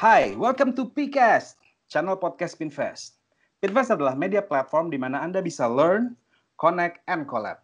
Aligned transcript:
Hai, 0.00 0.32
welcome 0.32 0.72
to 0.72 0.88
PCast, 0.96 1.60
channel 1.84 2.16
podcast 2.16 2.56
Pinvest. 2.56 3.20
Pinvest 3.60 3.92
adalah 3.92 4.16
media 4.16 4.40
platform 4.40 4.88
di 4.88 4.96
mana 4.96 5.20
Anda 5.20 5.44
bisa 5.44 5.68
learn, 5.68 6.16
connect, 6.56 7.04
and 7.04 7.28
collab. 7.28 7.60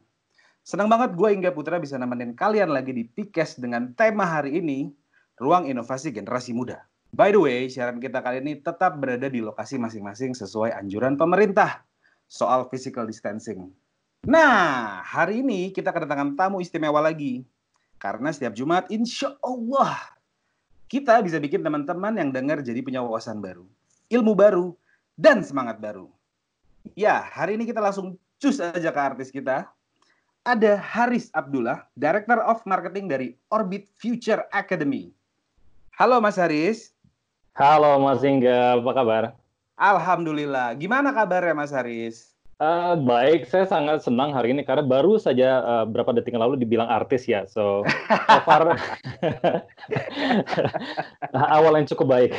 Senang 0.61 0.93
banget 0.93 1.17
gue 1.17 1.33
Ingga 1.33 1.57
Putra 1.57 1.81
bisa 1.81 1.97
nemenin 1.97 2.37
kalian 2.37 2.77
lagi 2.77 2.93
di 2.93 3.09
PCast 3.09 3.65
dengan 3.65 3.97
tema 3.97 4.29
hari 4.29 4.61
ini, 4.61 4.93
Ruang 5.41 5.65
Inovasi 5.65 6.13
Generasi 6.13 6.53
Muda. 6.53 6.85
By 7.09 7.33
the 7.33 7.41
way, 7.41 7.73
siaran 7.73 8.05
kita 8.05 8.21
kali 8.21 8.45
ini 8.45 8.61
tetap 8.61 9.01
berada 9.01 9.33
di 9.33 9.41
lokasi 9.41 9.81
masing-masing 9.81 10.37
sesuai 10.37 10.77
anjuran 10.77 11.17
pemerintah 11.17 11.89
soal 12.29 12.69
physical 12.69 13.09
distancing. 13.09 13.73
Nah, 14.29 15.01
hari 15.09 15.41
ini 15.41 15.73
kita 15.73 15.89
kedatangan 15.89 16.37
tamu 16.37 16.61
istimewa 16.61 17.01
lagi. 17.01 17.49
Karena 17.97 18.29
setiap 18.29 18.53
Jumat, 18.53 18.93
insya 18.93 19.33
Allah, 19.41 20.16
kita 20.87 21.19
bisa 21.23 21.43
bikin 21.43 21.67
teman-teman 21.67 22.15
yang 22.15 22.31
dengar 22.31 22.63
jadi 22.63 22.79
punya 22.79 23.03
wawasan 23.03 23.43
baru, 23.43 23.67
ilmu 24.07 24.33
baru, 24.39 24.67
dan 25.19 25.43
semangat 25.43 25.83
baru. 25.83 26.07
Ya, 26.95 27.19
hari 27.19 27.59
ini 27.59 27.67
kita 27.67 27.83
langsung 27.83 28.15
cus 28.39 28.63
aja 28.63 28.95
ke 28.95 29.01
artis 29.01 29.35
kita. 29.35 29.67
Ada 30.47 30.79
Haris 30.79 31.27
Abdullah, 31.35 31.91
Director 31.99 32.39
of 32.47 32.63
Marketing 32.63 33.11
dari 33.11 33.35
Orbit 33.51 33.91
Future 33.99 34.47
Academy. 34.55 35.11
Halo 35.99 36.23
Mas 36.23 36.39
Haris. 36.39 36.95
Halo 37.59 37.99
Mas 37.99 38.23
Ingga, 38.23 38.79
apa 38.79 38.93
kabar? 38.95 39.23
Alhamdulillah. 39.75 40.79
Gimana 40.79 41.11
kabarnya 41.11 41.57
Mas 41.57 41.75
Haris? 41.75 42.36
Uh, 42.57 42.97
baik, 43.05 43.45
saya 43.45 43.69
sangat 43.69 44.01
senang 44.01 44.33
hari 44.33 44.57
ini 44.57 44.65
karena 44.65 44.81
baru 44.81 45.21
saja 45.21 45.61
uh, 45.61 45.85
berapa 45.85 46.09
detik 46.17 46.33
yang 46.33 46.41
lalu 46.41 46.57
dibilang 46.57 46.89
artis 46.89 47.29
ya, 47.29 47.45
so, 47.45 47.85
so 48.09 48.39
far 48.49 48.65
awal 51.53 51.77
yang 51.77 51.85
cukup 51.85 52.07
baik. 52.17 52.31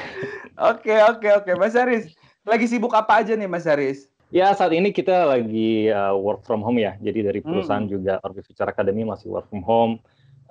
Oke 0.57 0.97
oke 1.05 1.29
oke, 1.37 1.51
Mas 1.53 1.77
Haris, 1.77 2.17
lagi 2.41 2.65
sibuk 2.65 2.97
apa 2.97 3.21
aja 3.21 3.37
nih 3.37 3.45
Mas 3.45 3.69
Haris? 3.69 4.09
Ya 4.33 4.49
saat 4.57 4.73
ini 4.73 4.89
kita 4.89 5.29
lagi 5.29 5.93
uh, 5.93 6.17
work 6.17 6.41
from 6.49 6.65
home 6.65 6.81
ya, 6.81 6.97
jadi 6.97 7.29
dari 7.29 7.45
perusahaan 7.45 7.85
hmm. 7.85 7.93
juga 7.93 8.17
Orbit 8.25 8.49
Future 8.49 8.73
Academy 8.73 9.05
masih 9.05 9.29
work 9.29 9.45
from 9.53 9.61
home 9.61 10.01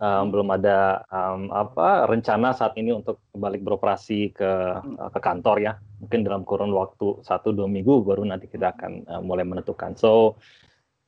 um, 0.00 0.24
belum 0.30 0.48
ada 0.52 1.02
um, 1.10 1.50
apa 1.52 2.06
rencana 2.08 2.52
saat 2.52 2.76
ini 2.76 2.92
untuk 2.92 3.20
kembali 3.32 3.58
beroperasi 3.60 4.30
ke 4.30 4.50
uh, 4.78 5.10
ke 5.10 5.20
kantor 5.20 5.56
ya 5.58 5.72
mungkin 6.02 6.24
dalam 6.24 6.42
kurun 6.42 6.72
waktu 6.72 7.20
satu 7.24 7.52
dua 7.52 7.66
minggu 7.66 8.04
baru 8.04 8.24
nanti 8.24 8.46
kita 8.46 8.72
akan 8.76 8.92
uh, 9.08 9.22
mulai 9.22 9.44
menentukan. 9.46 9.96
So 9.96 10.40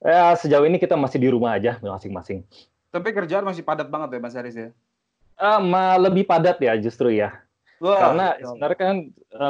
ya 0.00 0.36
sejauh 0.36 0.64
ini 0.64 0.78
kita 0.80 0.94
masih 0.94 1.18
di 1.20 1.28
rumah 1.28 1.56
aja 1.56 1.76
masing-masing. 1.82 2.44
Tapi 2.88 3.08
kerjaan 3.12 3.44
masih 3.44 3.66
padat 3.66 3.92
banget 3.92 4.16
ya 4.16 4.20
Mas 4.22 4.36
Haris 4.36 4.56
ya? 4.56 4.68
Uh, 5.38 5.60
lebih 6.00 6.24
padat 6.24 6.58
ya 6.58 6.74
justru 6.80 7.12
ya. 7.14 7.36
Wah, 7.78 8.10
Karena 8.10 8.34
ya 8.34 8.42
sebenarnya 8.42 8.78
kan 8.78 8.96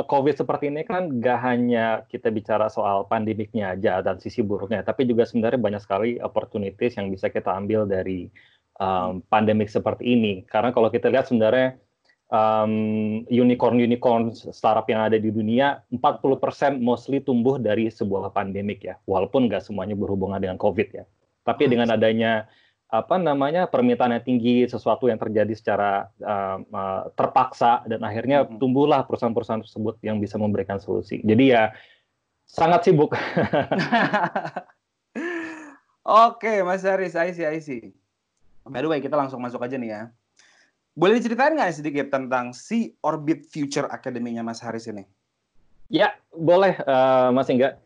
COVID 0.05 0.37
seperti 0.37 0.69
ini 0.69 0.85
kan 0.85 1.09
gak 1.17 1.41
hanya 1.41 2.05
kita 2.13 2.29
bicara 2.29 2.69
soal 2.69 3.09
pandemiknya 3.09 3.73
aja 3.73 4.05
dan 4.05 4.21
sisi 4.21 4.45
buruknya, 4.45 4.85
tapi 4.85 5.09
juga 5.09 5.25
sebenarnya 5.25 5.57
banyak 5.57 5.81
sekali 5.81 6.21
opportunities 6.21 7.01
yang 7.01 7.09
bisa 7.09 7.33
kita 7.33 7.49
ambil 7.57 7.89
dari 7.89 8.29
um, 8.77 9.25
pandemik 9.33 9.73
seperti 9.73 10.13
ini. 10.13 10.45
Karena 10.45 10.77
kalau 10.77 10.93
kita 10.93 11.09
lihat 11.09 11.29
sebenarnya 11.29 11.81
um, 12.29 12.73
unicorn-unicorn 13.29 14.33
startup 14.33 14.85
yang 14.89 15.05
ada 15.05 15.17
di 15.17 15.33
dunia, 15.33 15.81
40% 15.93 16.81
mostly 16.81 17.21
tumbuh 17.25 17.57
dari 17.57 17.89
sebuah 17.89 18.33
pandemik 18.33 18.85
ya. 18.85 18.97
Walaupun 19.09 19.49
nggak 19.49 19.65
semuanya 19.65 19.97
berhubungan 19.97 20.41
dengan 20.41 20.61
COVID 20.61 20.89
ya. 20.93 21.05
Tapi 21.45 21.65
hmm. 21.67 21.71
dengan 21.73 21.89
adanya 21.93 22.33
apa 22.89 23.21
namanya 23.21 23.69
permintaan 23.69 24.17
yang 24.17 24.25
tinggi, 24.25 24.65
sesuatu 24.65 25.13
yang 25.13 25.21
terjadi 25.21 25.53
secara 25.53 26.09
uh, 26.25 26.57
uh, 26.73 27.13
terpaksa 27.13 27.85
dan 27.85 28.01
akhirnya 28.01 28.49
hmm. 28.49 28.57
tumbuhlah 28.57 29.05
perusahaan-perusahaan 29.05 29.65
tersebut 29.65 30.01
yang 30.01 30.17
bisa 30.21 30.41
memberikan 30.41 30.81
solusi. 30.81 31.21
Jadi 31.21 31.53
ya 31.53 31.73
sangat 32.49 32.89
sibuk. 32.89 33.13
Oke, 36.09 36.65
Mas 36.65 36.89
Haris, 36.89 37.13
I 37.13 37.37
see, 37.37 37.45
I 37.45 37.61
see. 37.61 37.93
By 38.65 38.81
the 38.81 38.89
way, 38.89 39.05
kita 39.05 39.13
langsung 39.13 39.45
masuk 39.45 39.61
aja 39.61 39.77
nih 39.77 39.93
ya. 39.93 40.03
Boleh 40.99 41.23
diceritain 41.23 41.55
nggak 41.55 41.79
sedikit 41.79 42.11
tentang 42.11 42.51
si 42.51 42.91
Orbit 43.07 43.47
Future 43.47 43.87
Academy-nya 43.87 44.43
Mas 44.43 44.59
Haris 44.59 44.91
ini? 44.91 45.07
Ya, 45.87 46.19
boleh 46.35 46.75
uh, 46.91 47.31
Mas 47.31 47.47
Ingga. 47.47 47.79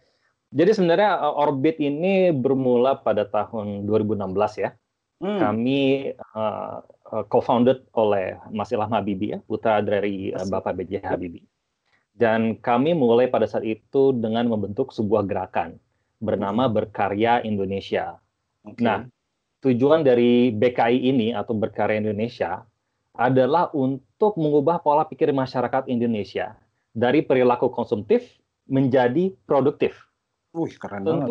Jadi 0.49 0.73
sebenarnya 0.73 1.21
uh, 1.21 1.45
Orbit 1.45 1.77
ini 1.77 2.33
bermula 2.33 2.97
pada 3.05 3.28
tahun 3.28 3.84
2016 3.84 4.65
ya. 4.65 4.73
Hmm. 5.21 5.39
Kami 5.45 6.09
uh, 6.17 6.81
co-founded 7.28 7.84
oleh 7.93 8.41
Mas 8.49 8.73
Ilham 8.73 8.89
Habibie 8.89 9.37
ya, 9.37 9.39
putra 9.44 9.84
dari 9.84 10.33
uh, 10.33 10.49
Bapak 10.49 10.81
B.J. 10.81 11.05
Habibie. 11.05 11.44
Dan 12.17 12.56
kami 12.65 12.97
mulai 12.97 13.29
pada 13.29 13.44
saat 13.44 13.69
itu 13.69 14.17
dengan 14.17 14.49
membentuk 14.49 14.89
sebuah 14.89 15.29
gerakan 15.29 15.77
bernama 16.17 16.65
hmm. 16.65 16.75
Berkarya 16.81 17.44
Indonesia. 17.44 18.17
Okay. 18.65 18.89
Nah, 18.89 19.05
tujuan 19.61 20.00
dari 20.00 20.49
BKI 20.49 21.12
ini 21.12 21.37
atau 21.37 21.53
Berkarya 21.53 22.00
Indonesia 22.00 22.65
adalah 23.12 23.69
untuk 23.77 24.41
mengubah 24.41 24.81
pola 24.81 25.05
pikir 25.05 25.28
masyarakat 25.33 25.89
Indonesia 25.89 26.56
dari 26.97 27.21
perilaku 27.21 27.69
konsumtif 27.69 28.25
menjadi 28.69 29.33
produktif. 29.45 29.97
Wih, 30.56 30.73
keren 30.77 31.05
tentu, 31.05 31.12
banget. 31.12 31.28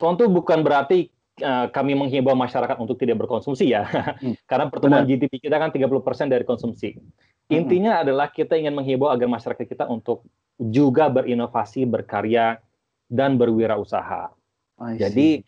Tentu 0.00 0.24
bukan 0.32 0.58
berarti 0.64 1.08
uh, 1.44 1.68
kami 1.72 1.96
menghimbau 1.96 2.36
masyarakat 2.36 2.76
untuk 2.80 2.96
tidak 3.00 3.24
berkonsumsi 3.24 3.72
ya. 3.72 3.84
Hmm. 4.20 4.36
Karena 4.50 4.68
pertumbuhan 4.72 5.04
Benar. 5.04 5.16
GDP 5.20 5.44
kita 5.44 5.56
kan 5.60 5.72
30% 5.72 6.32
dari 6.32 6.44
konsumsi. 6.44 6.96
Hmm. 6.96 7.10
Intinya 7.52 8.00
hmm. 8.00 8.02
adalah 8.08 8.26
kita 8.32 8.56
ingin 8.56 8.72
menghimbau 8.72 9.12
agar 9.12 9.28
masyarakat 9.28 9.64
kita 9.64 9.84
untuk 9.88 10.24
juga 10.56 11.10
berinovasi, 11.10 11.84
berkarya, 11.84 12.62
dan 13.10 13.36
berwirausaha. 13.36 14.32
Jadi 14.96 15.44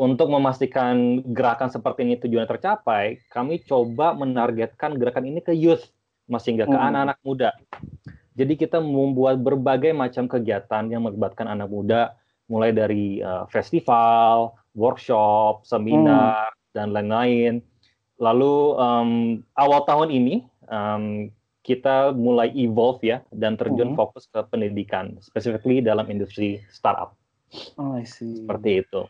untuk 0.00 0.32
memastikan 0.32 1.20
gerakan 1.36 1.68
seperti 1.68 2.08
ini 2.08 2.16
tujuan 2.16 2.48
tercapai, 2.48 3.20
kami 3.28 3.60
coba 3.68 4.16
menargetkan 4.16 4.96
gerakan 4.96 5.28
ini 5.28 5.44
ke 5.44 5.52
youth, 5.52 5.92
masih 6.24 6.56
nggak 6.56 6.72
ke 6.72 6.78
hmm. 6.80 6.88
anak-anak 6.88 7.18
hmm. 7.20 7.26
muda. 7.28 7.50
Jadi 8.32 8.56
kita 8.56 8.80
membuat 8.80 9.36
berbagai 9.44 9.92
macam 9.92 10.24
kegiatan 10.24 10.88
yang 10.88 11.04
melibatkan 11.04 11.44
anak 11.44 11.68
muda, 11.68 12.16
mulai 12.48 12.72
dari 12.72 13.20
uh, 13.20 13.44
festival, 13.52 14.56
workshop, 14.72 15.68
seminar, 15.68 16.48
hmm. 16.48 16.72
dan 16.72 16.96
lain-lain. 16.96 17.52
Lalu 18.16 18.80
um, 18.80 19.10
awal 19.52 19.84
tahun 19.84 20.08
ini 20.16 20.48
um, 20.72 21.28
kita 21.60 22.16
mulai 22.16 22.48
evolve 22.56 23.04
ya 23.04 23.20
dan 23.36 23.60
terjun 23.60 23.92
hmm. 23.92 24.00
fokus 24.00 24.24
ke 24.32 24.40
pendidikan, 24.48 25.20
specifically 25.20 25.84
dalam 25.84 26.08
industri 26.08 26.64
startup. 26.72 27.12
Oh, 27.76 28.00
I 28.00 28.08
see. 28.08 28.40
Seperti 28.40 28.80
itu. 28.80 29.04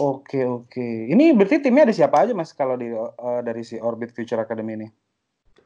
Oke 0.00 0.40
oke. 0.48 1.12
Ini 1.12 1.36
berarti 1.36 1.60
timnya 1.60 1.84
ada 1.84 1.94
siapa 1.94 2.24
aja 2.24 2.32
Mas 2.32 2.56
kalau 2.56 2.80
di 2.80 2.88
uh, 2.88 3.40
dari 3.44 3.60
si 3.60 3.76
Orbit 3.76 4.16
Future 4.16 4.40
Academy 4.40 4.72
ini? 4.80 4.88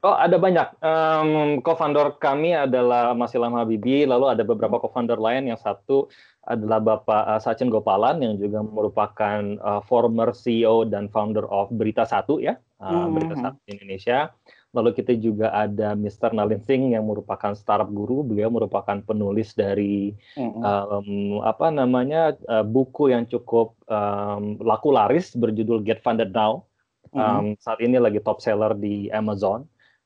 Oh, 0.04 0.14
ada 0.14 0.37
banyak. 0.37 0.76
Um, 0.84 1.31
co-founder 1.64 2.20
kami 2.20 2.53
adalah 2.53 3.16
Mas 3.16 3.32
Ilham 3.32 3.56
Habibie, 3.56 4.04
lalu 4.04 4.28
ada 4.28 4.47
beberapa 4.47 4.76
co-founder 4.78 5.16
lain. 5.16 5.48
Yang 5.48 5.66
satu 5.66 6.06
adalah 6.47 6.78
Bapak 6.78 7.22
uh, 7.26 7.41
Sachin 7.42 7.72
Gopalan 7.72 8.22
yang 8.22 8.38
juga 8.38 8.62
merupakan 8.62 9.41
uh, 9.59 9.82
former 9.82 10.31
CEO 10.31 10.87
dan 10.87 11.10
founder 11.10 11.48
of 11.50 11.72
Berita 11.75 12.06
Satu 12.06 12.38
ya, 12.38 12.54
uh, 12.78 12.87
hmm. 12.87 13.08
Berita 13.19 13.34
Satu 13.41 13.58
Indonesia. 13.66 14.31
Lalu 14.76 14.92
kita 14.92 15.16
juga 15.16 15.48
ada 15.56 15.97
Mr. 15.97 16.37
Nalin 16.37 16.60
Singh 16.60 16.92
yang 16.92 17.09
merupakan 17.09 17.56
startup 17.56 17.88
guru. 17.88 18.20
Beliau 18.20 18.53
merupakan 18.53 19.00
penulis 19.00 19.56
dari 19.56 20.12
mm-hmm. 20.37 20.60
um, 20.60 21.41
apa 21.41 21.72
namanya 21.72 22.37
uh, 22.44 22.60
buku 22.60 23.09
yang 23.09 23.25
cukup 23.25 23.72
um, 23.88 24.60
laku 24.60 24.92
laris 24.92 25.32
berjudul 25.32 25.81
Get 25.81 26.04
Funded 26.04 26.37
Now. 26.37 26.69
Um, 27.16 27.16
mm-hmm. 27.16 27.52
Saat 27.64 27.81
ini 27.81 27.96
lagi 27.96 28.20
top 28.20 28.44
seller 28.44 28.76
di 28.76 29.08
Amazon. 29.08 29.64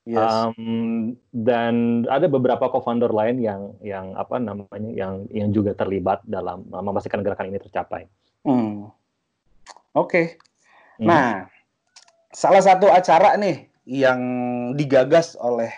Yes. 0.09 0.23
Um, 0.23 1.19
dan 1.31 2.07
ada 2.09 2.25
beberapa 2.25 2.67
co-founder 2.73 3.13
lain 3.13 3.37
yang 3.43 3.77
yang 3.85 4.17
apa 4.17 4.41
namanya 4.41 4.91
yang 4.91 5.29
yang 5.29 5.53
juga 5.53 5.77
terlibat 5.77 6.25
dalam 6.25 6.65
memastikan 6.73 7.21
gerakan 7.21 7.53
ini 7.53 7.61
tercapai. 7.61 8.09
Hmm. 8.43 8.89
Oke. 9.93 10.09
Okay. 10.09 10.27
Hmm. 10.99 11.07
Nah, 11.07 11.31
salah 12.33 12.65
satu 12.65 12.89
acara 12.89 13.37
nih 13.37 13.70
yang 13.89 14.21
digagas 14.77 15.37
oleh 15.41 15.71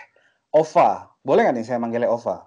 OVA. 0.51 1.09
Boleh 1.23 1.47
nggak 1.47 1.55
nih 1.59 1.65
saya 1.65 1.79
manggilnya 1.79 2.11
OVA? 2.11 2.43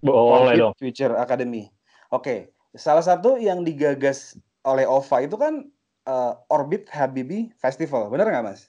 Boleh 0.00 0.56
dong. 0.56 0.72
Future 0.76 1.16
Academy. 1.16 1.68
Oke, 2.10 2.52
salah 2.74 3.04
satu 3.04 3.36
yang 3.36 3.62
digagas 3.64 4.36
oleh 4.64 4.84
OVA 4.84 5.24
itu 5.24 5.36
kan 5.36 5.68
uh, 6.08 6.36
Orbit 6.52 6.88
Habibi 6.92 7.52
Festival, 7.56 8.08
benar 8.12 8.28
nggak 8.28 8.44
mas? 8.44 8.68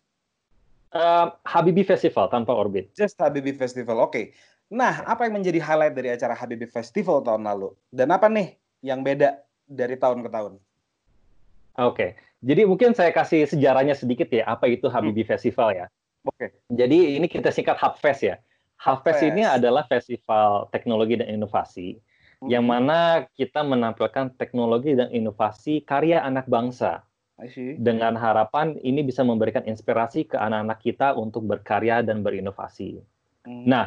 Uh, 0.91 1.31
Habibi 1.47 1.87
Festival 1.87 2.27
tanpa 2.27 2.51
Orbit. 2.51 2.91
Just 2.95 3.15
Habibi 3.19 3.55
Festival, 3.55 3.99
oke. 4.03 4.35
Nah, 4.71 5.03
apa 5.03 5.27
yang 5.27 5.39
menjadi 5.39 5.59
highlight 5.59 5.95
dari 5.95 6.11
acara 6.11 6.35
Habibi 6.35 6.67
Festival 6.67 7.23
tahun 7.23 7.43
lalu? 7.43 7.75
Dan 7.91 8.11
apa 8.11 8.31
nih 8.31 8.55
yang 8.83 9.03
beda 9.03 9.39
dari 9.67 9.95
tahun 9.99 10.23
ke 10.23 10.29
tahun? 10.31 10.59
Oke, 11.79 12.19
jadi 12.43 12.67
mungkin 12.67 12.91
saya 12.91 13.15
kasih 13.15 13.47
sejarahnya 13.47 13.95
sedikit 13.95 14.27
ya, 14.27 14.43
apa 14.47 14.67
itu 14.67 14.91
Habibi 14.91 15.23
hmm. 15.23 15.31
Festival 15.31 15.71
ya. 15.75 15.85
Oke. 16.25 16.35
Okay. 16.37 16.49
Jadi 16.69 17.17
ini 17.17 17.25
kita 17.25 17.49
singkat 17.49 17.77
Hubfest 17.81 18.21
ya. 18.21 18.35
Hubfest 18.81 19.21
ini 19.21 19.45
adalah 19.45 19.85
festival 19.85 20.65
teknologi 20.73 21.13
dan 21.17 21.29
inovasi 21.29 22.01
hmm. 22.41 22.49
yang 22.49 22.65
mana 22.65 23.29
kita 23.37 23.61
menampilkan 23.61 24.33
teknologi 24.37 24.97
dan 24.97 25.13
inovasi 25.13 25.85
karya 25.85 26.25
anak 26.25 26.49
bangsa. 26.49 27.05
Dengan 27.81 28.13
harapan 28.21 28.77
ini 28.85 29.01
bisa 29.01 29.25
memberikan 29.25 29.65
inspirasi 29.65 30.29
ke 30.29 30.37
anak-anak 30.37 30.77
kita 30.77 31.17
untuk 31.17 31.49
berkarya 31.49 32.05
dan 32.05 32.21
berinovasi. 32.21 33.01
Hmm. 33.49 33.65
Nah, 33.65 33.85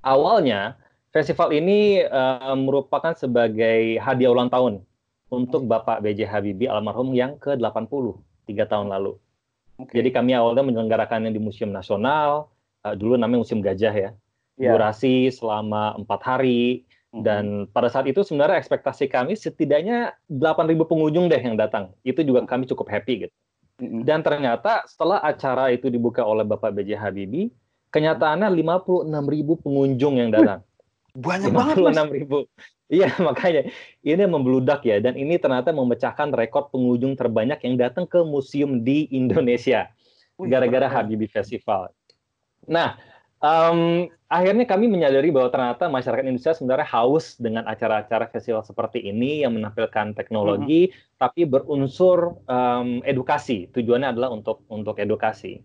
awalnya 0.00 0.80
festival 1.12 1.52
ini 1.52 2.00
uh, 2.00 2.56
merupakan 2.56 3.12
sebagai 3.12 4.00
hadiah 4.00 4.32
ulang 4.32 4.48
tahun 4.48 4.80
untuk 5.28 5.68
Bapak 5.68 6.00
B.J. 6.00 6.24
Habibie 6.28 6.68
almarhum 6.68 7.12
yang 7.12 7.36
ke-80, 7.36 8.16
tiga 8.48 8.64
tahun 8.64 8.88
lalu. 8.88 9.20
Okay. 9.86 10.02
Jadi 10.02 10.08
kami 10.14 10.32
awalnya 10.36 10.62
menyelenggarakannya 10.62 11.34
di 11.34 11.40
Museum 11.42 11.74
Nasional, 11.74 12.52
uh, 12.86 12.94
dulu 12.94 13.18
namanya 13.18 13.42
Museum 13.42 13.60
Gajah 13.64 13.94
ya. 13.94 14.10
Yeah. 14.60 14.76
Durasi 14.76 15.32
selama 15.32 15.96
empat 15.98 16.20
hari 16.22 16.86
dan 17.12 17.68
pada 17.68 17.92
saat 17.92 18.08
itu 18.08 18.24
sebenarnya 18.24 18.56
ekspektasi 18.56 19.12
kami 19.12 19.36
setidaknya 19.36 20.16
8.000 20.32 20.80
pengunjung 20.88 21.28
deh 21.28 21.36
yang 21.36 21.60
datang. 21.60 21.92
Itu 22.00 22.24
juga 22.24 22.48
kami 22.48 22.64
cukup 22.64 22.88
happy 22.88 23.28
gitu. 23.28 23.34
Dan 23.82 24.24
ternyata 24.24 24.88
setelah 24.88 25.20
acara 25.20 25.68
itu 25.74 25.92
dibuka 25.92 26.24
oleh 26.24 26.46
Bapak 26.48 26.72
BJ 26.72 26.96
Habibie, 26.96 27.52
kenyataannya 27.92 28.48
56.000 28.48 29.64
pengunjung 29.64 30.14
yang 30.16 30.32
datang. 30.32 30.64
Banyak 31.12 31.52
56 31.52 31.52
banget. 31.52 31.76
56.000. 32.24 32.81
Iya, 32.92 33.08
makanya 33.26 33.72
ini 34.04 34.22
membludak 34.28 34.84
ya. 34.84 35.00
Dan 35.00 35.16
ini 35.16 35.40
ternyata 35.40 35.72
memecahkan 35.72 36.28
rekor 36.36 36.68
pengunjung 36.68 37.16
terbanyak 37.16 37.64
yang 37.64 37.80
datang 37.80 38.04
ke 38.04 38.20
museum 38.20 38.84
di 38.84 39.08
Indonesia. 39.08 39.88
Gara-gara 40.36 40.90
Habibie 40.90 41.30
Festival. 41.30 41.88
Nah, 42.66 42.98
um, 43.40 44.10
akhirnya 44.26 44.66
kami 44.66 44.90
menyadari 44.90 45.30
bahwa 45.30 45.48
ternyata 45.54 45.86
masyarakat 45.86 46.24
Indonesia 46.26 46.52
sebenarnya 46.52 46.88
haus 46.88 47.38
dengan 47.38 47.62
acara-acara 47.66 48.26
festival 48.26 48.66
seperti 48.66 49.06
ini 49.06 49.46
yang 49.46 49.54
menampilkan 49.54 50.18
teknologi, 50.18 50.88
mm 50.88 50.92
-hmm. 50.92 51.18
tapi 51.20 51.46
berunsur 51.46 52.42
um, 52.46 53.02
edukasi. 53.06 53.70
Tujuannya 53.70 54.18
adalah 54.18 54.34
untuk 54.34 54.66
untuk 54.66 54.98
edukasi. 54.98 55.62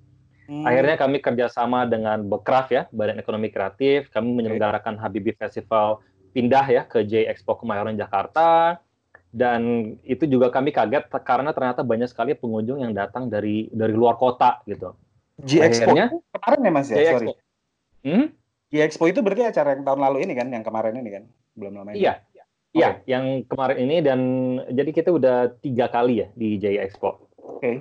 Hmm. 0.48 0.64
Akhirnya 0.64 0.96
kami 0.96 1.20
kerjasama 1.20 1.84
dengan 1.84 2.24
Bekraf 2.24 2.72
ya, 2.72 2.88
Badan 2.96 3.20
Ekonomi 3.20 3.52
Kreatif. 3.52 4.08
Kami 4.08 4.32
menyelenggarakan 4.32 4.96
Habibie 4.96 5.36
Festival 5.36 6.00
pindah 6.32 6.66
ya 6.68 6.84
ke 6.88 7.04
J 7.04 7.28
Expo 7.32 7.56
Kemayoran 7.60 7.96
Jakarta. 7.96 8.80
Dan 9.28 9.94
itu 10.08 10.24
juga 10.26 10.50
kami 10.50 10.72
kaget 10.72 11.12
karena 11.22 11.52
ternyata 11.52 11.84
banyak 11.84 12.10
sekali 12.10 12.34
pengunjung 12.34 12.82
yang 12.82 12.96
datang 12.96 13.28
dari 13.28 13.68
dari 13.70 13.94
luar 13.94 14.16
kota 14.16 14.64
gitu. 14.66 14.96
J 15.44 15.68
Expo 15.70 15.94
Akhirnya, 15.94 16.08
kemarin 16.34 16.60
ya 16.66 16.72
Mas 16.74 16.88
ya, 16.90 16.98
J 16.98 17.02
sorry. 17.14 17.28
Hmm? 18.02 18.26
Expo 18.74 19.06
itu 19.06 19.20
berarti 19.22 19.44
acara 19.48 19.78
yang 19.78 19.86
tahun 19.86 20.02
lalu 20.02 20.18
ini 20.26 20.34
kan, 20.34 20.48
yang 20.50 20.66
kemarin 20.66 20.98
ini 20.98 21.10
kan, 21.14 21.24
belum 21.54 21.74
lama 21.78 21.94
ini. 21.94 22.04
Iya, 22.04 22.14
okay. 22.20 22.44
iya, 22.74 22.90
yang 23.06 23.46
kemarin 23.46 23.78
ini 23.80 23.96
dan 24.02 24.20
jadi 24.74 24.92
kita 24.92 25.10
udah 25.14 25.38
tiga 25.62 25.88
kali 25.88 26.26
ya 26.26 26.28
di 26.34 26.58
J 26.58 26.82
Expo. 26.82 27.30
Oke. 27.38 27.62
Okay. 27.62 27.76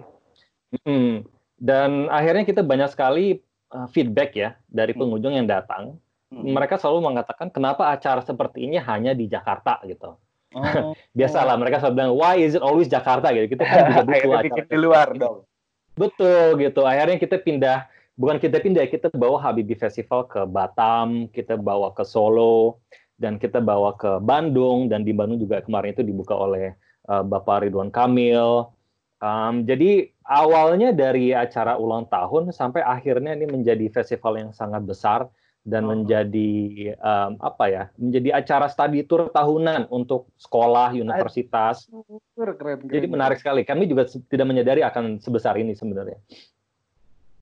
Hmm. 0.84 1.25
Dan 1.56 2.12
akhirnya 2.12 2.44
kita 2.44 2.60
banyak 2.60 2.93
sekali 2.93 3.40
uh, 3.72 3.88
feedback 3.88 4.37
ya 4.37 4.54
dari 4.69 4.93
hmm. 4.93 5.00
pengunjung 5.00 5.34
yang 5.34 5.48
datang. 5.48 5.96
Hmm. 6.37 6.53
Mereka 6.53 6.77
selalu 6.77 7.00
mengatakan 7.12 7.49
kenapa 7.49 7.88
acara 7.88 8.21
seperti 8.21 8.69
ini 8.69 8.77
hanya 8.77 9.17
di 9.17 9.25
Jakarta 9.25 9.81
gitu. 9.88 10.21
Oh. 10.53 10.93
Biasalah 11.19 11.56
mereka 11.56 11.81
selalu 11.81 11.94
bilang 11.97 12.12
why 12.12 12.37
is 12.37 12.53
it 12.53 12.61
always 12.61 12.93
Jakarta 12.93 13.33
gitu. 13.33 13.56
Kita 13.56 13.65
kan 13.65 13.77
juga 13.88 14.03
butuh 14.09 14.33
acara 14.37 14.65
di 14.69 14.79
luar 14.79 15.09
dong. 15.17 15.49
Betul 15.97 16.61
gitu. 16.61 16.85
Akhirnya 16.85 17.17
kita 17.17 17.41
pindah 17.41 17.88
bukan 18.21 18.37
kita 18.41 18.61
pindah, 18.61 18.85
kita 18.88 19.12
bawa 19.12 19.41
Habibie 19.41 19.77
Festival 19.77 20.29
ke 20.29 20.44
Batam, 20.49 21.29
kita 21.33 21.56
bawa 21.56 21.93
ke 21.93 22.05
Solo, 22.05 22.81
dan 23.17 23.41
kita 23.41 23.61
bawa 23.65 23.97
ke 23.97 24.21
Bandung 24.21 24.89
dan 24.93 25.05
di 25.05 25.12
Bandung 25.17 25.41
juga 25.41 25.65
kemarin 25.65 25.97
itu 25.97 26.05
dibuka 26.05 26.37
oleh 26.37 26.77
uh, 27.09 27.25
Bapak 27.25 27.65
Ridwan 27.65 27.93
Kamil. 27.93 28.69
Um, 29.17 29.65
jadi 29.65 30.12
awalnya 30.29 30.93
dari 30.93 31.32
acara 31.32 31.81
ulang 31.81 32.05
tahun 32.12 32.53
sampai 32.53 32.85
akhirnya 32.85 33.32
ini 33.32 33.49
menjadi 33.49 33.89
festival 33.89 34.37
yang 34.37 34.53
sangat 34.53 34.85
besar 34.85 35.32
dan 35.67 35.83
oh. 35.85 35.93
menjadi 35.93 36.55
um, 37.03 37.37
apa 37.43 37.65
ya 37.67 37.83
menjadi 37.99 38.39
acara 38.39 38.71
study 38.71 39.03
tour 39.03 39.27
tahunan 39.35 39.91
untuk 39.91 40.31
sekolah 40.39 40.95
universitas. 40.95 41.91
Keren, 42.39 42.55
keren, 42.57 42.79
Jadi 42.87 43.07
menarik 43.11 43.43
sekali. 43.43 43.67
Kami 43.67 43.91
juga 43.91 44.07
tidak 44.07 44.47
menyadari 44.47 44.87
akan 44.87 45.19
sebesar 45.19 45.59
ini 45.59 45.75
sebenarnya. 45.75 46.17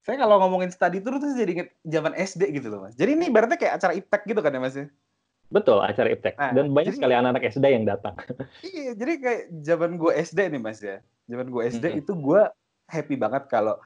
Saya 0.05 0.21
kalau 0.21 0.41
ngomongin 0.41 0.73
study 0.73 1.05
tour 1.05 1.21
tuh 1.21 1.37
jadi 1.37 1.53
inget 1.61 1.69
zaman 1.85 2.17
SD 2.17 2.56
gitu 2.56 2.73
loh 2.73 2.88
mas. 2.88 2.97
Jadi 2.97 3.17
ini 3.17 3.29
berarti 3.29 3.61
kayak 3.61 3.81
acara 3.81 3.93
iptek 3.97 4.23
gitu 4.25 4.41
kan 4.41 4.53
ya 4.53 4.61
mas 4.61 4.76
ya? 4.76 4.88
Betul, 5.53 5.85
acara 5.85 6.09
iptek. 6.09 6.35
Nah, 6.41 6.50
Dan 6.56 6.73
banyak 6.73 6.93
jadi, 6.93 6.99
sekali 6.99 7.15
anak-anak 7.15 7.44
SD 7.53 7.65
yang 7.69 7.85
datang. 7.85 8.17
Iya, 8.65 8.97
jadi 8.97 9.12
kayak 9.21 9.43
zaman 9.65 9.91
gue 10.00 10.12
SD 10.17 10.41
nih 10.50 10.61
mas 10.61 10.81
ya 10.81 11.05
zaman 11.29 11.49
gue 11.49 11.62
SD 11.73 11.85
mm-hmm. 11.85 12.00
itu 12.05 12.12
gue 12.12 12.43
happy 12.88 13.17
banget 13.17 13.49
kalau 13.49 13.81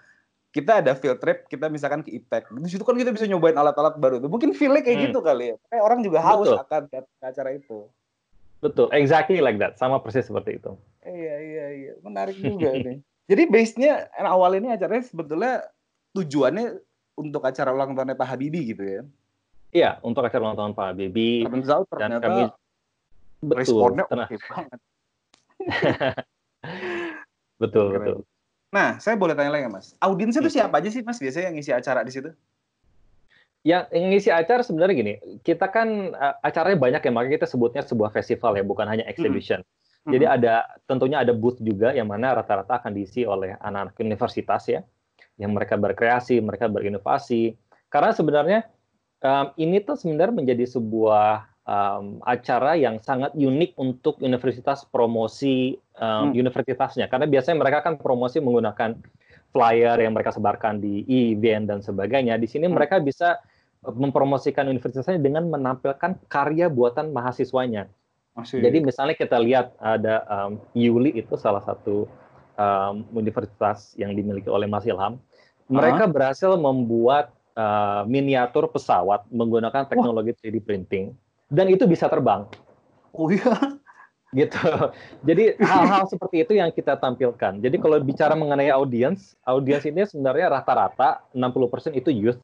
kita 0.48 0.80
ada 0.80 0.96
field 0.96 1.20
trip, 1.20 1.44
kita 1.46 1.68
misalkan 1.68 2.00
ke 2.00 2.10
IPTEK. 2.14 2.56
Di 2.64 2.68
situ 2.72 2.82
kan 2.82 2.96
kita 2.96 3.12
bisa 3.12 3.28
nyobain 3.28 3.56
alat-alat 3.56 4.00
baru 4.00 4.16
itu. 4.18 4.28
Mungkin 4.32 4.56
feel 4.56 4.72
kayak 4.80 4.88
hmm. 4.88 5.04
gitu 5.12 5.18
kali 5.20 5.52
ya. 5.52 5.56
Kayak 5.68 5.82
orang 5.84 6.00
juga 6.00 6.18
haus 6.24 6.48
Betul. 6.48 6.64
akan 6.64 6.82
ke 6.88 6.98
acara 7.20 7.50
itu. 7.52 7.78
Betul, 8.58 8.86
exactly 8.90 9.38
like 9.38 9.60
that. 9.60 9.76
Sama 9.78 10.00
persis 10.00 10.26
seperti 10.26 10.58
itu. 10.58 10.72
Iya, 11.04 11.34
iya, 11.38 11.66
iya. 11.76 11.92
Menarik 12.02 12.34
juga 12.40 12.74
nih. 12.74 12.98
Jadi 13.28 13.42
base-nya 13.52 14.08
awal 14.24 14.56
ini 14.56 14.72
acaranya 14.72 15.04
sebetulnya 15.04 15.68
tujuannya 16.16 16.80
untuk 17.20 17.44
acara 17.44 17.76
ulang 17.76 17.92
tahunnya 17.92 18.16
Pak 18.16 18.28
Habibie 18.34 18.72
gitu 18.72 18.82
ya. 18.82 19.02
Iya, 19.68 19.90
untuk 20.00 20.24
acara 20.24 20.48
ulang 20.48 20.56
tahun 20.56 20.72
Pak 20.72 20.86
Habibie. 20.96 21.44
dan 21.44 22.18
kami 22.24 22.42
betul, 23.44 23.58
responnya 23.60 24.04
oke 24.08 24.16
okay 24.16 24.38
banget. 24.48 24.80
Betul, 27.58 27.90
Keren. 27.90 27.98
betul. 27.98 28.18
Nah, 28.68 29.00
saya 29.00 29.16
boleh 29.16 29.32
tanya 29.32 29.48
lagi 29.48 29.64
Mas. 29.72 29.96
Audiensnya 29.96 30.44
itu 30.44 30.52
iya. 30.52 30.56
siapa 30.64 30.76
aja 30.80 30.88
sih 30.92 31.00
Mas 31.00 31.16
biasanya 31.16 31.48
yang 31.48 31.56
ngisi 31.56 31.72
acara 31.72 32.00
di 32.04 32.12
situ? 32.12 32.30
Ya, 33.66 33.88
yang 33.90 34.12
ngisi 34.14 34.30
acara 34.30 34.62
sebenarnya 34.62 34.94
gini, 34.94 35.14
kita 35.42 35.66
kan 35.72 36.14
acaranya 36.44 36.78
banyak 36.78 37.02
ya, 37.04 37.10
makanya 37.10 37.42
kita 37.42 37.48
sebutnya 37.48 37.82
sebuah 37.82 38.14
festival 38.14 38.54
ya, 38.54 38.62
bukan 38.62 38.86
hanya 38.86 39.04
exhibition. 39.08 39.60
Hmm. 40.06 40.14
Jadi 40.14 40.24
ada 40.24 40.64
tentunya 40.86 41.20
ada 41.20 41.34
booth 41.34 41.58
juga 41.58 41.90
yang 41.92 42.06
mana 42.06 42.38
rata-rata 42.38 42.78
akan 42.78 42.94
diisi 42.94 43.26
oleh 43.26 43.58
anak-anak 43.58 43.98
universitas 43.98 44.62
ya, 44.70 44.80
yang 45.40 45.52
mereka 45.56 45.74
berkreasi, 45.74 46.38
mereka 46.38 46.70
berinovasi. 46.70 47.56
Karena 47.90 48.12
sebenarnya 48.14 48.68
um, 49.24 49.50
ini 49.58 49.82
tuh 49.82 49.96
sebenarnya 49.98 50.34
menjadi 50.38 50.64
sebuah 50.68 51.47
um, 51.68 52.18
acara 52.24 52.74
yang 52.80 52.96
sangat 53.04 53.36
unik 53.36 53.76
untuk 53.76 54.16
universitas 54.24 54.88
promosi 54.88 55.76
um, 56.00 56.32
hmm. 56.32 56.40
universitasnya 56.40 57.06
karena 57.12 57.28
biasanya 57.28 57.60
mereka 57.60 57.84
kan 57.84 58.00
promosi 58.00 58.40
menggunakan 58.40 58.96
flyer 59.52 59.96
yang 60.00 60.16
mereka 60.16 60.32
sebarkan 60.32 60.80
di 60.80 61.04
event 61.04 61.68
dan 61.68 61.78
sebagainya 61.84 62.40
di 62.40 62.48
sini 62.48 62.66
hmm. 62.66 62.74
mereka 62.74 62.96
bisa 62.98 63.38
mempromosikan 63.84 64.66
universitasnya 64.66 65.20
dengan 65.22 65.46
menampilkan 65.46 66.18
karya 66.26 66.66
buatan 66.66 67.14
mahasiswanya 67.14 67.86
Masih. 68.34 68.58
jadi 68.64 68.82
misalnya 68.82 69.14
kita 69.14 69.38
lihat 69.38 69.76
ada 69.78 70.24
um, 70.26 70.58
Yuli 70.74 71.14
itu 71.14 71.38
salah 71.38 71.62
satu 71.62 72.08
um, 72.58 73.06
universitas 73.14 73.94
yang 73.94 74.16
dimiliki 74.18 74.50
oleh 74.50 74.66
Mas 74.66 74.88
Ilham 74.88 75.20
mereka 75.68 76.04
uh 76.04 76.08
-huh. 76.08 76.14
berhasil 76.16 76.50
membuat 76.58 77.30
uh, 77.54 78.02
miniatur 78.08 78.66
pesawat 78.72 79.28
menggunakan 79.30 79.86
teknologi 79.86 80.34
Wah. 80.34 80.40
3D 80.42 80.56
printing 80.64 81.14
dan 81.48 81.66
itu 81.68 81.84
bisa 81.88 82.08
terbang. 82.08 82.44
Oh 83.12 83.28
iya. 83.32 83.80
Gitu. 84.28 84.60
Jadi 85.24 85.56
hal-hal 85.56 86.04
seperti 86.04 86.44
itu 86.44 86.52
yang 86.60 86.68
kita 86.68 87.00
tampilkan. 87.00 87.64
Jadi 87.64 87.76
kalau 87.80 87.96
bicara 88.04 88.36
mengenai 88.36 88.68
audiens, 88.68 89.32
audiens 89.48 89.88
ini 89.88 90.04
sebenarnya 90.04 90.52
rata-rata 90.52 91.24
60% 91.32 91.96
itu 91.96 92.12
youth, 92.12 92.36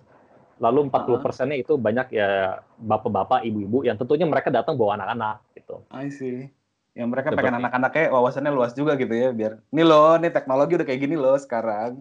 lalu 0.56 0.88
40 0.88 1.20
persennya 1.20 1.60
itu 1.60 1.76
banyak 1.76 2.08
ya 2.16 2.64
bapak-bapak, 2.80 3.44
ibu-ibu 3.44 3.84
yang 3.84 4.00
tentunya 4.00 4.24
mereka 4.24 4.48
datang 4.48 4.80
bawa 4.80 4.96
anak-anak 4.96 5.44
gitu. 5.52 5.84
I 5.92 6.08
see. 6.08 6.48
Yang 6.96 7.08
mereka 7.12 7.28
Seperti. 7.34 7.42
pengen 7.44 7.58
anak-anaknya 7.60 8.04
wawasannya 8.14 8.52
luas 8.54 8.72
juga 8.72 8.96
gitu 8.96 9.12
ya, 9.12 9.34
biar 9.34 9.60
ini 9.68 9.82
loh, 9.84 10.16
nih 10.16 10.32
teknologi 10.32 10.80
udah 10.80 10.86
kayak 10.88 11.00
gini 11.04 11.20
loh 11.20 11.36
sekarang. 11.36 12.00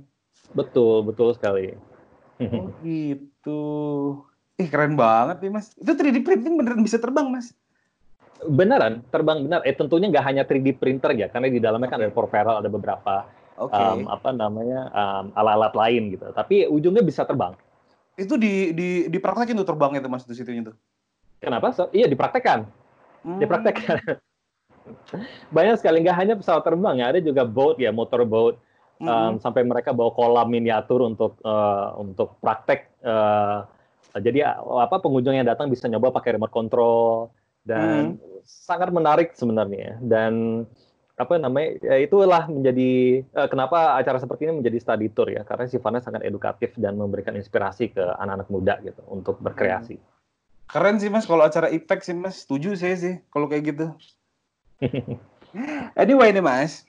Betul, 0.56 1.04
betul 1.04 1.36
sekali. 1.36 1.76
Oh 2.40 2.72
gitu. 2.80 3.62
Ih 4.64 4.70
keren 4.72 4.96
banget 4.96 5.44
nih 5.44 5.52
mas. 5.52 5.76
Itu 5.76 5.92
3D 5.92 6.24
printing 6.24 6.56
beneran 6.56 6.80
bisa 6.80 6.96
terbang 6.96 7.28
mas? 7.28 7.52
Beneran, 8.48 9.04
terbang 9.12 9.44
benar. 9.44 9.60
Eh 9.68 9.76
tentunya 9.76 10.08
nggak 10.08 10.24
hanya 10.24 10.44
3D 10.48 10.80
printer 10.80 11.12
ya, 11.12 11.28
karena 11.28 11.52
di 11.52 11.60
dalamnya 11.60 11.92
okay. 11.92 12.00
kan 12.00 12.04
ada 12.08 12.16
propeller, 12.16 12.56
ada 12.64 12.70
beberapa 12.72 13.28
okay. 13.60 13.84
um, 13.84 14.08
apa 14.08 14.30
namanya 14.32 14.88
um, 14.92 15.26
alat-alat 15.36 15.74
lain 15.76 16.16
gitu. 16.16 16.26
Tapi 16.32 16.68
ujungnya 16.72 17.04
bisa 17.04 17.28
terbang. 17.28 17.52
Itu 18.16 18.40
di 18.40 18.72
di 18.72 18.90
dipraktekin 19.12 19.60
tuh 19.60 19.68
terbang 19.68 20.00
itu 20.00 20.08
mas 20.08 20.24
di 20.24 20.36
situ 20.36 20.48
itu. 20.54 20.72
Kenapa? 21.44 21.76
So, 21.76 21.92
iya 21.92 22.08
dipraktekkan. 22.08 22.64
Hmm. 23.28 23.40
Dipraktekkan. 23.40 24.00
Banyak 25.56 25.76
sekali 25.80 26.04
nggak 26.04 26.18
hanya 26.20 26.34
pesawat 26.40 26.64
terbang 26.64 27.04
ya, 27.04 27.12
ada 27.12 27.20
juga 27.20 27.44
boat 27.44 27.80
ya, 27.80 27.92
motor 27.92 28.24
boat. 28.24 28.56
Um, 29.04 29.36
hmm. 29.36 29.44
Sampai 29.44 29.68
mereka 29.68 29.92
bawa 29.92 30.16
kolam 30.16 30.48
miniatur 30.48 31.04
untuk 31.04 31.36
uh, 31.44 31.92
untuk 32.00 32.40
praktek 32.40 32.88
uh, 33.04 33.68
Jadi 34.14 34.46
apa 34.46 35.02
pengunjung 35.02 35.34
yang 35.34 35.48
datang 35.48 35.74
bisa 35.74 35.90
nyoba 35.90 36.14
pakai 36.14 36.38
remote 36.38 36.54
control 36.54 37.34
dan 37.66 38.18
hmm. 38.20 38.46
sangat 38.46 38.94
menarik 38.94 39.34
sebenarnya. 39.34 39.98
Dan 40.04 40.64
apa 41.14 41.38
namanya 41.38 41.78
ya 41.82 41.98
itulah 42.02 42.50
menjadi 42.50 43.22
uh, 43.38 43.46
kenapa 43.46 44.02
acara 44.02 44.18
seperti 44.18 44.50
ini 44.50 44.66
menjadi 44.66 44.78
study 44.82 45.08
tour 45.14 45.30
ya 45.30 45.46
karena 45.46 45.70
sifatnya 45.70 46.02
sangat 46.02 46.26
edukatif 46.26 46.74
dan 46.82 46.98
memberikan 46.98 47.38
inspirasi 47.38 47.94
ke 47.94 48.02
anak-anak 48.02 48.50
muda 48.50 48.74
gitu 48.82 49.02
untuk 49.10 49.38
berkreasi. 49.38 50.02
Keren 50.66 50.98
sih 50.98 51.14
mas 51.14 51.30
kalau 51.30 51.46
acara 51.46 51.70
IPEC 51.70 52.00
sih 52.02 52.16
mas, 52.18 52.42
setuju 52.46 52.74
saya 52.74 52.98
sih 52.98 53.16
kalau 53.30 53.46
kayak 53.46 53.78
gitu. 53.78 53.86
anyway 56.02 56.34
nih 56.34 56.42
mas, 56.42 56.82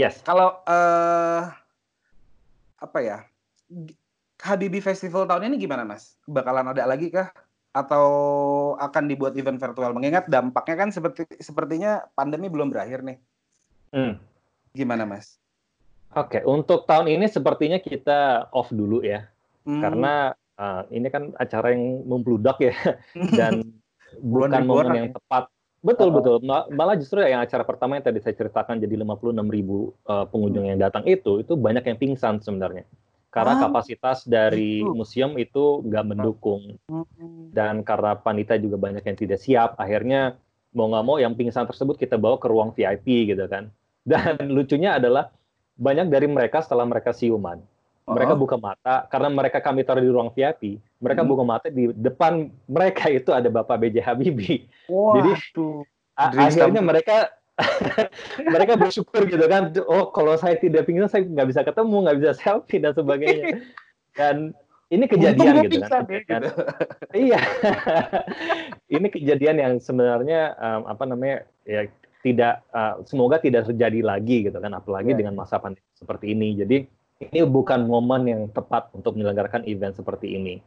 yes. 0.00 0.24
Kalau 0.24 0.56
uh, 0.64 1.52
apa 2.80 2.98
ya 3.04 3.28
Habibi 4.42 4.82
Festival 4.82 5.30
tahun 5.30 5.54
ini 5.54 5.62
gimana 5.62 5.86
mas? 5.86 6.18
Bakalan 6.26 6.74
ada 6.74 6.82
lagi 6.84 7.14
kah? 7.14 7.30
Atau 7.72 8.04
akan 8.76 9.06
dibuat 9.06 9.38
event 9.38 9.56
virtual? 9.56 9.94
Mengingat 9.94 10.26
dampaknya 10.26 10.76
kan 10.76 10.88
seperti 10.90 11.24
sepertinya 11.38 12.04
pandemi 12.18 12.50
belum 12.50 12.68
berakhir 12.68 13.06
nih. 13.06 13.18
Hmm. 13.92 14.16
Gimana, 14.72 15.04
Mas? 15.04 15.36
Oke, 16.12 16.40
okay, 16.40 16.42
untuk 16.44 16.84
tahun 16.84 17.08
ini 17.08 17.28
sepertinya 17.28 17.80
kita 17.80 18.48
off 18.52 18.68
dulu 18.68 19.00
ya, 19.00 19.24
hmm. 19.64 19.80
karena 19.80 20.36
uh, 20.60 20.84
ini 20.92 21.08
kan 21.08 21.32
acara 21.40 21.72
yang 21.72 22.04
membludak 22.04 22.60
ya, 22.60 22.76
dan 23.40 23.64
bukan 24.20 24.64
momen 24.68 24.92
yang 24.92 25.08
tepat. 25.12 25.48
Betul 25.80 26.12
oh. 26.12 26.20
betul, 26.20 26.36
malah 26.76 27.00
justru 27.00 27.24
yang 27.24 27.40
acara 27.40 27.64
pertama 27.64 27.96
yang 27.96 28.04
tadi 28.04 28.20
saya 28.20 28.36
ceritakan 28.36 28.78
jadi 28.78 28.92
56 29.02 29.40
ribu 29.48 29.96
uh, 30.04 30.28
pengunjung 30.28 30.68
yang 30.68 30.76
datang 30.76 31.02
itu, 31.08 31.40
itu 31.40 31.56
banyak 31.56 31.80
yang 31.80 31.96
pingsan 31.96 32.44
sebenarnya, 32.44 32.84
karena 33.32 33.56
ah. 33.56 33.60
kapasitas 33.66 34.28
dari 34.28 34.84
itu. 34.84 34.92
museum 34.92 35.32
itu 35.40 35.80
nggak 35.88 36.04
mendukung, 36.04 36.76
hmm. 36.86 37.56
dan 37.56 37.80
karena 37.80 38.12
panitia 38.20 38.60
juga 38.60 38.76
banyak 38.76 39.00
yang 39.00 39.16
tidak 39.16 39.40
siap, 39.40 39.74
akhirnya 39.80 40.36
mau 40.76 40.92
nggak 40.92 41.04
mau 41.04 41.16
yang 41.16 41.32
pingsan 41.32 41.64
tersebut 41.64 41.96
kita 41.96 42.20
bawa 42.20 42.36
ke 42.36 42.46
ruang 42.48 42.76
VIP 42.76 43.32
gitu 43.32 43.44
kan 43.48 43.72
dan 44.10 44.36
lucunya 44.52 45.00
adalah 45.00 45.32
banyak 45.76 46.12
dari 46.12 46.28
mereka 46.28 46.60
setelah 46.60 46.84
mereka 46.84 47.16
siuman, 47.16 47.60
mereka 48.02 48.34
oh. 48.34 48.38
buka 48.38 48.56
mata 48.58 49.06
karena 49.06 49.28
mereka 49.30 49.58
kami 49.62 49.86
taruh 49.86 50.02
di 50.02 50.10
ruang 50.10 50.30
VIP. 50.34 50.82
Mereka 50.98 51.22
hmm. 51.22 51.30
buka 51.30 51.42
mata 51.46 51.66
di 51.70 51.90
depan 51.94 52.50
mereka 52.66 53.06
itu 53.06 53.30
ada 53.30 53.46
Bapak 53.46 53.78
B.J. 53.78 54.02
Habibie. 54.02 54.66
Wow, 54.90 55.14
Jadi 55.18 55.30
tuh. 55.54 55.86
akhirnya 56.18 56.82
mereka 56.82 57.30
mereka 58.54 58.80
bersyukur 58.80 59.28
gitu 59.28 59.44
kan. 59.46 59.72
Oh 59.84 60.08
kalau 60.10 60.34
saya 60.40 60.56
tidak 60.56 60.88
pingsan 60.88 61.08
saya 61.08 61.22
nggak 61.28 61.48
bisa 61.48 61.60
ketemu, 61.62 61.96
nggak 62.08 62.18
bisa 62.18 62.32
selfie 62.38 62.80
dan 62.80 62.92
sebagainya. 62.96 63.60
Dan 64.16 64.36
ini 64.92 65.04
kejadian 65.08 65.68
gitu 65.68 65.80
kan. 65.88 66.04
Ya, 66.08 66.20
gitu. 66.20 66.48
iya. 67.28 67.40
ini 68.96 69.06
kejadian 69.08 69.56
yang 69.56 69.74
sebenarnya 69.80 70.52
um, 70.60 70.84
apa 70.84 71.04
namanya 71.08 71.48
ya 71.64 71.88
tidak 72.22 72.62
uh, 72.70 73.02
semoga 73.08 73.42
tidak 73.42 73.66
terjadi 73.66 74.00
lagi 74.04 74.46
gitu 74.46 74.58
kan 74.62 74.70
apalagi 74.76 75.16
yeah. 75.16 75.18
dengan 75.18 75.34
masa 75.34 75.58
pandemi 75.58 75.82
seperti 75.96 76.36
ini 76.36 76.54
jadi 76.54 76.76
ini 77.22 77.38
bukan 77.46 77.86
momen 77.86 78.22
yang 78.30 78.42
tepat 78.50 78.90
untuk 78.94 79.18
menyelenggarakan 79.18 79.66
event 79.66 79.94
seperti 79.98 80.38
ini 80.38 80.62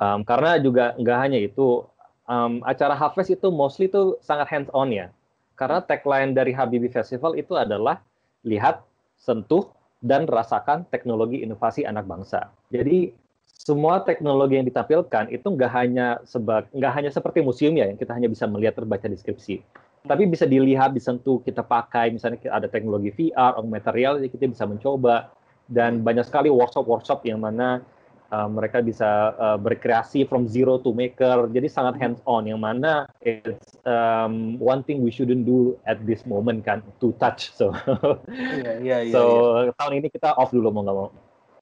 um, 0.00 0.24
karena 0.24 0.56
juga 0.56 0.96
nggak 0.96 1.18
hanya 1.20 1.38
itu 1.44 1.84
um, 2.24 2.64
acara 2.64 2.96
Harvest 2.96 3.36
itu 3.36 3.48
mostly 3.52 3.88
itu 3.88 4.16
sangat 4.24 4.48
hands 4.48 4.72
on 4.72 4.88
ya 4.92 5.12
karena 5.58 5.82
tagline 5.82 6.32
dari 6.32 6.54
Habibie 6.54 6.88
Festival 6.88 7.34
itu 7.34 7.58
adalah 7.58 7.98
lihat 8.46 8.86
sentuh 9.18 9.66
dan 9.98 10.30
rasakan 10.30 10.86
teknologi 10.86 11.42
inovasi 11.42 11.82
anak 11.82 12.06
bangsa. 12.06 12.54
Jadi 12.70 13.10
semua 13.50 14.06
teknologi 14.06 14.54
yang 14.54 14.64
ditampilkan 14.70 15.34
itu 15.34 15.44
nggak 15.50 15.72
hanya 15.74 16.22
sebab 16.22 16.70
nggak 16.70 16.92
hanya 16.94 17.10
seperti 17.10 17.42
museum 17.42 17.74
ya 17.74 17.90
yang 17.90 17.98
kita 17.98 18.14
hanya 18.14 18.30
bisa 18.30 18.46
melihat 18.46 18.78
terbaca 18.78 19.10
deskripsi. 19.10 19.60
Tapi 20.06 20.30
bisa 20.30 20.46
dilihat, 20.46 20.94
disentuh, 20.94 21.42
kita 21.42 21.66
pakai, 21.66 22.14
misalnya 22.14 22.38
ada 22.54 22.70
teknologi 22.70 23.10
VR, 23.12 23.58
augmented 23.58 23.92
reality, 23.92 24.30
kita 24.30 24.46
bisa 24.46 24.64
mencoba, 24.64 25.28
dan 25.68 26.00
banyak 26.00 26.24
sekali 26.24 26.48
workshop-workshop 26.48 27.26
yang 27.28 27.42
mana 27.42 27.84
uh, 28.30 28.48
mereka 28.48 28.84
bisa 28.84 29.34
uh, 29.36 29.58
berkreasi 29.60 30.24
from 30.28 30.48
zero 30.48 30.80
to 30.80 30.92
maker, 30.96 31.48
jadi 31.52 31.68
sangat 31.68 32.00
hands-on, 32.00 32.48
yang 32.48 32.60
mana 32.62 33.08
it's 33.24 33.76
um, 33.88 34.56
one 34.60 34.84
thing 34.84 35.00
we 35.04 35.12
shouldn't 35.12 35.44
do 35.48 35.76
at 35.88 36.00
this 36.04 36.24
moment 36.28 36.64
kan, 36.64 36.84
to 37.02 37.12
touch, 37.22 37.52
so 37.52 37.72
yeah, 38.28 38.78
yeah, 38.80 39.00
yeah, 39.04 39.14
so 39.14 39.22
yeah. 39.68 39.74
tahun 39.76 40.04
ini 40.04 40.08
kita 40.12 40.32
off 40.36 40.52
dulu 40.52 40.72
mau 40.72 40.82
nggak 40.84 40.96
mau. 40.96 41.10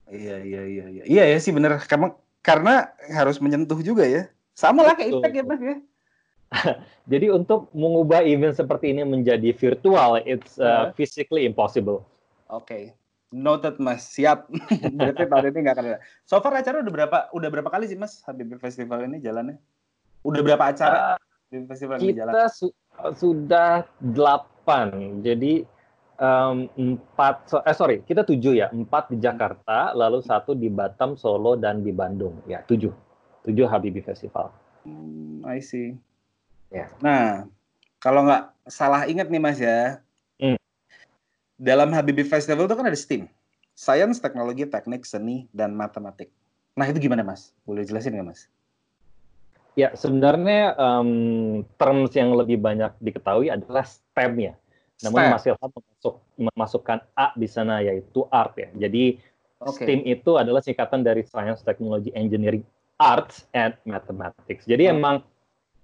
Iya 0.07 0.39
iya 0.43 0.63
iya 0.63 0.85
iya. 0.87 1.03
Iya 1.03 1.25
ya 1.35 1.39
sih 1.43 1.51
bener. 1.51 1.83
Karena 1.83 2.15
karena 2.43 2.75
harus 3.11 3.43
menyentuh 3.43 3.79
juga 3.83 4.07
ya. 4.07 4.31
Sama 4.55 4.87
lah 4.87 4.95
kayak 4.95 5.19
Impact 5.19 5.35
ya 5.35 5.45
mas 5.45 5.63
ya. 5.71 5.77
Jadi 7.11 7.27
untuk 7.35 7.67
mengubah 7.75 8.23
event 8.23 8.55
seperti 8.55 8.95
ini 8.95 9.03
menjadi 9.03 9.51
virtual, 9.51 10.23
it's 10.23 10.63
uh, 10.63 10.95
physically 10.95 11.43
impossible. 11.43 12.07
Oke, 12.47 12.63
okay. 12.63 12.83
Noted 13.35 13.79
mas, 13.83 14.07
siap. 14.07 14.47
Berarti 14.99 15.25
tahun 15.27 15.45
ini 15.51 15.59
nggak 15.67 15.75
akan 15.77 15.87
ada. 15.91 16.01
So 16.27 16.39
far 16.39 16.55
acara 16.55 16.83
udah 16.83 16.93
berapa? 16.93 17.19
Udah 17.35 17.49
berapa 17.51 17.71
kali 17.71 17.91
sih 17.91 17.99
mas 17.99 18.23
Habibie 18.27 18.59
Festival 18.59 19.07
ini 19.07 19.19
jalannya? 19.19 19.59
Udah 20.23 20.41
berapa 20.43 20.65
acara 20.71 21.19
uh, 21.19 21.65
Festival 21.71 22.03
ini 22.03 22.15
jalan? 22.19 22.33
Kita 22.35 22.45
su 22.51 22.67
sudah 23.15 23.85
delapan. 24.01 25.21
Jadi 25.23 25.63
um, 26.21 26.67
empat, 26.75 27.47
so, 27.49 27.61
eh 27.63 27.77
sorry, 27.77 28.03
kita 28.03 28.25
tujuh 28.25 28.57
ya, 28.57 28.73
empat 28.73 29.13
di 29.13 29.21
Jakarta, 29.21 29.93
lalu 29.93 30.25
satu 30.25 30.57
di 30.57 30.73
Batam, 30.73 31.15
Solo, 31.15 31.55
dan 31.55 31.85
di 31.85 31.93
Bandung. 31.93 32.41
Ya 32.49 32.65
tujuh, 32.65 32.93
tujuh 33.45 33.67
Habibie 33.69 34.05
Festival. 34.05 34.51
Hmm, 34.87 35.45
I 35.45 35.61
see. 35.61 35.99
Ya. 36.71 36.91
Nah, 37.03 37.47
kalau 38.03 38.27
nggak 38.27 38.55
salah 38.67 39.07
ingat 39.07 39.31
nih 39.31 39.43
Mas 39.43 39.59
ya. 39.61 40.03
Dalam 41.57 41.93
Habibie 41.93 42.25
Festival 42.25 42.69
itu 42.69 42.77
kan 42.77 42.87
ada 42.87 42.97
STEAM, 42.97 43.29
Science, 43.73 44.21
Teknologi, 44.21 44.69
Teknik, 44.69 45.05
Seni, 45.05 45.49
dan 45.53 45.73
Matematik. 45.77 46.33
Nah 46.77 46.85
itu 46.89 47.01
gimana 47.01 47.25
Mas? 47.25 47.57
Boleh 47.65 47.85
jelasin 47.85 48.13
nggak 48.17 48.29
Mas? 48.29 48.49
Ya, 49.77 49.93
sebenarnya 49.93 50.73
um, 50.81 51.61
terms 51.77 52.17
yang 52.17 52.33
lebih 52.33 52.57
banyak 52.57 52.97
diketahui 53.01 53.53
adalah 53.53 53.85
STEM 53.85 54.33
ya. 54.41 54.55
Namun 55.05 55.21
STEM. 55.21 55.33
Mas 55.33 55.45
Ilham 55.45 55.71
memasuk, 55.73 56.15
memasukkan 56.41 56.99
A 57.13 57.37
di 57.37 57.49
sana 57.49 57.85
yaitu 57.85 58.25
art 58.33 58.57
ya. 58.57 58.73
Jadi 58.89 59.21
okay. 59.61 59.85
STEAM 59.85 60.01
itu 60.09 60.41
adalah 60.41 60.65
singkatan 60.65 61.05
dari 61.05 61.25
Science, 61.29 61.61
Technology, 61.61 62.09
Engineering, 62.17 62.65
Arts, 62.97 63.45
and 63.53 63.77
Mathematics. 63.85 64.65
Jadi 64.65 64.89
oh. 64.89 64.97
emang 64.97 65.17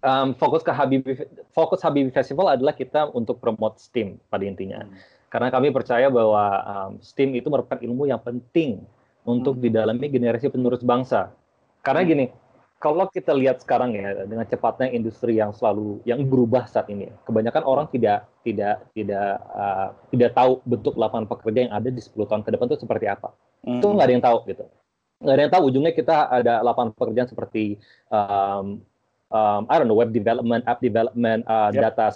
um, 0.01 0.33
fokus 0.37 0.65
ke 0.65 0.73
Habibie 0.73 1.29
fokus 1.53 1.85
Habibie 1.85 2.13
Festival 2.13 2.49
adalah 2.49 2.73
kita 2.73 3.13
untuk 3.13 3.45
promote 3.45 3.77
STEAM 3.77 4.17
pada 4.33 4.45
intinya. 4.49 4.89
Hmm. 4.89 4.97
Karena 5.33 5.49
kami 5.49 5.73
percaya 5.73 6.13
bahwa 6.13 6.45
um, 6.61 6.93
STEAM 7.01 7.33
itu 7.41 7.49
merupakan 7.49 7.81
ilmu 7.81 8.05
yang 8.05 8.21
penting 8.21 8.85
untuk 9.25 9.57
hmm. 9.57 9.65
didalami 9.65 10.13
generasi 10.13 10.53
penerus 10.53 10.85
bangsa. 10.85 11.33
Karena 11.81 12.05
hmm. 12.05 12.11
gini, 12.13 12.25
kalau 12.77 13.09
kita 13.09 13.33
lihat 13.33 13.65
sekarang 13.65 13.97
ya 13.97 14.29
dengan 14.29 14.45
cepatnya 14.45 14.93
industri 14.93 15.41
yang 15.41 15.57
selalu 15.57 16.05
yang 16.05 16.21
berubah 16.29 16.69
saat 16.69 16.93
ini, 16.93 17.09
kebanyakan 17.25 17.65
orang 17.65 17.87
tidak 17.89 18.29
tidak 18.45 18.85
tidak 18.93 19.41
uh, 19.57 19.97
tidak 20.13 20.37
tahu 20.37 20.61
bentuk 20.69 21.01
lapangan 21.01 21.25
pekerja 21.25 21.59
yang 21.65 21.73
ada 21.73 21.89
di 21.89 22.03
10 22.05 22.13
tahun 22.29 22.43
ke 22.45 22.51
depan 22.53 22.67
itu 22.69 22.79
seperti 22.85 23.07
apa. 23.09 23.33
Hmm. 23.65 23.81
Itu 23.81 23.89
nggak 23.89 24.05
ada 24.05 24.13
yang 24.13 24.25
tahu 24.29 24.39
gitu. 24.53 24.65
Nggak 25.23 25.35
ada 25.39 25.43
yang 25.49 25.53
tahu 25.55 25.63
ujungnya 25.73 25.93
kita 25.97 26.17
ada 26.29 26.55
lapangan 26.61 26.93
pekerjaan 26.93 27.31
seperti 27.31 27.81
um, 28.13 28.85
um, 29.33 29.63
I 29.71 29.81
don't 29.81 29.89
know 29.89 29.97
web 29.97 30.13
development, 30.13 30.69
app 30.69 30.85
development, 30.85 31.49
uh, 31.49 31.73
yep. 31.73 31.97
data 31.97 32.13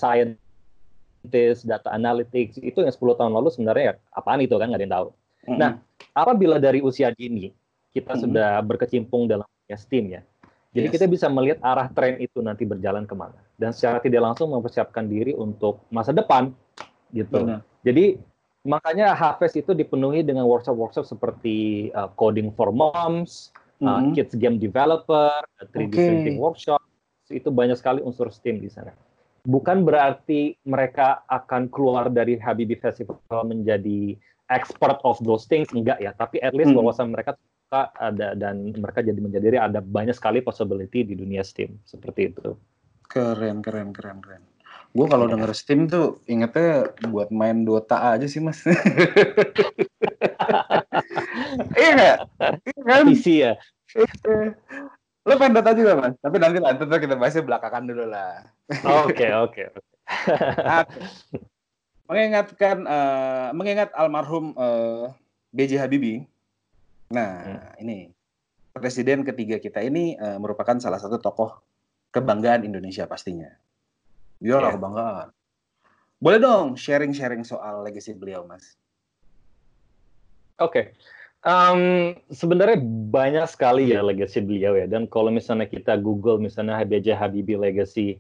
scientist, 1.27 1.67
data 1.67 1.91
analytics 1.91 2.63
itu 2.63 2.79
yang 2.79 2.95
10 2.95 3.19
tahun 3.19 3.33
lalu 3.35 3.51
sebenarnya 3.51 3.85
ya, 3.91 3.95
apaan 4.15 4.39
itu 4.39 4.55
kan 4.55 4.71
nggak 4.71 4.79
ada 4.79 4.87
yang 4.87 4.95
tahu. 4.95 5.09
Mm-hmm. 5.11 5.59
Nah, 5.59 5.71
apabila 6.15 6.57
dari 6.63 6.79
usia 6.79 7.11
dini 7.11 7.51
kita 7.91 8.15
mm-hmm. 8.15 8.23
sudah 8.23 8.51
berkecimpung 8.63 9.27
dalam 9.27 9.47
ya, 9.67 9.75
STEAM 9.75 10.07
ya, 10.15 10.23
jadi 10.71 10.87
yes. 10.87 10.95
kita 10.95 11.07
bisa 11.11 11.27
melihat 11.27 11.59
arah 11.67 11.91
tren 11.91 12.23
itu 12.23 12.39
nanti 12.39 12.63
berjalan 12.63 13.03
ke 13.05 13.15
mana 13.19 13.37
dan 13.59 13.75
secara 13.75 13.99
tidak 13.99 14.23
langsung 14.23 14.55
mempersiapkan 14.55 15.11
diri 15.11 15.35
untuk 15.35 15.83
masa 15.91 16.15
depan 16.15 16.55
gitu. 17.11 17.43
Benar. 17.43 17.67
Jadi 17.83 18.19
makanya 18.67 19.15
Harvest 19.15 19.59
itu 19.59 19.75
dipenuhi 19.75 20.23
dengan 20.23 20.47
workshop-workshop 20.47 21.07
seperti 21.07 21.89
uh, 21.95 22.11
coding 22.15 22.55
for 22.55 22.71
moms, 22.71 23.51
mm-hmm. 23.83 23.91
uh, 23.91 24.01
kids 24.15 24.35
game 24.39 24.63
developer, 24.63 25.35
3D 25.75 25.91
okay. 25.91 26.07
printing 26.07 26.39
workshop, 26.39 26.83
itu 27.31 27.51
banyak 27.51 27.75
sekali 27.79 28.03
unsur 28.03 28.31
STEAM 28.31 28.63
di 28.63 28.71
sana. 28.71 28.95
Bukan 29.47 29.87
berarti 29.87 30.59
mereka 30.67 31.23
akan 31.31 31.71
keluar 31.71 32.11
dari 32.11 32.35
Habibie 32.35 32.83
Festival 32.83 33.47
menjadi 33.47 34.19
expert 34.51 34.99
of 35.07 35.23
those 35.23 35.47
things, 35.47 35.71
enggak 35.71 36.03
ya. 36.03 36.11
Tapi 36.19 36.43
at 36.43 36.51
least 36.51 36.75
hmm. 36.75 36.83
wawasan 36.83 37.15
mereka 37.15 37.39
ada 37.99 38.39
dan 38.39 38.71
mereka 38.79 39.03
jadi 39.03 39.19
menjadi 39.19 39.59
ada 39.59 39.83
banyak 39.83 40.15
sekali 40.15 40.39
possibility 40.43 41.03
di 41.03 41.15
dunia 41.19 41.43
STEAM 41.43 41.83
seperti 41.83 42.35
itu. 42.35 42.55
Keren, 43.07 43.63
keren, 43.63 43.95
keren, 43.95 44.19
keren. 44.23 44.43
Gue 44.97 45.07
kalau 45.13 45.29
denger 45.29 45.53
Steam 45.53 45.93
tuh 45.93 46.25
ingetnya 46.25 46.89
buat 47.13 47.29
main 47.29 47.69
Dota 47.69 48.17
aja 48.17 48.25
sih 48.25 48.41
mas. 48.41 48.65
iya 51.77 51.91
nggak? 51.93 52.17
Iya 52.65 52.81
kan? 52.81 53.05
PC 53.05 53.27
ya. 53.45 53.53
Lo 55.27 55.35
pengen 55.35 55.59
data 55.59 55.75
juga 55.75 55.99
mas, 55.99 56.15
tapi 56.23 56.39
nanti 56.39 56.63
lah, 56.63 56.79
tetap 56.79 57.03
kita 57.03 57.19
bahasnya 57.19 57.43
belakangan 57.43 57.83
dulu 57.83 58.07
lah. 58.07 58.47
Oke 59.03 59.27
oke. 59.45 59.75
Mengingatkan, 62.07 62.87
uh, 62.87 63.51
mengingat 63.51 63.91
almarhum 63.99 64.55
uh, 64.55 65.11
eh, 65.11 65.19
B.J. 65.51 65.83
Habibie. 65.83 66.31
Nah, 67.11 67.43
hmm. 67.43 67.83
ini 67.83 68.15
presiden 68.71 69.27
ketiga 69.27 69.59
kita 69.59 69.83
ini 69.83 70.15
uh, 70.15 70.39
merupakan 70.39 70.79
salah 70.79 71.03
satu 71.03 71.19
tokoh 71.19 71.59
kebanggaan 72.15 72.63
Indonesia 72.63 73.11
pastinya. 73.11 73.51
Iya 74.39 74.63
yeah. 74.63 74.73
kebanggaan. 74.79 75.29
Boleh 76.23 76.39
dong 76.39 76.79
sharing-sharing 76.79 77.43
soal 77.43 77.83
legacy 77.83 78.15
beliau, 78.15 78.47
Mas. 78.47 78.79
Oke. 80.63 80.71
Okay. 80.71 80.85
Um, 81.45 82.15
sebenarnya 82.33 82.81
banyak 83.13 83.47
sekali 83.47 83.93
ya 83.93 84.03
legacy 84.03 84.43
beliau 84.43 84.75
ya. 84.75 84.89
Dan 84.89 85.07
kalau 85.07 85.31
misalnya 85.31 85.69
kita 85.69 85.95
Google 86.01 86.43
misalnya 86.43 86.81
B.J. 86.83 87.15
Habibie 87.15 87.61
legacy, 87.61 88.19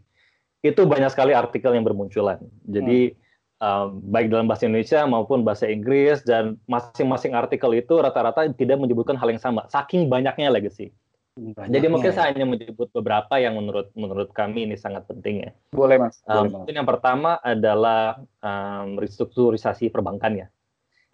itu 0.62 0.82
banyak 0.87 1.11
sekali 1.11 1.32
artikel 1.32 1.75
yang 1.75 1.87
bermunculan. 1.87 2.38
Jadi 2.66 3.14
hmm. 3.14 3.62
um, 3.62 3.87
baik 4.11 4.30
dalam 4.30 4.46
bahasa 4.46 4.66
Indonesia 4.66 5.02
maupun 5.06 5.42
bahasa 5.42 5.66
Inggris 5.66 6.23
dan 6.23 6.58
masing-masing 6.70 7.35
artikel 7.35 7.70
itu 7.75 7.94
rata-rata 7.99 8.46
tidak 8.54 8.78
menyebutkan 8.78 9.18
hal 9.18 9.30
yang 9.30 9.42
sama. 9.42 9.66
Saking 9.70 10.06
banyaknya 10.06 10.50
legacy. 10.50 10.94
Banyaknya. 11.37 11.68
Jadi 11.68 11.87
mungkin 11.92 12.11
saya 12.16 12.32
hanya 12.32 12.49
menyebut 12.49 12.88
beberapa 12.96 13.37
yang 13.37 13.61
menurut 13.61 13.92
menurut 13.92 14.32
kami 14.32 14.64
ini 14.64 14.73
sangat 14.73 15.04
penting 15.04 15.44
ya. 15.44 15.50
Boleh 15.76 16.00
mas. 16.00 16.25
Boleh, 16.25 16.49
um, 16.49 16.64
mungkin 16.64 16.75
yang 16.80 16.88
pertama 16.88 17.37
adalah 17.44 18.16
um, 18.40 18.96
restrukturisasi 18.96 19.92
perbankan 19.92 20.32
ya. 20.32 20.46
Hmm? 20.49 20.55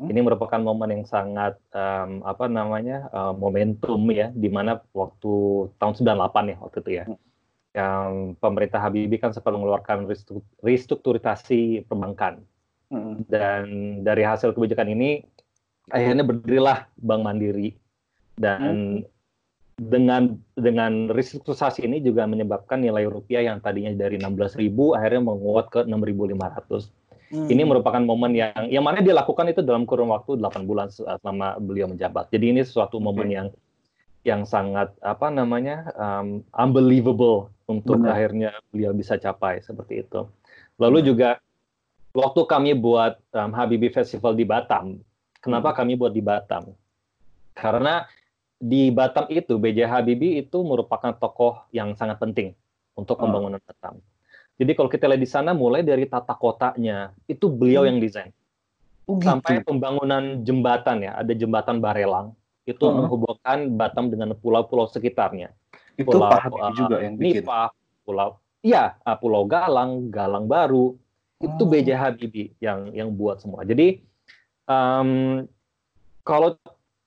Ini 0.00 0.18
merupakan 0.24 0.58
momen 0.58 0.90
yang 0.90 1.06
sangat 1.06 1.60
um, 1.70 2.24
apa 2.26 2.50
namanya 2.50 3.06
uh, 3.12 3.30
momentum 3.36 4.02
ya, 4.10 4.32
di 4.32 4.48
mana 4.48 4.80
waktu 4.90 5.68
tahun 5.78 5.94
98 5.94 6.52
ya 6.52 6.56
waktu 6.58 6.78
itu 6.82 6.90
ya, 6.90 7.04
hmm. 7.06 7.18
yang 7.76 8.08
pemerintah 8.40 8.82
Habibie 8.82 9.20
kan 9.20 9.30
sempat 9.30 9.54
mengeluarkan 9.54 10.10
restrukturisasi 10.64 11.86
perbankan, 11.86 12.42
hmm. 12.90 13.30
dan 13.30 13.64
dari 14.02 14.26
hasil 14.26 14.56
kebijakan 14.56 14.90
ini 14.90 15.22
akhirnya 15.92 16.24
berdirilah 16.26 16.88
Bank 16.98 17.22
Mandiri 17.22 17.76
dan 18.40 19.04
hmm. 19.04 19.86
dengan 19.86 20.34
dengan 20.56 21.14
restrukturisasi 21.14 21.84
ini 21.86 22.02
juga 22.02 22.26
menyebabkan 22.26 22.80
nilai 22.80 23.06
rupiah 23.06 23.44
yang 23.44 23.58
tadinya 23.62 23.92
dari 23.94 24.18
16.000 24.18 24.72
akhirnya 24.98 25.22
menguat 25.22 25.66
ke 25.70 25.80
6.500 25.84 27.01
Hmm. 27.32 27.48
Ini 27.48 27.64
merupakan 27.64 28.04
momen 28.04 28.36
yang 28.36 28.68
yang 28.68 28.84
mana 28.84 29.00
dia 29.00 29.16
lakukan 29.16 29.48
itu 29.48 29.64
dalam 29.64 29.88
kurun 29.88 30.12
waktu 30.12 30.36
8 30.36 30.68
bulan 30.68 30.92
selama 30.92 31.56
beliau 31.56 31.88
menjabat. 31.88 32.28
Jadi 32.28 32.52
ini 32.52 32.60
sesuatu 32.60 33.00
momen 33.00 33.32
okay. 33.32 33.36
yang 33.40 33.48
yang 34.22 34.42
sangat 34.44 34.92
apa 35.00 35.32
namanya 35.32 35.88
um, 35.96 36.44
unbelievable 36.52 37.48
untuk 37.64 38.04
Benar. 38.04 38.20
akhirnya 38.20 38.50
beliau 38.68 38.92
bisa 38.92 39.16
capai 39.16 39.64
seperti 39.64 40.04
itu. 40.04 40.28
Lalu 40.76 41.00
hmm. 41.00 41.06
juga 41.08 41.28
waktu 42.12 42.40
kami 42.44 42.76
buat 42.76 43.16
um, 43.32 43.50
Habibie 43.56 43.88
Festival 43.88 44.36
di 44.36 44.44
Batam, 44.44 45.00
kenapa 45.40 45.72
hmm. 45.72 45.76
kami 45.80 45.92
buat 45.96 46.12
di 46.12 46.20
Batam? 46.20 46.76
Karena 47.56 48.04
di 48.60 48.92
Batam 48.94 49.26
itu 49.32 49.58
B.J. 49.58 49.88
Habibie 49.88 50.38
itu 50.38 50.60
merupakan 50.62 51.16
tokoh 51.16 51.66
yang 51.74 51.96
sangat 51.96 52.20
penting 52.20 52.52
untuk 52.94 53.16
oh. 53.18 53.24
pembangunan 53.24 53.58
Batam. 53.58 53.98
Jadi 54.60 54.72
kalau 54.76 54.88
kita 54.92 55.08
lihat 55.08 55.22
di 55.22 55.30
sana 55.30 55.50
mulai 55.56 55.80
dari 55.82 56.04
tata 56.04 56.36
kotanya 56.36 57.10
itu 57.26 57.48
beliau 57.48 57.82
hmm. 57.84 57.88
yang 57.88 57.98
desain. 57.98 58.32
Oh, 59.08 59.18
gitu. 59.18 59.26
Sampai 59.26 59.64
pembangunan 59.66 60.46
jembatan 60.46 61.02
ya, 61.02 61.18
ada 61.18 61.32
jembatan 61.34 61.82
Barelang 61.82 62.36
itu 62.62 62.78
uh 62.78 62.94
-huh. 62.94 62.96
menghubungkan 63.02 63.74
Batam 63.74 64.06
dengan 64.12 64.38
pulau-pulau 64.38 64.86
sekitarnya. 64.86 65.50
Itu 65.98 66.14
pulau, 66.14 66.30
Pak 66.30 66.46
uh, 66.46 66.70
juga 66.72 67.02
yang 67.02 67.18
bikin. 67.18 67.42
Nipah, 67.42 67.74
pulau 68.06 68.42
Iya, 68.62 68.94
uh, 69.02 69.18
Pulau 69.18 69.42
Galang, 69.42 70.06
Galang 70.06 70.46
Baru, 70.46 70.94
oh. 70.94 71.42
itu 71.42 71.62
B.J. 71.66 71.98
Habibie 71.98 72.54
yang 72.62 72.94
yang 72.94 73.10
buat 73.10 73.42
semua. 73.42 73.66
Jadi 73.66 73.98
um, 74.70 75.42
kalau 76.22 76.54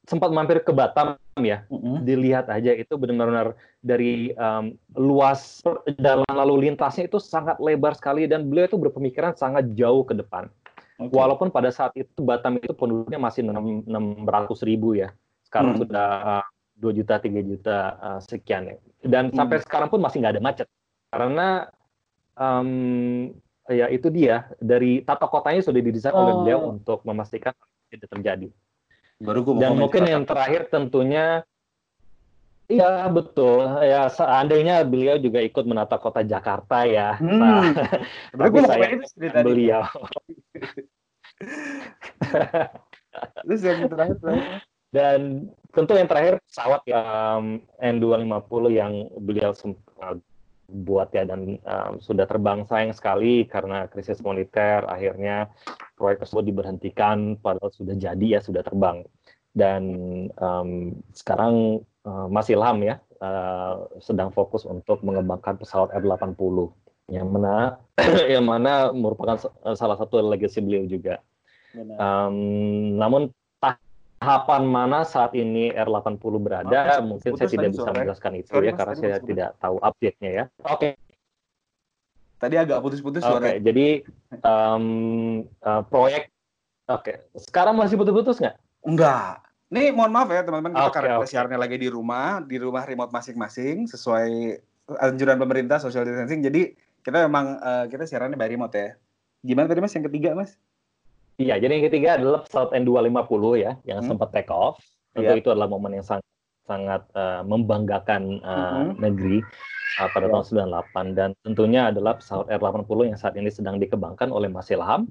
sempat 0.03 0.35
mampir 0.35 0.59
ke 0.59 0.75
Batam 0.75 1.15
ya, 1.43 1.67
mm-hmm. 1.67 2.07
dilihat 2.07 2.47
aja 2.47 2.71
itu 2.71 2.95
benar-benar 2.95 3.59
dari 3.83 4.31
um, 4.39 4.71
luas 4.95 5.59
jalan 5.99 6.23
lalu 6.31 6.69
lintasnya 6.69 7.11
itu 7.11 7.19
sangat 7.19 7.59
lebar 7.59 7.91
sekali 7.97 8.23
dan 8.23 8.47
beliau 8.47 8.71
itu 8.71 8.79
berpemikiran 8.79 9.35
sangat 9.35 9.67
jauh 9.75 10.07
ke 10.07 10.15
depan. 10.15 10.47
Okay. 10.95 11.11
Walaupun 11.11 11.51
pada 11.51 11.75
saat 11.75 11.91
itu 11.99 12.23
Batam 12.23 12.55
itu 12.55 12.71
penduduknya 12.71 13.19
masih 13.19 13.43
600 13.43 13.83
ribu 14.63 14.95
ya, 14.95 15.11
sekarang 15.43 15.75
mm. 15.75 15.79
sudah 15.83 16.07
uh, 16.39 16.45
2 16.79 16.97
juta, 17.03 17.19
3 17.19 17.51
juta 17.51 17.77
uh, 17.99 18.19
sekian 18.23 18.71
ya. 18.71 18.75
Dan 19.03 19.31
mm. 19.31 19.35
sampai 19.35 19.59
sekarang 19.59 19.91
pun 19.91 19.99
masih 19.99 20.23
nggak 20.23 20.39
ada 20.39 20.43
macet 20.43 20.67
karena 21.11 21.67
um, 22.39 23.31
ya 23.71 23.89
itu 23.89 24.11
dia 24.13 24.47
dari 24.61 25.01
tata 25.01 25.25
kotanya 25.25 25.63
sudah 25.63 25.81
didesain 25.81 26.15
oh. 26.15 26.21
oleh 26.21 26.33
beliau 26.43 26.59
untuk 26.75 27.01
memastikan 27.03 27.55
tidak 27.89 28.07
terjadi. 28.11 28.47
Baru 29.19 29.47
gue 29.47 29.63
Dan 29.63 29.79
mungkin 29.79 30.03
yang 30.03 30.27
terakhir 30.27 30.67
tentunya 30.67 31.47
Iya 32.65 33.05
betul. 33.13 33.61
Ya 33.85 34.09
seandainya 34.09 34.81
beliau 34.81 35.21
juga 35.21 35.37
ikut 35.37 35.69
menata 35.69 36.01
kota 36.01 36.25
Jakarta 36.25 36.81
ya. 36.89 37.13
Hmm. 37.21 37.37
Nah, 37.37 37.61
tapi 38.33 38.57
saya 38.65 38.97
beliau. 39.45 39.85
Terus 43.45 43.61
yang 43.61 43.85
terakhir, 43.85 44.17
terakhir. 44.17 44.65
Dan 44.89 45.45
tentu 45.75 45.91
yang 45.93 46.09
terakhir 46.09 46.41
pesawat 46.47 46.81
yang 46.89 47.61
N250 47.77 48.63
yang 48.73 49.13
beliau 49.21 49.53
buat 50.65 51.13
ya 51.13 51.29
dan 51.29 51.61
um, 51.61 52.01
sudah 52.01 52.25
terbang 52.25 52.65
sayang 52.65 52.97
sekali 52.97 53.45
karena 53.45 53.85
krisis 53.85 54.17
moneter 54.25 54.81
akhirnya 54.89 55.53
proyek 55.95 56.23
tersebut 56.23 56.43
diberhentikan 56.47 57.39
padahal 57.39 57.71
sudah 57.71 57.95
jadi 57.95 58.37
ya 58.37 58.39
sudah 58.43 58.61
terbang 58.61 59.03
dan 59.55 59.83
um, 60.35 60.99
sekarang 61.15 61.79
uh, 62.03 62.27
Mas 62.27 62.51
Ilham 62.51 62.83
ya 62.83 62.99
uh, 63.23 63.87
sedang 64.03 64.29
fokus 64.35 64.67
untuk 64.67 64.99
mengembangkan 65.01 65.55
pesawat 65.55 65.95
R80 65.95 66.75
yang 67.11 67.31
mana 67.31 67.79
yang 68.33 68.45
mana 68.45 68.91
merupakan 68.91 69.37
salah 69.77 69.97
satu 69.97 70.19
legacy 70.25 70.59
beliau 70.59 70.89
juga. 70.89 71.21
Um, 71.75 72.95
namun 72.95 73.29
tahapan 73.61 74.63
mana 74.63 75.03
saat 75.03 75.35
ini 75.35 75.69
R80 75.75 76.33
berada, 76.39 77.03
mungkin 77.03 77.35
saya 77.35 77.51
tidak 77.51 77.75
bisa 77.75 77.91
menjelaskan 77.91 78.33
itu 78.39 78.51
sorry, 78.51 78.71
ya, 78.71 78.73
karena 78.73 78.95
saya 78.95 79.17
tidak 79.21 79.49
tahu 79.59 79.77
update-nya 79.83 80.31
ya. 80.31 80.43
Oke. 80.65 80.95
Okay. 80.97 81.04
Tadi 82.35 82.55
agak 82.59 82.83
putus-putus 82.83 83.23
suara. 83.23 83.39
Oke, 83.39 83.47
okay, 83.47 83.57
jadi 83.63 83.87
um, 84.43 84.85
uh, 85.63 85.81
proyek, 85.87 86.27
oke, 86.91 87.01
okay. 87.01 87.15
sekarang 87.39 87.79
masih 87.79 87.95
putus-putus 87.95 88.43
nggak? 88.43 88.55
Enggak. 88.83 89.39
Nih 89.71 89.89
mohon 89.95 90.13
maaf 90.13 90.29
ya 90.29 90.45
teman-teman, 90.45 90.75
kita 90.75 90.87
okay, 90.91 90.95
karena 90.99 91.15
okay. 91.23 91.29
siarnya 91.31 91.57
lagi 91.57 91.77
di 91.79 91.89
rumah, 91.89 92.43
di 92.43 92.59
rumah 92.59 92.83
remote 92.85 93.09
masing-masing, 93.15 93.87
sesuai 93.89 94.59
anjuran 95.01 95.39
pemerintah 95.41 95.81
social 95.81 96.05
distancing. 96.05 96.43
Jadi 96.43 96.75
kita 97.01 97.25
memang 97.25 97.57
uh, 97.63 97.85
kita 97.89 98.05
siarannya 98.05 98.37
by 98.37 98.51
remote 98.51 98.75
ya. 98.75 98.93
Gimana 99.41 99.65
tadi 99.71 99.81
mas 99.81 99.95
yang 99.95 100.05
ketiga 100.05 100.29
mas? 100.37 100.59
Iya, 101.35 101.59
jadi 101.59 101.71
yang 101.81 101.85
ketiga 101.91 102.09
adalah 102.15 102.47
pesawat 102.47 102.71
N250 102.79 103.43
ya, 103.59 103.71
yang 103.83 103.99
hmm. 104.03 104.09
sempat 104.11 104.29
take 104.31 104.51
off. 104.51 104.79
Tentu 105.11 105.31
yeah. 105.31 105.39
itu 105.39 105.49
adalah 105.51 105.67
momen 105.67 105.99
yang 105.99 106.05
sangat 106.05 106.23
sangat 106.65 107.05
uh, 107.13 107.45
membanggakan 107.45 108.41
uh, 108.41 108.89
hmm. 108.89 109.01
negeri 109.01 109.39
uh, 110.01 110.09
pada 110.11 110.27
yeah. 110.27 110.33
tahun 110.33 110.45
98 111.13 111.17
dan 111.17 111.29
tentunya 111.45 111.81
adalah 111.93 112.17
pesawat 112.17 112.49
R80 112.49 112.99
yang 113.13 113.19
saat 113.19 113.35
ini 113.37 113.49
sedang 113.53 113.77
dikembangkan 113.77 114.33
oleh 114.33 114.49
Mas 114.49 114.69
Ilham. 114.73 115.07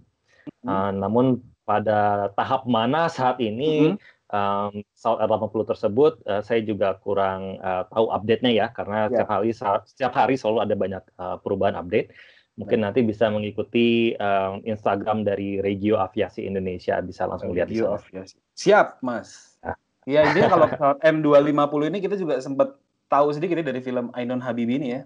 Uh, 0.66 0.92
namun 0.92 1.40
pada 1.64 2.28
tahap 2.36 2.68
mana 2.68 3.08
saat 3.08 3.40
ini 3.40 3.94
hmm. 3.94 3.96
um, 4.28 4.84
pesawat 4.92 5.24
R80 5.24 5.62
tersebut 5.72 6.12
uh, 6.28 6.42
saya 6.44 6.60
juga 6.60 7.00
kurang 7.00 7.56
uh, 7.64 7.88
tahu 7.88 8.12
update-nya 8.12 8.52
ya 8.52 8.66
karena 8.76 9.08
yeah. 9.08 9.24
setiap 9.24 9.30
hari 9.32 9.50
setiap 9.88 10.12
hari 10.12 10.34
selalu 10.36 10.58
ada 10.60 10.74
banyak 10.76 11.02
uh, 11.16 11.36
perubahan 11.40 11.80
update. 11.80 12.12
Mungkin 12.54 12.86
nanti 12.86 13.02
bisa 13.02 13.26
mengikuti 13.34 14.14
um, 14.14 14.62
Instagram 14.62 15.26
dari 15.26 15.58
Regio 15.58 15.98
Aviasi 15.98 16.46
Indonesia, 16.46 17.02
bisa 17.02 17.26
langsung 17.26 17.50
Regio 17.50 17.58
lihat 17.58 17.68
di 17.70 17.76
sana. 17.82 17.98
Aviasi. 17.98 18.36
Siap, 18.54 18.86
Mas. 19.02 19.53
Iya, 20.04 20.20
ini 20.32 20.40
kalau 20.44 20.66
pesawat 20.68 20.98
M250 21.00 21.80
ini 21.88 21.98
kita 22.04 22.14
juga 22.20 22.34
sempat 22.40 22.76
tahu 23.08 23.32
sedikit 23.32 23.56
ya 23.60 23.64
dari 23.64 23.80
film 23.80 24.12
Ainun 24.12 24.40
Habibie 24.44 24.76
ini 24.76 24.88
ya. 24.92 25.02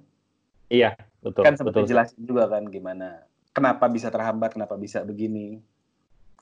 Iya, 0.69 0.91
betul. 1.23 1.47
Kan 1.47 1.55
sempat 1.55 1.75
dijelasin 1.79 2.23
juga 2.27 2.51
kan 2.51 2.67
gimana, 2.67 3.25
kenapa 3.55 3.87
bisa 3.87 4.11
terhambat, 4.11 4.59
kenapa 4.59 4.75
bisa 4.75 5.07
begini. 5.07 5.63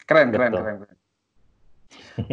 Keren, 0.08 0.32
keren, 0.32 0.50
betul. 0.50 0.62
keren, 0.64 0.76
keren. 0.82 0.98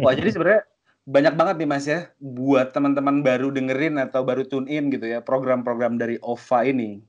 Wah, 0.00 0.16
jadi 0.16 0.30
sebenarnya 0.32 0.62
banyak 1.04 1.34
banget 1.36 1.54
nih 1.60 1.68
Mas 1.68 1.84
ya, 1.84 2.08
buat 2.18 2.72
teman-teman 2.72 3.20
baru 3.20 3.52
dengerin 3.52 4.00
atau 4.00 4.24
baru 4.24 4.48
tune 4.48 4.66
in 4.72 4.88
gitu 4.88 5.04
ya, 5.04 5.20
program-program 5.20 6.00
dari 6.00 6.16
OVA 6.24 6.72
ini 6.72 7.04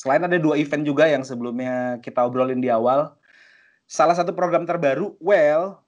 Selain 0.00 0.22
ada 0.22 0.38
dua 0.38 0.54
event 0.56 0.86
juga 0.86 1.04
yang 1.10 1.26
sebelumnya 1.26 1.98
kita 2.00 2.22
obrolin 2.22 2.62
di 2.62 2.70
awal. 2.70 3.12
Salah 3.90 4.14
satu 4.14 4.30
program 4.30 4.62
terbaru, 4.64 5.18
well, 5.18 5.82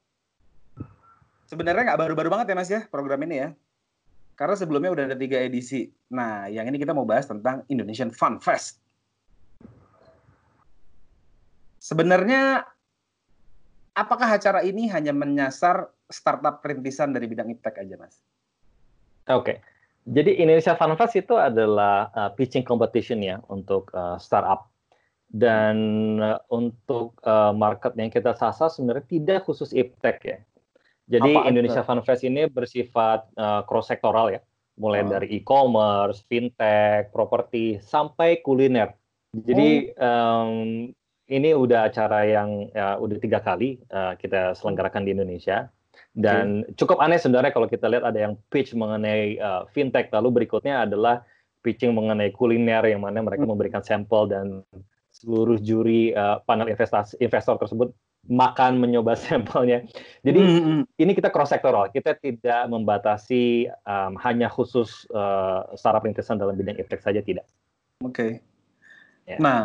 sebenarnya 1.52 1.92
nggak 1.92 2.00
baru-baru 2.00 2.32
banget 2.32 2.46
ya 2.48 2.56
mas 2.56 2.70
ya 2.72 2.80
program 2.88 3.20
ini 3.28 3.36
ya. 3.44 3.48
Karena 4.32 4.56
sebelumnya 4.56 4.90
udah 4.96 5.04
ada 5.12 5.16
tiga 5.20 5.36
edisi. 5.44 5.92
Nah, 6.08 6.48
yang 6.48 6.64
ini 6.64 6.80
kita 6.80 6.96
mau 6.96 7.04
bahas 7.04 7.28
tentang 7.28 7.68
Indonesian 7.68 8.08
Fun 8.08 8.40
Fest. 8.40 8.80
Sebenarnya, 11.76 12.64
apakah 13.92 14.32
acara 14.32 14.64
ini 14.64 14.88
hanya 14.88 15.12
menyasar 15.12 15.92
startup 16.08 16.64
perintisan 16.64 17.12
dari 17.12 17.28
bidang 17.28 17.52
iptek 17.52 17.84
aja, 17.84 18.00
Mas? 18.00 18.24
Oke. 19.28 19.36
Okay. 19.44 19.56
Jadi 20.08 20.40
Indonesia 20.40 20.74
Fun 20.74 20.96
Fest 20.96 21.14
itu 21.14 21.36
adalah 21.36 22.08
uh, 22.16 22.30
pitching 22.32 22.64
competition 22.64 23.20
ya 23.20 23.38
untuk 23.52 23.92
uh, 23.92 24.16
startup. 24.16 24.72
Dan 25.28 25.76
uh, 26.18 26.40
untuk 26.48 27.20
uh, 27.22 27.52
market 27.52 27.92
yang 28.00 28.08
kita 28.08 28.32
sasar 28.32 28.72
sebenarnya 28.72 29.06
tidak 29.06 29.44
khusus 29.44 29.76
iptek 29.76 30.18
ya. 30.24 30.38
Jadi 31.12 31.33
Apa 31.37 31.48
Indonesia 31.53 31.85
Fun 31.85 32.01
Fest 32.01 32.25
ini 32.25 32.48
bersifat 32.48 33.29
uh, 33.37 33.61
cross 33.68 33.92
sektoral 33.92 34.33
ya, 34.33 34.40
mulai 34.81 35.05
uh. 35.05 35.20
dari 35.20 35.29
e-commerce, 35.37 36.25
fintech, 36.25 37.12
properti 37.12 37.77
sampai 37.85 38.40
kuliner. 38.40 38.96
Jadi 39.33 39.92
oh. 39.96 40.09
um, 40.09 40.53
ini 41.29 41.51
udah 41.53 41.88
acara 41.88 42.25
yang 42.25 42.68
ya, 42.72 42.96
udah 42.96 43.16
tiga 43.20 43.44
kali 43.44 43.81
uh, 43.92 44.16
kita 44.16 44.57
selenggarakan 44.57 45.05
di 45.05 45.12
Indonesia 45.12 45.68
dan 46.12 46.68
okay. 46.68 46.77
cukup 46.77 47.01
aneh 47.01 47.16
sebenarnya 47.16 47.53
kalau 47.57 47.68
kita 47.68 47.88
lihat 47.88 48.05
ada 48.05 48.18
yang 48.20 48.37
pitch 48.53 48.77
mengenai 48.77 49.40
uh, 49.40 49.64
fintech, 49.72 50.12
lalu 50.12 50.44
berikutnya 50.44 50.85
adalah 50.85 51.25
pitching 51.64 51.96
mengenai 51.96 52.29
kuliner 52.37 52.85
yang 52.85 53.01
mana 53.01 53.25
mereka 53.25 53.48
hmm. 53.48 53.53
memberikan 53.57 53.81
sampel 53.81 54.29
dan 54.29 54.61
seluruh 55.12 55.57
juri 55.61 56.12
uh, 56.12 56.40
panel 56.44 56.68
investasi 56.68 57.16
investor 57.20 57.57
tersebut 57.57 57.92
makan 58.30 58.78
mencoba 58.78 59.18
sampelnya. 59.26 59.82
Jadi 60.22 60.40
mm 60.40 60.61
-hmm. 60.62 60.80
ini 60.98 61.12
kita 61.14 61.35
cross 61.35 61.50
sektoral, 61.50 61.90
kita 61.90 62.14
tidak 62.18 62.70
membatasi 62.70 63.66
um, 63.87 64.14
hanya 64.22 64.46
khusus 64.46 65.06
uh, 65.11 65.66
startup 65.74 66.06
rintisan 66.06 66.38
dalam 66.38 66.54
bidang 66.54 66.78
iptek 66.78 67.02
saja 67.02 67.18
tidak. 67.22 67.46
Oke. 68.02 68.14
Okay. 68.14 68.30
Ya. 69.26 69.38
Yeah. 69.38 69.40
Nah, 69.42 69.61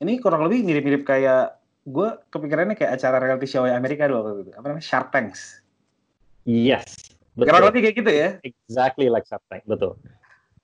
ini 0.00 0.20
kurang 0.20 0.44
lebih 0.44 0.64
mirip-mirip 0.64 1.04
kayak 1.04 1.58
gue 1.88 2.08
kepikirannya 2.28 2.76
kayak 2.76 3.00
acara 3.00 3.16
reality 3.16 3.48
show 3.48 3.64
Amerika 3.64 4.04
dulu 4.04 4.44
apa 4.52 4.66
namanya 4.68 4.84
Shark 4.84 5.08
Tanks. 5.08 5.64
Yes. 6.44 7.16
Betul. 7.32 7.54
Kurang 7.54 7.66
lebih 7.72 7.80
kayak 7.88 7.96
gitu 8.02 8.10
ya? 8.12 8.28
Exactly 8.44 9.06
like 9.08 9.24
Shark 9.24 9.44
Tank, 9.48 9.64
betul. 9.64 9.96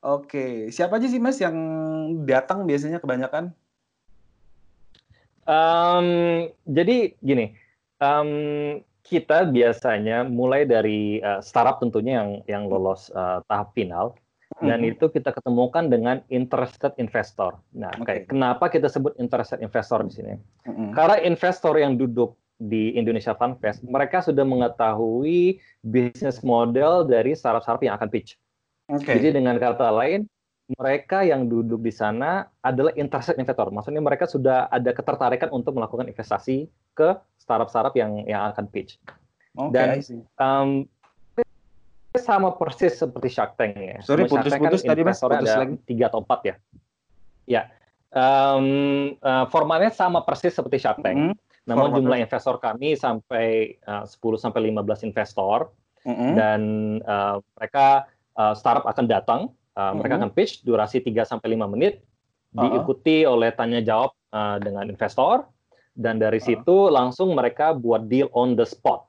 Oke, 0.04 0.68
siapa 0.68 1.00
aja 1.00 1.09
sih 1.09 1.16
Mas 1.16 1.40
yang 1.40 1.57
datang 2.28 2.68
biasanya 2.68 3.00
kebanyakan? 3.00 3.57
Um, 5.44 6.09
jadi 6.64 7.12
gini, 7.20 7.52
um, 8.00 8.80
kita 9.04 9.48
biasanya 9.52 10.24
mulai 10.24 10.64
dari 10.64 11.20
uh, 11.20 11.44
startup 11.44 11.78
tentunya 11.85 12.20
yang 12.24 12.30
yang 12.48 12.62
lolos 12.72 13.12
uh, 13.12 13.44
tahap 13.46 13.76
final 13.76 14.16
dan 14.62 14.80
mm 14.80 14.85
-hmm. 14.87 14.92
itu 14.96 15.04
kita 15.12 15.35
ketemukan 15.35 15.90
dengan 15.92 16.22
interested 16.33 16.94
investor. 16.96 17.59
Nah, 17.76 17.92
okay. 18.00 18.24
kenapa 18.24 18.70
kita 18.72 18.88
sebut 18.88 19.12
interested 19.20 19.61
investor 19.61 20.00
di 20.07 20.12
sini? 20.14 20.35
Mm 20.64 20.72
-hmm. 20.72 20.88
Karena 20.96 21.16
investor 21.20 21.74
yang 21.76 22.00
duduk 22.00 22.38
di 22.57 22.94
Indonesia 22.94 23.35
Fun 23.35 23.59
Fest, 23.59 23.83
mereka 23.85 24.22
sudah 24.22 24.46
mengetahui 24.46 25.59
bisnis 25.83 26.40
model 26.40 27.04
dari 27.04 27.35
startup-startup 27.35 27.83
yang 27.83 27.98
akan 27.98 28.09
pitch. 28.09 28.38
Okay. 28.88 29.20
Jadi 29.20 29.40
dengan 29.42 29.59
kata 29.59 29.90
lain, 29.90 30.28
mereka 30.64 31.20
yang 31.20 31.44
duduk 31.44 31.85
di 31.85 31.92
sana 31.92 32.48
adalah 32.64 32.96
interested 32.96 33.37
investor. 33.37 33.68
Maksudnya 33.68 34.00
mereka 34.00 34.24
sudah 34.24 34.72
ada 34.72 34.96
ketertarikan 34.96 35.53
untuk 35.53 35.77
melakukan 35.77 36.09
investasi 36.09 36.64
ke 36.96 37.12
startup-startup 37.37 37.92
yang 37.92 38.24
yang 38.24 38.48
akan 38.48 38.64
pitch. 38.72 38.96
Okay, 39.55 39.70
Dan 39.77 39.88
um, 40.40 40.88
sama 42.16 42.57
persis 42.57 42.96
seperti 42.96 43.29
Shark 43.29 43.61
Tank 43.61 43.77
ya. 43.77 43.98
Sorry, 44.00 44.24
putus-putus 44.24 44.83
kan 44.83 44.90
tadi 44.94 45.03
mas, 45.05 45.20
putus 45.20 45.50
ada 45.50 45.66
lagi. 45.66 45.77
tiga 45.85 46.09
atau 46.09 46.24
empat 46.24 46.40
ya. 46.46 46.55
Ya, 47.44 47.62
um, 48.14 48.66
uh, 49.20 49.44
formatnya 49.53 49.92
sama 49.92 50.24
persis 50.24 50.57
seperti 50.57 50.81
Shark 50.81 51.05
Tank. 51.05 51.18
Mm 51.18 51.29
-hmm. 51.35 51.37
Namun 51.64 51.92
Format. 51.92 51.96
jumlah 52.00 52.18
investor 52.20 52.57
kami 52.61 52.92
sampai 52.96 53.77
uh, 53.88 54.05
10 54.05 54.20
sampai 54.37 54.61
15 54.68 55.09
investor 55.09 55.72
mm 56.05 56.14
-hmm. 56.14 56.31
dan 56.37 56.61
uh, 57.05 57.37
mereka 57.57 58.09
uh, 58.37 58.53
startup 58.53 58.85
akan 58.85 59.05
datang, 59.09 59.40
uh, 59.74 59.90
-hmm. 59.90 59.92
mereka 60.00 60.14
akan 60.22 60.30
pitch 60.32 60.62
durasi 60.62 61.02
3 61.02 61.26
sampai 61.26 61.54
5 61.58 61.74
menit 61.74 62.00
diikuti 62.54 63.26
uh 63.26 63.30
-huh. 63.30 63.34
oleh 63.34 63.50
tanya 63.54 63.82
jawab 63.82 64.14
uh, 64.30 64.62
dengan 64.62 64.87
investor 64.87 65.46
dan 65.94 66.22
dari 66.22 66.38
uh 66.38 66.42
-huh. 66.42 66.48
situ 66.54 66.76
langsung 66.90 67.34
mereka 67.34 67.74
buat 67.74 68.06
deal 68.06 68.30
on 68.34 68.54
the 68.54 68.66
spot. 68.66 69.06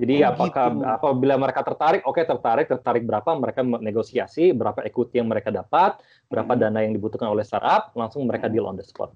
Jadi 0.00 0.24
oh, 0.24 0.32
apakah 0.32 0.66
gitu. 0.72 0.84
apabila 0.88 1.34
mereka 1.36 1.60
tertarik, 1.60 2.00
oke 2.08 2.16
okay, 2.16 2.24
tertarik, 2.24 2.66
tertarik 2.72 3.04
berapa 3.04 3.36
mereka 3.36 3.60
negosiasi, 3.60 4.56
berapa 4.56 4.80
equity 4.88 5.20
yang 5.20 5.28
mereka 5.28 5.52
dapat, 5.52 6.00
berapa 6.32 6.56
hmm. 6.56 6.60
dana 6.64 6.78
yang 6.80 6.96
dibutuhkan 6.96 7.28
oleh 7.28 7.44
startup, 7.44 7.92
langsung 7.92 8.24
mereka 8.24 8.48
deal 8.48 8.64
on 8.64 8.80
the 8.80 8.86
spot. 8.86 9.12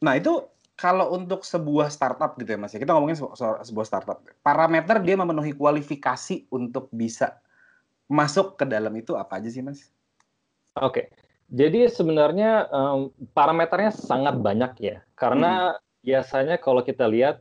Nah 0.00 0.16
itu 0.16 0.48
kalau 0.80 1.12
untuk 1.12 1.44
sebuah 1.44 1.92
startup 1.92 2.40
gitu 2.40 2.56
ya 2.56 2.58
Mas, 2.58 2.72
ya, 2.72 2.80
kita 2.80 2.96
ngomongin 2.96 3.20
soal 3.20 3.60
sebuah 3.60 3.84
startup. 3.84 4.24
Parameter 4.40 4.96
dia 5.04 5.18
memenuhi 5.20 5.52
kualifikasi 5.52 6.48
untuk 6.48 6.88
bisa 6.88 7.36
masuk 8.08 8.56
ke 8.56 8.64
dalam 8.64 8.96
itu 8.96 9.12
apa 9.12 9.36
aja 9.36 9.52
sih 9.52 9.60
Mas? 9.60 9.92
Oke. 10.82 11.12
Jadi 11.48 11.88
sebenarnya 11.88 12.68
um, 12.68 13.08
parameternya 13.32 13.88
sangat 13.94 14.36
banyak 14.36 14.72
ya. 14.84 14.96
Karena 15.16 15.72
hmm. 15.72 16.04
biasanya 16.04 16.56
kalau 16.60 16.84
kita 16.84 17.08
lihat 17.08 17.40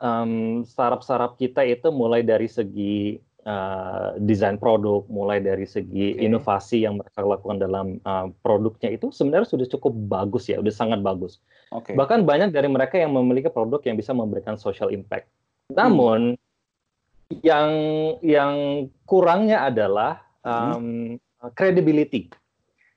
um, 0.00 0.64
startup-startup 0.64 1.36
kita 1.36 1.60
itu 1.68 1.92
mulai 1.92 2.24
dari 2.24 2.48
segi 2.48 3.20
uh, 3.44 4.16
desain 4.18 4.56
produk, 4.56 5.04
mulai 5.12 5.44
dari 5.44 5.68
segi 5.68 6.16
okay. 6.16 6.24
inovasi 6.24 6.88
yang 6.88 6.96
mereka 6.96 7.20
lakukan 7.22 7.60
dalam 7.60 7.86
uh, 8.08 8.32
produknya 8.40 8.96
itu 8.96 9.12
sebenarnya 9.12 9.48
sudah 9.52 9.66
cukup 9.68 9.92
bagus 10.08 10.48
ya, 10.48 10.58
sudah 10.58 10.74
sangat 10.74 11.04
bagus. 11.04 11.38
Okay. 11.70 11.92
Bahkan 11.92 12.24
banyak 12.24 12.56
dari 12.56 12.72
mereka 12.72 12.96
yang 12.96 13.12
memiliki 13.12 13.52
produk 13.52 13.84
yang 13.84 14.00
bisa 14.00 14.16
memberikan 14.16 14.56
social 14.56 14.88
impact. 14.88 15.28
Namun 15.76 16.40
hmm. 16.40 17.40
yang 17.44 17.70
yang 18.24 18.54
kurangnya 19.04 19.68
adalah 19.68 20.24
um, 20.40 21.20
credibility. 21.52 22.32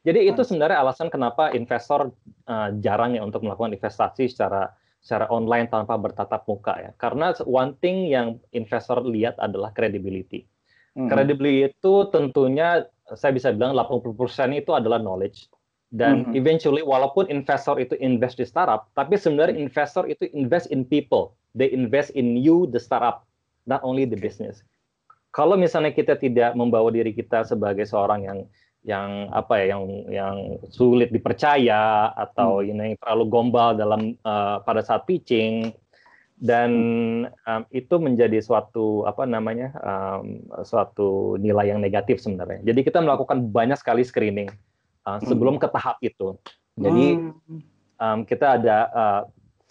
Jadi 0.06 0.30
itu 0.30 0.42
sebenarnya 0.46 0.86
alasan 0.86 1.10
kenapa 1.10 1.50
investor 1.58 2.14
uh, 2.46 2.70
jarang 2.78 3.18
ya 3.18 3.26
untuk 3.26 3.42
melakukan 3.42 3.74
investasi 3.74 4.30
secara 4.30 4.70
secara 5.02 5.26
online 5.34 5.66
tanpa 5.70 5.98
bertatap 5.98 6.46
muka 6.46 6.74
ya. 6.78 6.92
Karena 7.02 7.34
one 7.46 7.74
thing 7.82 8.10
yang 8.10 8.38
investor 8.54 9.02
lihat 9.02 9.38
adalah 9.42 9.74
credibility. 9.74 10.46
Hmm. 10.94 11.10
Credibility 11.10 11.74
itu 11.74 11.94
tentunya 12.14 12.86
saya 13.18 13.34
bisa 13.34 13.54
bilang 13.54 13.78
80% 13.78 14.14
itu 14.54 14.72
adalah 14.74 15.02
knowledge. 15.02 15.50
Dan 15.90 16.30
hmm. 16.30 16.34
eventually 16.38 16.82
walaupun 16.82 17.30
investor 17.30 17.78
itu 17.78 17.94
invest 18.02 18.42
di 18.42 18.46
startup, 18.46 18.90
tapi 18.98 19.18
sebenarnya 19.18 19.58
hmm. 19.58 19.66
investor 19.70 20.06
itu 20.10 20.26
invest 20.34 20.70
in 20.70 20.86
people. 20.86 21.38
They 21.54 21.70
invest 21.70 22.14
in 22.18 22.38
you 22.38 22.66
the 22.70 22.82
startup, 22.82 23.26
not 23.70 23.86
only 23.86 24.10
the 24.10 24.18
business. 24.18 24.66
Kalau 25.34 25.54
misalnya 25.60 25.94
kita 25.94 26.18
tidak 26.18 26.56
membawa 26.58 26.90
diri 26.90 27.14
kita 27.14 27.46
sebagai 27.46 27.84
seorang 27.86 28.26
yang 28.26 28.40
yang 28.86 29.34
apa 29.34 29.66
ya 29.66 29.74
yang 29.74 29.84
yang 30.14 30.38
sulit 30.70 31.10
dipercaya 31.10 32.14
atau 32.14 32.62
hmm. 32.62 32.70
ini 32.70 32.88
terlalu 33.02 33.26
gombal 33.34 33.74
dalam 33.74 34.14
uh, 34.22 34.62
pada 34.62 34.86
saat 34.86 35.10
pitching 35.10 35.74
dan 36.38 36.72
um, 37.48 37.62
itu 37.74 37.96
menjadi 37.98 38.38
suatu 38.46 39.08
apa 39.10 39.26
namanya 39.26 39.74
um, 39.82 40.46
suatu 40.62 41.40
nilai 41.42 41.74
yang 41.74 41.82
negatif 41.82 42.22
sebenarnya. 42.22 42.62
Jadi 42.62 42.86
kita 42.86 43.02
melakukan 43.02 43.50
banyak 43.50 43.80
sekali 43.82 44.06
screening 44.06 44.54
uh, 45.10 45.18
sebelum 45.26 45.58
ke 45.58 45.66
tahap 45.74 45.98
itu. 46.06 46.38
Jadi 46.78 47.32
um, 47.98 48.20
kita 48.28 48.62
ada 48.62 48.78
uh, 48.94 49.22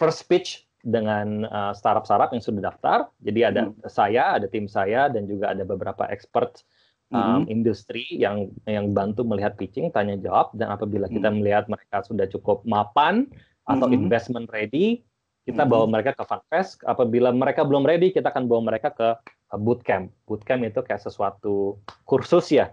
first 0.00 0.26
pitch 0.26 0.64
dengan 0.80 1.46
uh, 1.48 1.72
startup-startup 1.76 2.32
yang 2.34 2.42
sudah 2.42 2.72
daftar. 2.72 2.98
Jadi 3.20 3.40
ada 3.46 3.62
hmm. 3.68 3.86
saya, 3.86 4.40
ada 4.40 4.46
tim 4.50 4.66
saya 4.66 5.06
dan 5.12 5.28
juga 5.28 5.52
ada 5.54 5.62
beberapa 5.62 6.08
expert 6.10 6.64
um, 7.10 7.18
mm-hmm. 7.18 7.42
industri 7.52 8.04
yang 8.10 8.48
yang 8.64 8.94
bantu 8.94 9.26
melihat 9.26 9.58
pitching, 9.58 9.92
tanya 9.92 10.16
jawab, 10.16 10.54
dan 10.56 10.72
apabila 10.72 11.10
kita 11.10 11.28
mm-hmm. 11.28 11.38
melihat 11.42 11.64
mereka 11.68 12.04
sudah 12.06 12.26
cukup 12.30 12.64
mapan 12.64 13.28
atau 13.68 13.88
mm-hmm. 13.88 14.00
investment 14.04 14.48
ready, 14.52 15.02
kita 15.44 15.64
mm-hmm. 15.64 15.72
bawa 15.72 15.84
mereka 15.90 16.16
ke 16.16 16.24
funfest. 16.24 16.80
Apabila 16.86 17.34
mereka 17.34 17.66
belum 17.66 17.84
ready, 17.84 18.14
kita 18.14 18.32
akan 18.32 18.48
bawa 18.48 18.72
mereka 18.72 18.94
ke 18.94 19.08
bootcamp. 19.54 20.08
Bootcamp 20.24 20.62
itu 20.64 20.80
kayak 20.80 21.02
sesuatu 21.02 21.78
kursus 22.08 22.48
ya. 22.52 22.72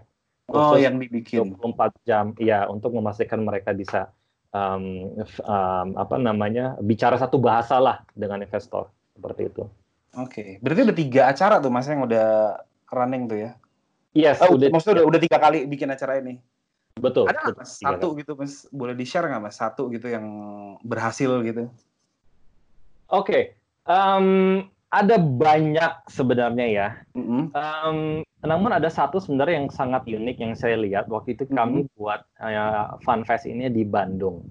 Oh, 0.50 0.56
kursus 0.58 0.78
oh, 0.78 0.80
yang 0.80 0.96
dibikin 0.98 1.54
24 1.58 1.92
jam, 2.08 2.24
ya 2.40 2.66
untuk 2.68 2.92
memastikan 2.92 3.40
mereka 3.44 3.72
bisa 3.72 4.10
um, 4.52 5.16
um, 5.42 5.88
apa 5.96 6.16
namanya 6.20 6.76
bicara 6.78 7.16
satu 7.16 7.40
bahasa 7.40 7.80
lah 7.80 8.04
dengan 8.12 8.44
investor 8.44 8.92
seperti 9.16 9.48
itu. 9.48 9.64
Oke, 10.12 10.28
okay. 10.28 10.48
berarti 10.60 10.80
ada 10.84 10.96
tiga 10.96 11.20
acara 11.32 11.56
tuh 11.56 11.72
mas 11.72 11.88
yang 11.88 12.04
udah 12.04 12.60
running 12.92 13.24
tuh 13.24 13.38
ya? 13.48 13.50
Yes, 14.12 14.44
oh, 14.44 14.56
udah, 14.56 14.68
maksudnya 14.68 15.00
udah, 15.00 15.04
udah 15.08 15.20
tiga 15.20 15.38
kali 15.40 15.64
bikin 15.64 15.88
acara 15.88 16.20
ini. 16.20 16.36
Betul. 17.00 17.24
Ada 17.24 17.48
betul, 17.48 17.54
mas, 17.56 17.70
satu 17.80 18.06
kali. 18.12 18.20
gitu 18.20 18.32
mas, 18.36 18.54
boleh 18.68 18.94
di 18.96 19.04
share 19.08 19.24
nggak 19.24 19.42
mas 19.42 19.56
satu 19.56 19.88
gitu 19.88 20.12
yang 20.12 20.26
berhasil 20.84 21.40
gitu? 21.40 21.72
Oke, 23.08 23.28
okay. 23.28 23.42
um, 23.88 24.68
ada 24.92 25.16
banyak 25.16 25.92
sebenarnya 26.12 26.66
ya. 26.68 26.88
Mm 27.16 27.24
-hmm. 27.24 27.42
um, 27.56 27.98
namun 28.42 28.74
ada 28.74 28.90
satu 28.90 29.22
sebenarnya 29.22 29.64
yang 29.64 29.70
sangat 29.70 30.02
unik 30.04 30.36
yang 30.36 30.52
saya 30.58 30.76
lihat 30.76 31.06
waktu 31.06 31.38
itu 31.38 31.46
kami 31.48 31.86
mm-hmm. 31.86 31.96
buat 31.96 32.20
uh, 32.42 32.98
fun 33.06 33.22
fest 33.22 33.46
ini 33.46 33.70
di 33.70 33.86
Bandung. 33.86 34.42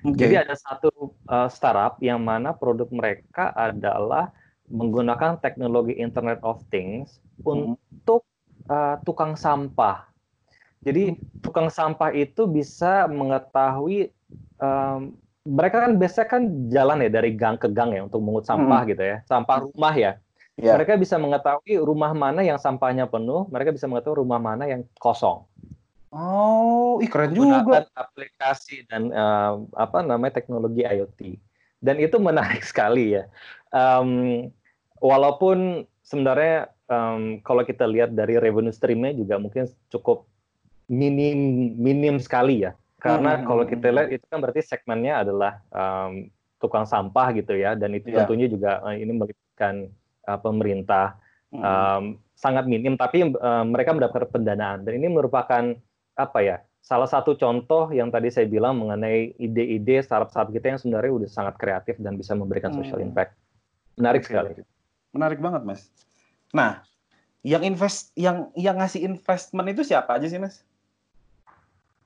Okay. 0.00 0.32
Jadi 0.32 0.48
ada 0.48 0.54
satu 0.56 1.12
uh, 1.28 1.50
startup 1.50 2.00
yang 2.00 2.24
mana 2.24 2.56
produk 2.56 2.88
mereka 2.88 3.52
adalah 3.52 4.32
menggunakan 4.70 5.36
teknologi 5.42 5.98
Internet 5.98 6.40
of 6.46 6.62
Things 6.70 7.18
mm-hmm. 7.42 7.74
untuk 7.76 8.24
uh, 8.70 8.94
tukang 9.02 9.34
sampah. 9.34 10.06
Jadi 10.80 11.12
mm-hmm. 11.12 11.42
tukang 11.42 11.68
sampah 11.68 12.14
itu 12.14 12.46
bisa 12.46 13.10
mengetahui 13.10 14.14
um, 14.62 15.12
mereka 15.44 15.82
kan 15.88 15.92
biasanya 15.96 16.28
kan 16.28 16.42
jalan 16.70 17.04
ya 17.04 17.10
dari 17.10 17.34
gang 17.34 17.58
ke 17.58 17.68
gang 17.72 17.96
ya 17.96 18.04
untuk 18.04 18.20
mengut 18.20 18.44
sampah 18.44 18.84
hmm. 18.84 18.90
gitu 18.92 19.02
ya, 19.02 19.16
sampah 19.24 19.56
rumah 19.64 19.94
ya. 19.96 20.12
Yeah. 20.60 20.76
Mereka 20.76 21.00
bisa 21.00 21.16
mengetahui 21.16 21.80
rumah 21.80 22.12
mana 22.12 22.44
yang 22.44 22.60
sampahnya 22.60 23.08
penuh, 23.08 23.48
mereka 23.48 23.72
bisa 23.72 23.88
mengetahui 23.88 24.20
rumah 24.20 24.36
mana 24.36 24.68
yang 24.68 24.84
kosong. 25.00 25.48
Oh, 26.12 26.98
ih 27.00 27.08
keren 27.08 27.32
juga. 27.32 27.86
aplikasi 27.94 28.84
dan 28.90 29.14
uh, 29.14 29.62
apa 29.78 30.04
namanya 30.04 30.42
teknologi 30.42 30.84
IoT. 30.84 31.40
Dan 31.80 31.96
itu 32.02 32.20
menarik 32.20 32.60
sekali 32.70 33.16
ya. 33.16 33.24
Um, 33.72 34.52
walaupun 35.00 35.88
sebenarnya 36.04 36.68
um, 36.90 37.38
kalau 37.46 37.62
kita 37.62 37.86
lihat 37.86 38.12
dari 38.12 38.36
revenue 38.36 38.74
streamnya 38.74 39.14
juga 39.14 39.38
mungkin 39.38 39.70
cukup 39.88 40.26
minim 40.90 41.72
minim 41.78 42.18
sekali 42.18 42.66
ya. 42.66 42.74
Karena 43.00 43.40
hmm. 43.40 43.44
kalau 43.48 43.64
kita 43.64 43.88
lihat 43.88 44.10
itu 44.12 44.24
kan 44.28 44.38
berarti 44.44 44.60
segmennya 44.60 45.24
adalah 45.24 45.62
um, 45.72 46.28
tukang 46.60 46.84
sampah 46.84 47.32
gitu 47.32 47.56
ya, 47.56 47.72
dan 47.72 47.96
itu 47.96 48.12
yeah. 48.12 48.26
tentunya 48.26 48.50
juga 48.50 48.84
uh, 48.84 48.92
ini 48.92 49.16
melibatkan 49.16 49.88
uh, 50.28 50.36
pemerintah 50.36 51.16
hmm. 51.48 51.62
um, 51.64 52.04
sangat 52.36 52.68
minim, 52.68 53.00
tapi 53.00 53.24
uh, 53.24 53.64
mereka 53.64 53.96
mendapatkan 53.96 54.28
pendanaan 54.28 54.84
dan 54.84 54.92
ini 55.00 55.08
merupakan 55.08 55.72
apa 56.18 56.38
ya 56.44 56.60
salah 56.84 57.08
satu 57.08 57.36
contoh 57.36 57.88
yang 57.92 58.12
tadi 58.12 58.28
saya 58.28 58.44
bilang 58.44 58.76
mengenai 58.76 59.36
ide-ide 59.40 60.04
startup-startup 60.04 60.52
kita 60.52 60.76
yang 60.76 60.80
sebenarnya 60.80 61.12
udah 61.24 61.28
sangat 61.28 61.54
kreatif 61.56 61.96
dan 62.00 62.20
bisa 62.20 62.36
memberikan 62.36 62.72
social 62.76 63.00
hmm. 63.00 63.08
impact. 63.12 63.32
Menarik 63.96 64.24
sekali. 64.28 64.60
Menarik 65.12 65.40
banget, 65.40 65.62
Mas. 65.64 65.88
Nah, 66.50 66.82
yang 67.40 67.64
invest 67.64 68.12
yang 68.18 68.52
yang 68.58 68.76
ngasih 68.76 69.00
investment 69.06 69.68
itu 69.72 69.82
siapa 69.86 70.18
aja 70.20 70.26
sih, 70.28 70.40
Mas? 70.40 70.60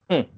Hmm. 0.07 0.29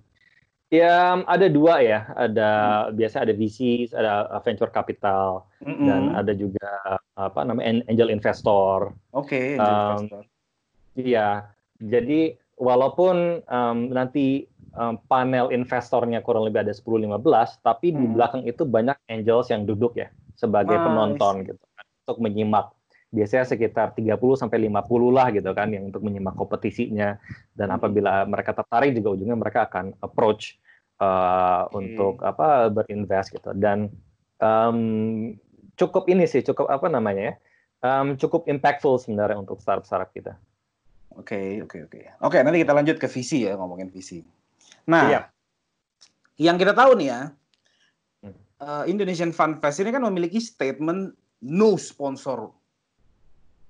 Ya 0.67 1.23
ada 1.31 1.47
dua 1.47 1.79
ya, 1.79 2.11
ada 2.19 2.51
hmm. 2.91 2.99
biasa 2.99 3.23
ada 3.23 3.33
VC, 3.35 3.87
ada 3.95 4.27
uh, 4.35 4.43
venture 4.43 4.71
capital, 4.75 5.47
mm-hmm. 5.63 5.87
dan 5.87 6.03
ada 6.19 6.33
juga 6.35 6.99
apa 7.15 7.47
namanya 7.47 7.87
angel 7.87 8.11
investor. 8.11 8.91
Oke, 9.15 9.55
okay, 9.55 9.63
um, 9.63 10.03
investor. 10.03 10.23
Iya, 10.99 11.29
jadi 11.79 12.35
walaupun 12.59 13.47
um, 13.47 13.79
nanti 13.93 14.49
um, 14.75 14.97
panel 15.09 15.53
investornya 15.53 16.25
kurang 16.25 16.49
lebih 16.49 16.65
ada 16.65 16.73
10-15, 16.75 17.63
tapi 17.65 17.93
hmm. 17.93 17.97
di 17.97 18.07
belakang 18.13 18.43
itu 18.49 18.63
banyak 18.65 18.97
angels 19.07 19.53
yang 19.53 19.65
duduk 19.69 19.97
ya 19.97 20.09
sebagai 20.37 20.77
nice. 20.77 20.85
penonton 20.85 21.35
gitu 21.49 21.65
kan, 21.77 21.85
untuk 22.05 22.19
menyimak. 22.25 22.67
Biasanya 23.17 23.49
sekitar 23.49 23.97
30 23.97 24.21
sampai 24.37 24.69
50 24.69 25.17
lah 25.17 25.33
gitu 25.33 25.51
kan 25.57 25.73
yang 25.73 25.89
untuk 25.89 26.05
menyimak 26.05 26.37
kompetisinya 26.37 27.17
dan 27.57 27.73
hmm. 27.73 27.77
apabila 27.81 28.29
mereka 28.29 28.53
tertarik 28.53 28.93
juga 28.93 29.17
ujungnya 29.17 29.41
mereka 29.41 29.65
akan 29.65 29.97
approach 30.05 30.61
uh, 31.01 31.65
hmm. 31.65 31.81
untuk 31.81 32.15
apa 32.21 32.69
berinvest 32.69 33.33
gitu 33.33 33.57
dan 33.57 33.89
um, 34.37 35.33
cukup 35.81 36.05
ini 36.13 36.29
sih 36.29 36.45
cukup 36.45 36.69
apa 36.69 36.93
namanya 36.93 37.33
ya 37.33 37.35
um, 37.81 38.21
cukup 38.21 38.45
impactful 38.49 39.01
sebenarnya 39.01 39.41
untuk 39.41 39.61
startup 39.65 39.89
startup 39.89 40.13
kita. 40.13 40.37
Oke 41.17 41.33
okay, 41.33 41.49
oke 41.65 41.81
okay, 41.81 41.81
oke 41.89 41.99
okay. 42.05 42.05
oke 42.21 42.39
nanti 42.45 42.59
kita 42.61 42.73
lanjut 42.77 42.97
ke 43.01 43.09
visi 43.09 43.49
ya 43.49 43.57
ngomongin 43.57 43.89
visi. 43.89 44.21
Nah 44.93 45.05
iya. 45.09 45.21
yang 46.37 46.61
kita 46.61 46.77
tahu 46.77 47.01
nih 47.01 47.09
ya 47.09 47.21
uh, 48.61 48.85
Indonesian 48.85 49.33
Fun 49.33 49.59
Fest 49.61 49.81
ini 49.81 49.93
kan 49.93 50.05
memiliki 50.05 50.41
statement 50.41 51.13
no 51.45 51.77
sponsor 51.77 52.53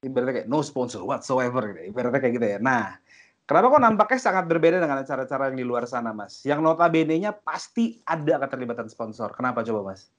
ibaratnya 0.04 0.42
kayak 0.42 0.48
no 0.50 0.60
sponsor 0.60 1.04
whatsoever 1.04 1.72
gitu. 1.72 1.92
ibaratnya 1.94 2.20
kayak 2.20 2.34
gitu 2.36 2.46
ya. 2.56 2.58
Nah 2.60 2.98
Kenapa 3.46 3.78
kok 3.78 3.82
nampaknya 3.86 4.18
sangat 4.18 4.44
berbeda 4.50 4.82
dengan 4.82 5.06
acara-acara 5.06 5.54
yang 5.54 5.58
di 5.62 5.62
luar 5.62 5.86
sana, 5.86 6.10
Mas? 6.10 6.42
Yang 6.42 6.66
notabene-nya 6.66 7.30
pasti 7.30 8.02
ada 8.02 8.42
keterlibatan 8.42 8.90
sponsor. 8.90 9.30
Kenapa 9.38 9.62
coba, 9.62 9.94
Mas? 9.94 10.10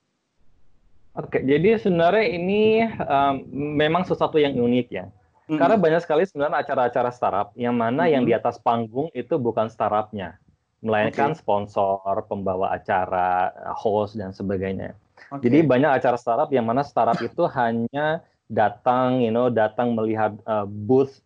Oke, 1.11 1.43
jadi 1.43 1.75
sebenarnya 1.75 2.23
ini 2.23 2.87
um, 2.87 3.43
memang 3.51 4.07
sesuatu 4.07 4.39
yang 4.39 4.55
unik 4.55 4.87
ya. 4.87 5.11
Mm-hmm. 5.11 5.59
Karena 5.59 5.75
banyak 5.75 6.01
sekali 6.07 6.23
sebenarnya 6.23 6.63
acara-acara 6.63 7.11
startup 7.11 7.51
yang 7.59 7.75
mana 7.75 8.07
mm-hmm. 8.07 8.13
yang 8.15 8.23
di 8.23 8.31
atas 8.31 8.63
panggung 8.63 9.11
itu 9.11 9.35
bukan 9.35 9.67
startupnya, 9.67 10.39
melainkan 10.79 11.35
okay. 11.35 11.43
sponsor, 11.43 12.23
pembawa 12.31 12.71
acara, 12.79 13.51
host 13.75 14.15
dan 14.15 14.31
sebagainya. 14.31 14.95
Okay. 15.35 15.51
Jadi 15.51 15.67
banyak 15.67 15.99
acara 15.99 16.15
startup 16.15 16.47
yang 16.47 16.63
mana 16.63 16.79
startup 16.79 17.19
itu 17.19 17.43
hanya 17.59 18.23
datang, 18.47 19.21
you 19.23 19.31
know, 19.31 19.51
datang 19.51 19.93
melihat 19.93 20.35
uh, 20.47 20.63
booth 20.65 21.19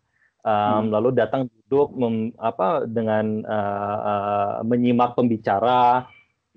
um, 0.46 0.52
hmm. 0.52 0.94
lalu 0.94 1.10
datang 1.14 1.48
duduk 1.68 1.94
mem, 1.94 2.34
apa 2.42 2.86
dengan 2.90 3.46
uh, 3.46 3.98
uh, 4.02 4.54
menyimak 4.66 5.14
pembicara 5.14 6.06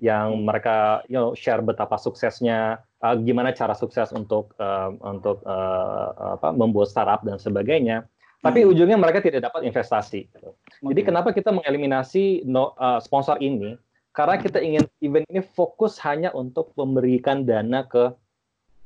yang 0.01 0.43
mereka 0.43 1.05
you 1.07 1.15
know, 1.15 1.31
share 1.31 1.63
betapa 1.63 1.95
suksesnya 1.95 2.83
uh, 2.99 3.15
gimana 3.15 3.55
cara 3.55 3.71
sukses 3.77 4.11
untuk 4.11 4.51
uh, 4.59 4.91
untuk 5.05 5.39
uh, 5.47 6.35
apa 6.35 6.51
membuat 6.51 6.91
startup 6.91 7.23
dan 7.23 7.39
sebagainya 7.39 8.03
tapi 8.43 8.61
hmm. 8.61 8.69
ujungnya 8.75 8.97
mereka 8.99 9.25
tidak 9.25 9.49
dapat 9.49 9.65
investasi 9.65 10.27
gitu. 10.29 10.53
okay. 10.53 10.91
jadi 10.93 11.01
kenapa 11.01 11.31
kita 11.31 11.49
mengeliminasi 11.55 12.43
no, 12.45 12.75
uh, 12.77 12.99
sponsor 12.99 13.39
ini 13.39 13.79
karena 14.11 14.35
kita 14.39 14.59
ingin 14.63 14.83
event 15.03 15.27
ini 15.31 15.41
fokus 15.43 15.99
hanya 16.03 16.31
untuk 16.35 16.71
memberikan 16.75 17.43
dana 17.47 17.83
ke 17.87 18.11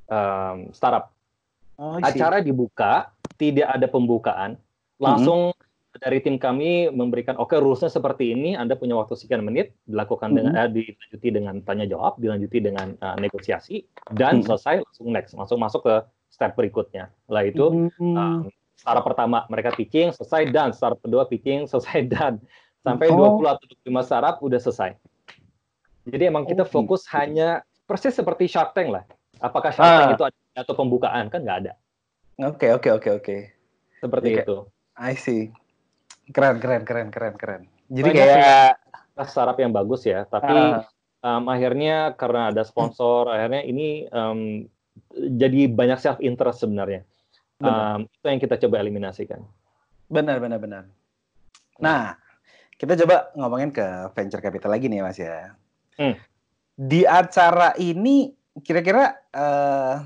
um, 0.09 0.69
startup 0.73 1.13
oh, 1.79 1.97
acara 2.03 2.43
dibuka 2.43 3.09
tidak 3.39 3.71
ada 3.71 3.87
pembukaan 3.87 4.59
langsung 4.99 5.55
hmm. 5.55 5.99
dari 6.03 6.19
tim 6.19 6.35
kami 6.35 6.91
memberikan 6.91 7.39
oke 7.39 7.55
okay, 7.55 7.63
rulesnya 7.63 7.87
seperti 7.87 8.35
ini 8.35 8.53
Anda 8.59 8.75
punya 8.75 8.99
waktu 8.99 9.15
sekian 9.15 9.41
menit 9.47 9.71
dilakukan 9.87 10.35
hmm. 10.35 10.37
dengan 10.37 10.53
eh, 10.59 10.69
dilanjuti 10.69 11.27
dengan 11.31 11.55
tanya 11.63 11.87
jawab 11.87 12.19
dilanjuti 12.19 12.59
dengan 12.59 12.93
uh, 12.99 13.15
negosiasi 13.15 13.87
dan 14.11 14.43
hmm. 14.43 14.45
selesai 14.45 14.75
langsung 14.83 15.07
next 15.15 15.31
langsung 15.33 15.59
masuk 15.63 15.81
ke 15.87 15.95
step 16.29 16.53
berikutnya 16.59 17.09
lah 17.31 17.47
itu 17.47 17.89
hmm. 17.95 18.15
uh, 18.19 18.39
startup 18.75 19.07
pertama 19.07 19.47
mereka 19.47 19.71
pitching 19.73 20.11
selesai 20.11 20.51
dan 20.51 20.75
startup 20.75 20.99
kedua 20.99 21.25
pitching 21.25 21.65
selesai 21.71 22.05
dan 22.11 22.43
sampai 22.83 23.07
oh. 23.11 23.39
20 23.39 23.55
atau 23.55 23.65
25 23.87 24.07
startup 24.07 24.35
udah 24.43 24.59
selesai 24.59 24.91
jadi 26.07 26.27
emang 26.27 26.43
kita 26.43 26.67
oh, 26.67 26.69
fokus 26.69 27.07
gitu. 27.07 27.15
hanya 27.15 27.63
persis 27.87 28.15
seperti 28.15 28.47
Shark 28.51 28.75
Tank 28.75 28.91
lah 28.91 29.03
apakah 29.39 29.71
Shark 29.73 29.87
Tank 29.87 30.11
ah. 30.11 30.15
itu 30.15 30.25
ada 30.27 30.37
atau 30.63 30.75
pembukaan 30.75 31.31
kan 31.31 31.43
nggak 31.43 31.57
ada 31.65 31.73
oke 32.43 32.59
okay, 32.59 32.69
oke 32.75 32.87
okay, 32.87 32.91
oke 32.91 33.01
okay, 33.01 33.13
oke 33.17 33.37
seperti 33.99 34.29
okay. 34.35 34.43
itu 34.43 34.57
I 34.99 35.15
see. 35.15 35.47
Keren, 36.35 36.59
keren, 36.59 36.83
keren, 36.83 37.07
keren, 37.09 37.35
keren. 37.39 37.63
Jadi 37.89 38.11
Banyak 38.13 38.19
kayak 38.19 38.71
startup 39.25 39.57
yang 39.57 39.71
bagus 39.73 40.05
ya, 40.05 40.27
tapi 40.27 40.53
uh, 40.53 40.83
um, 41.25 41.49
akhirnya 41.49 42.13
karena 42.19 42.53
ada 42.53 42.61
sponsor, 42.67 43.31
akhirnya 43.31 43.65
ini 43.65 44.05
um, 44.11 44.67
jadi 45.15 45.71
banyak 45.71 45.97
self 45.97 46.19
interest 46.21 46.61
sebenarnya. 46.61 47.07
Um, 47.59 48.07
itu 48.07 48.25
yang 48.29 48.39
kita 48.39 48.55
coba 48.67 48.79
eliminasikan. 48.79 49.41
Benar, 50.07 50.39
benar, 50.39 50.59
benar. 50.61 50.83
Nah, 51.81 52.15
kita 52.77 52.95
coba 53.03 53.33
ngomongin 53.35 53.73
ke 53.73 53.83
venture 54.13 54.43
capital 54.43 54.71
lagi 54.71 54.87
nih, 54.87 55.01
Mas 55.01 55.17
ya. 55.17 55.55
Hmm. 55.97 56.15
Di 56.79 57.03
acara 57.03 57.75
ini 57.75 58.31
kira-kira 58.61 59.17
uh, 59.35 60.03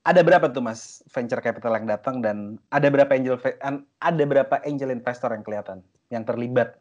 ada 0.00 0.20
berapa 0.24 0.48
tuh 0.48 0.64
mas 0.64 1.04
venture 1.12 1.44
capital 1.44 1.76
yang 1.76 1.86
datang 1.86 2.24
dan 2.24 2.56
ada 2.72 2.88
berapa 2.88 3.12
angel 3.12 3.36
ada 4.00 4.22
berapa 4.24 4.54
angel 4.64 4.90
investor 4.90 5.30
yang 5.32 5.44
kelihatan 5.44 5.84
yang 6.08 6.24
terlibat? 6.24 6.80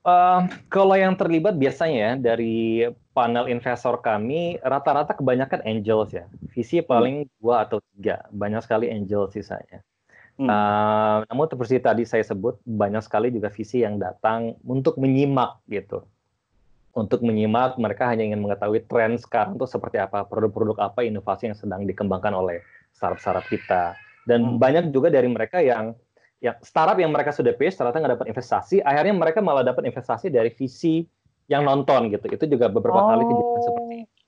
Uh, 0.00 0.48
kalau 0.72 0.96
yang 0.96 1.12
terlibat 1.12 1.60
biasanya 1.60 1.98
ya 2.00 2.12
dari 2.32 2.88
panel 3.12 3.52
investor 3.52 4.00
kami 4.00 4.56
rata-rata 4.64 5.12
kebanyakan 5.12 5.60
angels 5.68 6.16
ya. 6.16 6.24
Visi 6.56 6.80
paling 6.80 7.28
hmm. 7.28 7.30
dua 7.36 7.68
atau 7.68 7.84
tiga, 7.92 8.24
banyak 8.32 8.64
sekali 8.64 8.88
angel 8.88 9.28
sisanya. 9.28 9.84
Hmm. 10.40 10.48
Uh, 10.48 11.16
namun 11.28 11.52
seperti 11.52 11.84
tadi 11.84 12.08
saya 12.08 12.24
sebut 12.24 12.56
banyak 12.64 13.04
sekali 13.04 13.28
juga 13.28 13.52
visi 13.52 13.84
yang 13.84 14.00
datang 14.00 14.56
untuk 14.64 14.96
menyimak 14.96 15.60
gitu 15.68 16.00
untuk 16.94 17.22
menyimak 17.22 17.78
mereka 17.78 18.10
hanya 18.10 18.26
ingin 18.26 18.42
mengetahui 18.42 18.82
tren 18.90 19.14
sekarang 19.16 19.54
itu 19.54 19.66
seperti 19.66 20.02
apa 20.02 20.26
produk-produk 20.26 20.78
apa 20.82 21.06
inovasi 21.06 21.50
yang 21.50 21.58
sedang 21.58 21.86
dikembangkan 21.86 22.34
oleh 22.34 22.62
startup-startup 22.94 23.46
kita 23.46 23.94
dan 24.26 24.42
hmm. 24.42 24.58
banyak 24.58 24.84
juga 24.90 25.08
dari 25.08 25.30
mereka 25.30 25.62
yang 25.62 25.94
yang 26.40 26.56
startup 26.64 26.96
yang 26.98 27.12
mereka 27.12 27.30
sudah 27.30 27.52
pitch 27.54 27.78
ternyata 27.78 28.00
nggak 28.00 28.14
dapat 28.18 28.26
investasi 28.32 28.82
akhirnya 28.82 29.14
mereka 29.14 29.38
malah 29.44 29.62
dapat 29.62 29.86
investasi 29.86 30.32
dari 30.32 30.50
visi 30.50 31.04
yang 31.46 31.62
nonton 31.62 32.10
gitu 32.10 32.26
itu 32.30 32.44
juga 32.50 32.66
beberapa 32.72 33.00
oh. 33.00 33.08
kali 33.12 33.22
kejadian 33.26 33.60
seperti 33.62 33.94
itu 33.94 34.18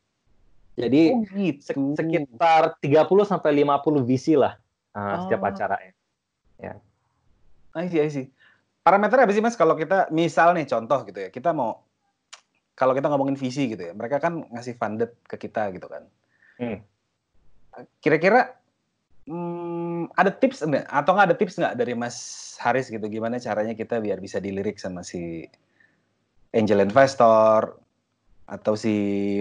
jadi 0.73 1.03
oh, 1.13 1.21
gitu. 1.37 1.83
sekitar 1.99 2.63
30 2.81 3.29
sampai 3.29 3.51
50 3.61 4.09
visi 4.09 4.35
lah 4.39 4.57
uh, 4.97 5.01
oh. 5.01 5.19
setiap 5.27 5.43
acara 5.45 5.77
ya. 5.83 5.93
I 7.73 7.89
see, 7.89 8.01
I 8.01 8.09
see. 8.13 8.29
Parameter 8.83 9.17
apa 9.23 9.33
sih 9.33 9.41
mas 9.41 9.57
kalau 9.57 9.79
kita 9.79 10.11
misal 10.13 10.53
nih 10.53 10.67
contoh 10.67 11.07
gitu 11.07 11.19
ya, 11.23 11.31
kita 11.33 11.55
mau 11.55 11.87
kalau 12.73 12.97
kita 12.97 13.09
ngomongin 13.13 13.37
visi 13.37 13.69
gitu 13.69 13.83
ya, 13.91 13.93
mereka 13.93 14.19
kan 14.23 14.45
ngasih 14.49 14.77
funded 14.81 15.13
ke 15.29 15.37
kita 15.37 15.73
gitu 15.77 15.87
kan. 15.89 16.03
Hmm. 16.57 16.79
Kira-kira 18.01 18.57
hmm, 19.29 20.13
ada 20.17 20.33
tips 20.33 20.65
enggak 20.65 20.89
atau 20.89 21.11
nggak 21.15 21.27
ada 21.33 21.37
tips 21.37 21.55
nggak 21.61 21.75
dari 21.77 21.95
Mas 21.97 22.17
Haris 22.61 22.89
gitu 22.89 23.05
gimana 23.09 23.39
caranya 23.39 23.77
kita 23.77 24.01
biar 24.01 24.19
bisa 24.19 24.41
dilirik 24.43 24.81
sama 24.81 25.05
si 25.05 25.47
angel 26.53 26.85
investor 26.85 27.81
atau 28.49 28.77
si 28.77 28.93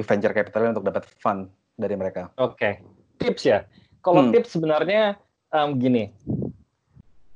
venture 0.08 0.32
capital 0.32 0.72
untuk 0.72 0.88
dapat 0.88 1.04
fund 1.20 1.52
dari 1.76 1.96
mereka? 2.00 2.32
Oke, 2.40 2.56
okay. 2.56 2.74
tips 3.20 3.44
ya. 3.44 3.68
Kalau 4.02 4.28
hmm. 4.28 4.32
tips 4.34 4.56
sebenarnya 4.56 5.20
um, 5.52 5.78
gini, 5.78 6.10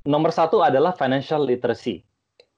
nomor 0.08 0.32
satu 0.32 0.64
adalah 0.64 0.96
financial 0.96 1.44
literacy. 1.44 2.02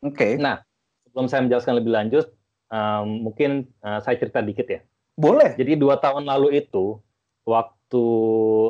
Oke. 0.06 0.14
Okay. 0.14 0.32
Nah, 0.38 0.62
sebelum 1.10 1.26
saya 1.26 1.42
menjelaskan 1.48 1.82
lebih 1.82 1.92
lanjut, 1.96 2.26
um, 2.72 3.30
mungkin 3.30 3.68
uh, 3.84 4.00
saya 4.04 4.20
cerita 4.20 4.44
dikit 4.44 4.68
ya. 4.68 4.82
Boleh. 5.18 5.58
Jadi 5.58 5.76
dua 5.80 5.98
tahun 5.98 6.30
lalu 6.30 6.62
itu, 6.62 7.02
waktu 7.48 8.06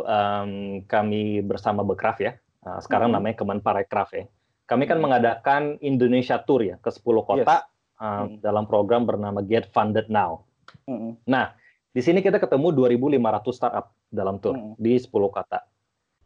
um, 0.08 0.52
kami 0.88 1.44
bersama 1.44 1.84
Bekraf 1.84 2.24
ya, 2.24 2.40
uh, 2.64 2.80
sekarang 2.80 3.12
hmm. 3.12 3.16
namanya 3.20 3.36
Kemenparekraf 3.36 4.10
ya, 4.16 4.26
kami 4.68 4.84
kan 4.88 5.00
hmm. 5.00 5.04
mengadakan 5.04 5.64
Indonesia 5.80 6.40
Tour 6.44 6.62
ya 6.64 6.76
ke 6.80 6.92
10 6.92 7.04
kota 7.24 7.68
yes. 7.68 8.00
um, 8.00 8.08
hmm. 8.08 8.36
dalam 8.44 8.64
program 8.68 9.08
bernama 9.08 9.40
Get 9.44 9.72
Funded 9.72 10.12
Now. 10.12 10.48
Hmm. 10.84 11.16
Nah, 11.24 11.56
di 11.92 12.04
sini 12.04 12.20
kita 12.20 12.38
ketemu 12.38 12.76
2.500 12.76 13.18
startup 13.56 13.96
dalam 14.12 14.38
tour 14.38 14.56
hmm. 14.56 14.76
di 14.78 15.00
10 15.00 15.10
kota. 15.10 15.64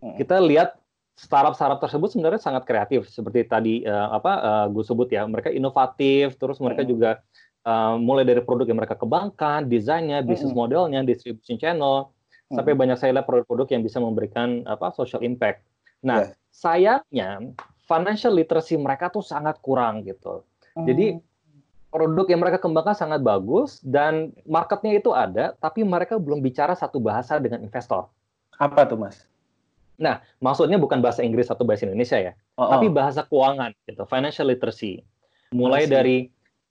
Hmm. 0.02 0.18
Kita 0.18 0.42
lihat 0.42 0.76
startup-startup 1.14 1.78
tersebut 1.86 2.10
sebenarnya 2.18 2.42
sangat 2.42 2.66
kreatif 2.66 3.06
seperti 3.14 3.46
tadi 3.46 3.76
uh, 3.86 4.10
apa 4.10 4.32
uh, 4.42 4.66
gue 4.74 4.82
sebut 4.82 5.06
ya 5.14 5.22
mereka 5.30 5.54
inovatif 5.54 6.34
terus 6.42 6.58
mereka 6.58 6.82
hmm. 6.82 6.90
juga 6.90 7.10
uh, 7.66 7.96
mulai 7.98 8.26
dari 8.26 8.42
produk 8.42 8.66
yang 8.68 8.80
mereka 8.80 8.98
kembangkan 8.98 9.68
desainnya 9.68 10.22
bisnis 10.26 10.54
modelnya 10.54 11.02
distribution 11.06 11.58
channel 11.58 12.12
hmm. 12.50 12.58
sampai 12.58 12.74
banyak 12.74 12.98
saya 12.98 13.18
lihat 13.18 13.28
produk-produk 13.28 13.68
yang 13.74 13.82
bisa 13.86 13.98
memberikan 14.02 14.66
apa 14.66 14.94
social 14.94 15.22
impact 15.22 15.66
nah 16.02 16.26
yeah. 16.26 16.34
sayangnya 16.50 17.30
financial 17.86 18.34
literacy 18.34 18.78
mereka 18.78 19.10
tuh 19.12 19.22
sangat 19.22 19.62
kurang 19.62 20.02
gitu 20.06 20.42
hmm. 20.78 20.86
jadi 20.86 21.06
produk 21.92 22.26
yang 22.32 22.40
mereka 22.40 22.58
kembangkan 22.58 22.96
sangat 22.96 23.20
bagus 23.20 23.84
dan 23.84 24.32
marketnya 24.48 24.98
itu 24.98 25.12
ada 25.12 25.54
tapi 25.60 25.84
mereka 25.84 26.16
belum 26.16 26.40
bicara 26.40 26.72
satu 26.74 27.04
bahasa 27.04 27.38
dengan 27.38 27.62
investor 27.62 28.08
apa 28.58 28.88
tuh 28.88 28.98
mas 28.98 29.32
Nah, 30.02 30.18
maksudnya 30.42 30.82
bukan 30.82 30.98
bahasa 30.98 31.22
Inggris 31.22 31.54
atau 31.54 31.62
bahasa 31.62 31.86
Indonesia 31.86 32.18
ya, 32.18 32.34
oh, 32.58 32.66
oh. 32.66 32.70
tapi 32.74 32.90
bahasa 32.90 33.22
keuangan 33.22 33.70
gitu, 33.86 34.02
financial 34.10 34.50
literacy. 34.50 35.06
Mulai 35.54 35.86
Masih. 35.86 35.94
dari 35.94 36.18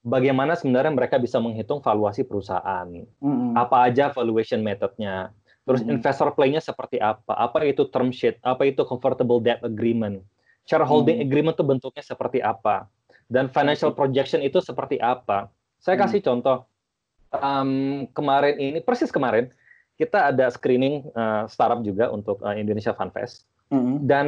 bagaimana 0.00 0.56
sebenarnya 0.56 0.92
mereka 0.92 1.20
bisa 1.20 1.36
menghitung 1.36 1.84
valuasi 1.84 2.24
perusahaan, 2.24 2.88
mm-hmm. 2.88 3.52
apa 3.56 3.76
aja 3.84 4.08
valuation 4.12 4.64
methodnya, 4.64 5.32
terus 5.68 5.84
mm-hmm. 5.84 6.00
investor 6.00 6.32
play-nya 6.32 6.64
seperti 6.64 6.96
apa, 6.96 7.36
apa 7.36 7.64
itu 7.68 7.84
term 7.92 8.08
sheet, 8.08 8.40
apa 8.40 8.64
itu 8.64 8.80
convertible 8.88 9.40
debt 9.44 9.60
agreement, 9.60 10.24
shareholding 10.64 11.20
mm-hmm. 11.20 11.28
agreement 11.28 11.54
itu 11.60 11.64
bentuknya 11.68 12.04
seperti 12.04 12.38
apa, 12.40 12.88
dan 13.28 13.52
financial 13.52 13.92
projection 13.92 14.40
itu 14.40 14.58
seperti 14.64 14.96
apa. 15.00 15.52
Saya 15.80 16.00
kasih 16.00 16.24
mm-hmm. 16.24 16.28
contoh 16.32 16.56
um, 17.36 17.70
kemarin 18.16 18.56
ini 18.56 18.78
persis 18.80 19.12
kemarin 19.12 19.52
kita 20.00 20.32
ada 20.32 20.48
screening 20.48 21.04
uh, 21.12 21.44
startup 21.44 21.84
juga 21.84 22.08
untuk 22.08 22.40
uh, 22.40 22.56
Indonesia 22.56 22.96
Fun 22.96 23.12
Fest. 23.12 23.44
Mm-hmm. 23.68 23.96
Dan 24.08 24.26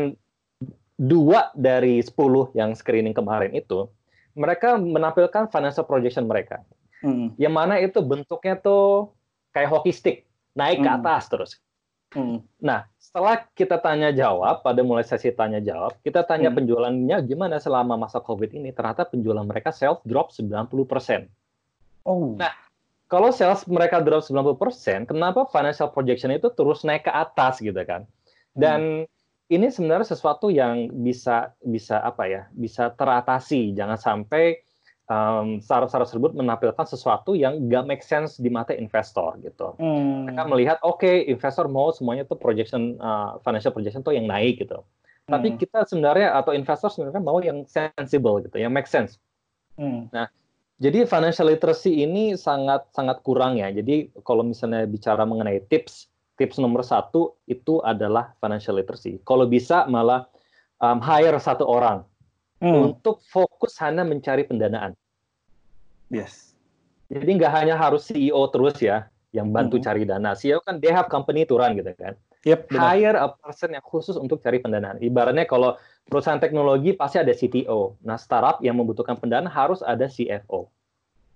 dua 1.01 1.49
dari 1.57 1.99
sepuluh 2.05 2.53
yang 2.53 2.77
screening 2.77 3.17
kemarin 3.17 3.57
itu, 3.57 3.89
mereka 4.33 4.77
menampilkan 4.81 5.49
financial 5.53 5.85
projection 5.85 6.25
mereka. 6.25 6.65
Mm-hmm. 7.03 7.29
Yang 7.37 7.55
mana 7.55 7.75
itu 7.83 7.99
bentuknya 8.01 8.55
tuh 8.57 9.11
kayak 9.53 9.71
hockey 9.71 9.93
stick, 9.93 10.17
naik 10.55 10.81
mm-hmm. 10.81 10.99
ke 10.99 10.99
atas 11.03 11.23
terus. 11.29 11.51
Mm-hmm. 12.13 12.39
Nah, 12.61 12.85
setelah 13.01 13.45
kita 13.57 13.77
tanya 13.81 14.13
jawab, 14.13 14.61
pada 14.61 14.81
mulai 14.85 15.05
sesi 15.05 15.33
tanya 15.33 15.59
jawab, 15.59 15.97
kita 16.05 16.25
tanya 16.25 16.49
mm-hmm. 16.49 16.57
penjualannya 16.57 17.17
gimana 17.27 17.57
selama 17.59 17.97
masa 17.97 18.21
COVID 18.21 18.53
ini, 18.55 18.71
ternyata 18.71 19.09
penjualan 19.09 19.45
mereka 19.45 19.73
self 19.73 20.05
drop 20.05 20.31
90%. 20.31 21.29
Oh. 22.05 22.35
Nah, 22.37 22.53
kalau 23.13 23.29
sales 23.29 23.69
mereka 23.69 24.01
drop 24.01 24.25
90%, 24.25 25.05
kenapa 25.05 25.45
financial 25.53 25.93
projection 25.93 26.33
itu 26.33 26.49
terus 26.55 26.81
naik 26.81 27.05
ke 27.05 27.13
atas 27.13 27.61
gitu 27.61 27.77
kan? 27.85 28.09
Dan 28.57 29.05
hmm. 29.05 29.22
Ini 29.53 29.69
sebenarnya 29.69 30.09
sesuatu 30.09 30.49
yang 30.49 30.89
bisa 31.05 31.53
bisa 31.61 32.01
apa 32.01 32.25
ya? 32.25 32.43
Bisa 32.57 32.89
teratasi. 32.97 33.77
Jangan 33.77 34.01
sampai 34.01 34.65
um, 35.13 35.61
startup-startup 35.61 36.09
tersebut 36.09 36.33
menampilkan 36.33 36.87
sesuatu 36.89 37.37
yang 37.37 37.69
gak 37.69 37.85
make 37.85 38.05
sense 38.05 38.41
di 38.41 38.49
mata 38.49 38.73
investor 38.73 39.37
gitu. 39.45 39.77
Hmm. 39.77 40.29
Mereka 40.29 40.43
melihat 40.49 40.79
oke 40.81 41.05
okay, 41.05 41.29
investor 41.29 41.69
mau 41.69 41.93
semuanya 41.93 42.25
tuh 42.25 42.41
projection 42.41 42.97
uh, 42.99 43.37
financial 43.45 43.75
projection 43.75 44.01
tuh 44.01 44.17
yang 44.17 44.25
naik 44.25 44.63
gitu. 44.63 44.81
Hmm. 45.29 45.39
Tapi 45.39 45.61
kita 45.61 45.85
sebenarnya 45.87 46.35
atau 46.35 46.57
investor 46.57 46.89
sebenarnya 46.89 47.23
mau 47.23 47.39
yang 47.45 47.63
sensible 47.69 48.41
gitu, 48.43 48.57
yang 48.59 48.73
make 48.73 48.89
sense. 48.89 49.21
Hmm. 49.77 50.09
Nah, 50.13 50.29
jadi 50.83 51.07
financial 51.07 51.47
literacy 51.49 52.03
ini 52.03 52.35
sangat 52.35 52.91
sangat 52.91 53.23
kurang 53.23 53.57
ya. 53.61 53.71
Jadi 53.71 54.11
kalau 54.27 54.43
misalnya 54.43 54.85
bicara 54.85 55.23
mengenai 55.23 55.63
tips, 55.71 56.12
tips 56.43 56.59
nomor 56.59 56.83
satu 56.83 57.39
itu 57.47 57.79
adalah 57.87 58.35
financial 58.43 58.75
literacy. 58.75 59.23
Kalau 59.23 59.47
bisa 59.47 59.87
malah 59.87 60.27
um, 60.83 60.99
hire 60.99 61.39
satu 61.39 61.63
orang 61.63 62.03
hmm. 62.59 62.99
untuk 62.99 63.23
fokus 63.31 63.79
hanya 63.79 64.03
mencari 64.03 64.43
pendanaan. 64.43 64.99
Yes. 66.11 66.59
Jadi 67.07 67.39
nggak 67.39 67.53
hanya 67.55 67.79
harus 67.79 68.11
CEO 68.11 68.43
terus 68.51 68.83
ya 68.83 69.07
yang 69.31 69.55
bantu 69.55 69.79
hmm. 69.79 69.85
cari 69.87 70.03
dana. 70.03 70.35
CEO 70.35 70.59
kan 70.67 70.83
they 70.83 70.91
have 70.91 71.07
company 71.07 71.47
to 71.47 71.55
run 71.55 71.79
gitu 71.79 71.95
kan. 71.95 72.19
Yep, 72.43 72.75
Hire 72.75 73.15
a 73.23 73.31
person 73.39 73.71
yang 73.71 73.87
khusus 73.87 74.19
untuk 74.19 74.43
cari 74.43 74.59
pendanaan. 74.59 74.99
Ibaratnya 74.99 75.47
kalau 75.47 75.79
perusahaan 76.11 76.43
teknologi 76.43 76.91
pasti 76.91 77.23
ada 77.23 77.31
CTO. 77.31 77.95
Nah, 78.03 78.19
startup 78.19 78.59
yang 78.67 78.75
membutuhkan 78.75 79.15
pendanaan 79.15 79.47
harus 79.47 79.79
ada 79.79 80.11
CFO. 80.11 80.67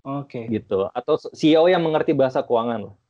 Oke. 0.03 0.43
Okay. 0.43 0.43
Gitu. 0.51 0.83
Atau 0.91 1.15
CEO 1.31 1.71
yang 1.71 1.79
mengerti 1.79 2.11
bahasa 2.11 2.43
keuangan. 2.43 2.91
Hmm. 2.91 3.06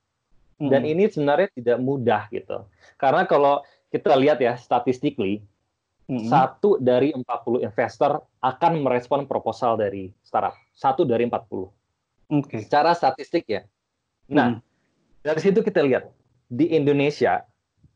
Dan 0.57 0.89
ini 0.89 1.05
sebenarnya 1.05 1.53
tidak 1.53 1.77
mudah 1.77 2.25
gitu. 2.33 2.65
Karena 2.97 3.29
kalau 3.29 3.61
kita 3.93 4.17
lihat 4.17 4.41
ya 4.41 4.57
statistically, 4.57 5.45
hmm. 6.09 6.25
satu 6.25 6.81
dari 6.81 7.13
40 7.13 7.61
investor 7.61 8.25
akan 8.41 8.73
merespon 8.81 9.29
proposal 9.29 9.77
dari 9.77 10.09
startup. 10.25 10.57
Satu 10.73 11.05
dari 11.05 11.29
40. 11.29 11.37
Oke. 11.37 11.69
Okay. 12.49 12.59
Secara 12.65 12.97
statistik 12.97 13.45
ya. 13.45 13.61
Nah, 14.33 14.57
hmm. 14.57 14.59
dari 15.21 15.39
situ 15.39 15.61
kita 15.61 15.85
lihat 15.85 16.09
di 16.49 16.73
Indonesia 16.73 17.45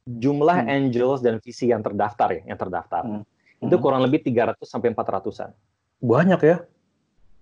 jumlah 0.06 0.66
hmm. 0.66 0.70
angels 0.70 1.20
dan 1.26 1.42
VC 1.42 1.74
yang 1.74 1.82
terdaftar 1.82 2.30
ya, 2.36 2.42
yang 2.46 2.60
terdaftar. 2.62 3.04
Hmm. 3.04 3.24
Itu 3.62 3.78
hmm. 3.78 3.84
kurang 3.84 4.02
lebih 4.06 4.22
300 4.22 4.58
sampai 4.66 4.94
400-an. 4.94 5.50
Banyak 6.02 6.42
ya? 6.46 6.58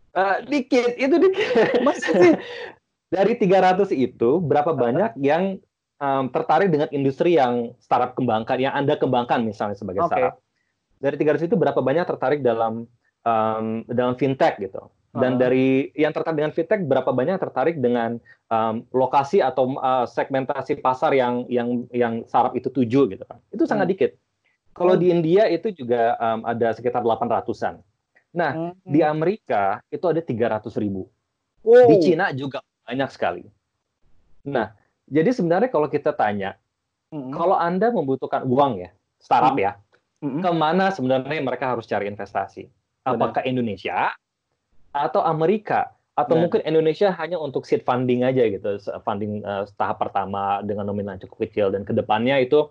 Uh, 0.09 0.41
dikit, 0.47 0.97
itu 0.99 1.15
dikit. 1.15 1.79
Maksudnya 1.85 2.41
dari 3.09 3.33
300 3.35 3.89
itu 3.93 4.37
berapa 4.37 4.71
banyak 4.77 5.17
yang 5.17 5.57
um, 5.97 6.29
tertarik 6.29 6.69
dengan 6.69 6.89
industri 6.93 7.35
yang 7.41 7.73
startup 7.81 8.13
kembangkan, 8.13 8.57
yang 8.61 8.73
Anda 8.73 8.95
kembangkan 9.01 9.41
misalnya 9.41 9.77
sebagai 9.77 10.05
okay. 10.05 10.09
startup. 10.13 10.35
Dari 10.99 11.15
300 11.17 11.49
itu 11.49 11.55
berapa 11.57 11.79
banyak 11.81 12.05
tertarik 12.05 12.39
dalam 12.45 12.85
um, 13.25 13.65
dalam 13.89 14.13
fintech 14.13 14.61
gitu. 14.61 14.93
Dan 15.09 15.35
uh. 15.35 15.37
dari 15.41 15.89
yang 15.97 16.13
tertarik 16.13 16.37
dengan 16.37 16.53
fintech, 16.53 16.85
berapa 16.85 17.09
banyak 17.09 17.41
tertarik 17.41 17.81
dengan 17.81 18.21
um, 18.53 18.85
lokasi 18.93 19.41
atau 19.41 19.73
uh, 19.81 20.05
segmentasi 20.05 20.77
pasar 20.77 21.17
yang 21.17 21.49
yang 21.49 21.89
yang 21.89 22.13
startup 22.29 22.53
itu 22.53 22.69
tuju 22.69 23.09
gitu 23.09 23.23
kan. 23.25 23.41
Itu 23.49 23.65
sangat 23.65 23.89
hmm. 23.89 23.93
dikit. 23.97 24.11
Kalau 24.77 24.93
hmm. 24.93 25.01
di 25.01 25.07
India 25.09 25.43
itu 25.49 25.73
juga 25.73 26.13
um, 26.21 26.45
ada 26.45 26.77
sekitar 26.77 27.01
800-an. 27.01 27.81
Nah, 28.37 28.51
hmm. 28.53 28.85
di 28.85 29.01
Amerika 29.01 29.81
itu 29.89 30.05
ada 30.05 30.21
300 30.21 30.69
ribu. 30.77 31.09
Wow. 31.65 31.89
Di 31.89 31.95
Cina 32.05 32.29
juga 32.31 32.61
banyak 32.89 33.09
sekali. 33.13 33.45
Nah, 34.49 34.73
jadi 35.05 35.29
sebenarnya 35.29 35.69
kalau 35.69 35.85
kita 35.85 36.09
tanya, 36.17 36.57
hmm. 37.13 37.29
kalau 37.29 37.53
Anda 37.53 37.93
membutuhkan 37.93 38.49
uang 38.49 38.81
ya, 38.81 38.89
startup 39.21 39.53
ya, 39.53 39.77
hmm. 40.25 40.41
ke 40.41 40.49
mana 40.49 40.89
sebenarnya 40.89 41.45
mereka 41.45 41.77
harus 41.77 41.85
cari 41.85 42.09
investasi? 42.09 42.65
Apakah 43.05 43.45
Benar. 43.45 43.49
Indonesia 43.53 43.97
atau 44.89 45.21
Amerika? 45.21 45.93
Atau 46.17 46.35
Benar. 46.35 46.43
mungkin 46.49 46.61
Indonesia 46.65 47.13
hanya 47.15 47.37
untuk 47.39 47.63
seed 47.63 47.85
funding 47.85 48.25
aja 48.25 48.43
gitu, 48.49 48.81
funding 49.05 49.45
uh, 49.45 49.69
tahap 49.77 50.01
pertama 50.01 50.59
dengan 50.65 50.89
nominal 50.89 51.15
cukup 51.21 51.47
kecil 51.47 51.71
dan 51.71 51.85
ke 51.85 51.93
depannya 51.95 52.41
itu 52.41 52.67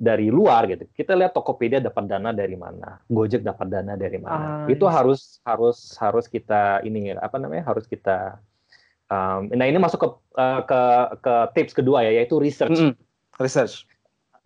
dari 0.00 0.32
luar 0.32 0.64
gitu. 0.64 0.88
Kita 0.96 1.12
lihat 1.12 1.36
Tokopedia 1.36 1.78
dapat 1.78 2.08
dana 2.08 2.32
dari 2.32 2.56
mana, 2.56 2.98
Gojek 3.06 3.44
dapat 3.44 3.68
dana 3.68 3.94
dari 4.00 4.16
mana. 4.16 4.64
Ah, 4.64 4.72
itu 4.72 4.88
yes. 4.88 4.94
harus 4.96 5.20
harus 5.44 5.78
harus 6.00 6.26
kita 6.26 6.80
ini 6.88 7.12
apa 7.12 7.36
namanya 7.36 7.68
harus 7.68 7.84
kita. 7.84 8.40
Um, 9.10 9.50
nah 9.50 9.66
ini 9.66 9.82
masuk 9.82 9.98
ke 9.98 10.08
uh, 10.38 10.62
ke 10.62 10.80
ke 11.18 11.34
tips 11.58 11.74
kedua 11.74 12.06
ya 12.06 12.22
yaitu 12.22 12.38
research. 12.38 12.78
Mm 12.78 12.94
-hmm. 12.94 13.42
Research. 13.42 13.84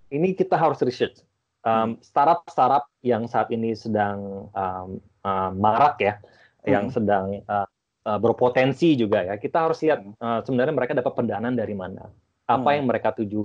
Ini 0.09 0.33
kita 0.33 0.57
harus 0.57 0.81
research. 0.81 1.21
um, 1.65 1.97
startup-startup 2.05 2.87
yang 3.01 3.25
saat 3.27 3.49
ini 3.51 3.73
sedang 3.75 4.49
um, 4.53 5.01
uh, 5.25 5.51
marak 5.57 5.97
ya, 5.99 6.15
hmm. 6.21 6.69
yang 6.69 6.87
sedang 6.93 7.41
uh, 7.49 7.67
uh, 8.05 8.19
berpotensi 8.21 8.95
juga 8.95 9.25
ya. 9.25 9.35
Kita 9.41 9.67
harus 9.69 9.81
lihat 9.83 10.05
uh, 10.21 10.45
sebenarnya 10.45 10.77
mereka 10.77 10.93
dapat 10.95 11.13
pendanaan 11.17 11.57
dari 11.57 11.73
mana, 11.73 12.13
apa 12.47 12.69
hmm. 12.71 12.77
yang 12.77 12.87
mereka 12.87 13.09
tuju, 13.17 13.43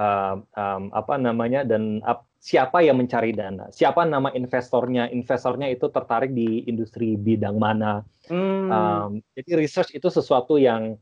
uh, 0.00 0.34
um, 0.42 0.82
apa 0.90 1.14
namanya 1.20 1.62
dan 1.62 2.00
uh, 2.02 2.18
siapa 2.38 2.86
yang 2.86 3.02
mencari 3.02 3.34
dana, 3.34 3.66
siapa 3.74 4.06
nama 4.06 4.30
investornya, 4.30 5.10
investornya 5.10 5.66
itu 5.68 5.90
tertarik 5.90 6.30
di 6.30 6.64
industri 6.70 7.18
bidang 7.18 7.58
mana. 7.58 8.06
Hmm. 8.30 8.70
Um, 8.70 9.10
jadi 9.34 9.58
research 9.58 9.90
itu 9.92 10.06
sesuatu 10.06 10.54
yang 10.56 10.94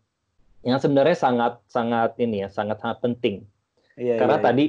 yang 0.67 0.83
sebenarnya 0.83 1.15
sangat 1.15 1.53
sangat 1.69 2.17
ini 2.19 2.43
ya 2.43 2.49
sangat 2.49 2.81
sangat 2.83 2.99
penting. 3.05 3.45
Iya, 3.95 4.19
Karena 4.19 4.37
iya, 4.37 4.43
iya. 4.43 4.47
tadi 4.49 4.65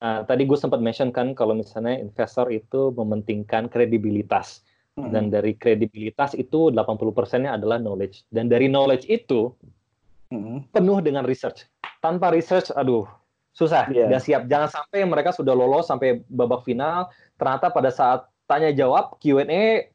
uh, 0.00 0.20
tadi 0.24 0.42
gue 0.46 0.58
sempat 0.58 0.80
mention 0.80 1.10
kan 1.10 1.34
kalau 1.34 1.58
misalnya 1.58 1.98
investor 1.98 2.48
itu 2.54 2.94
mementingkan 2.94 3.68
kredibilitas. 3.68 4.62
Mm-hmm. 4.96 5.12
Dan 5.12 5.24
dari 5.28 5.52
kredibilitas 5.52 6.32
itu 6.32 6.72
80 6.72 7.12
persennya 7.12 7.52
adalah 7.52 7.76
knowledge. 7.76 8.24
Dan 8.32 8.48
dari 8.48 8.72
knowledge 8.72 9.04
itu 9.12 9.52
mm-hmm. 10.32 10.72
penuh 10.72 10.98
dengan 11.04 11.28
research. 11.28 11.68
Tanpa 12.00 12.32
research, 12.32 12.72
aduh, 12.72 13.04
susah, 13.56 13.88
yeah. 13.88 14.12
gak 14.12 14.20
siap. 14.20 14.42
Jangan 14.44 14.68
sampai 14.68 15.08
mereka 15.08 15.32
sudah 15.32 15.56
lolos 15.56 15.88
sampai 15.88 16.20
babak 16.28 16.60
final, 16.68 17.08
ternyata 17.40 17.72
pada 17.72 17.88
saat 17.88 18.28
tanya 18.44 18.68
jawab 18.76 19.16
Q&A, 19.16 19.88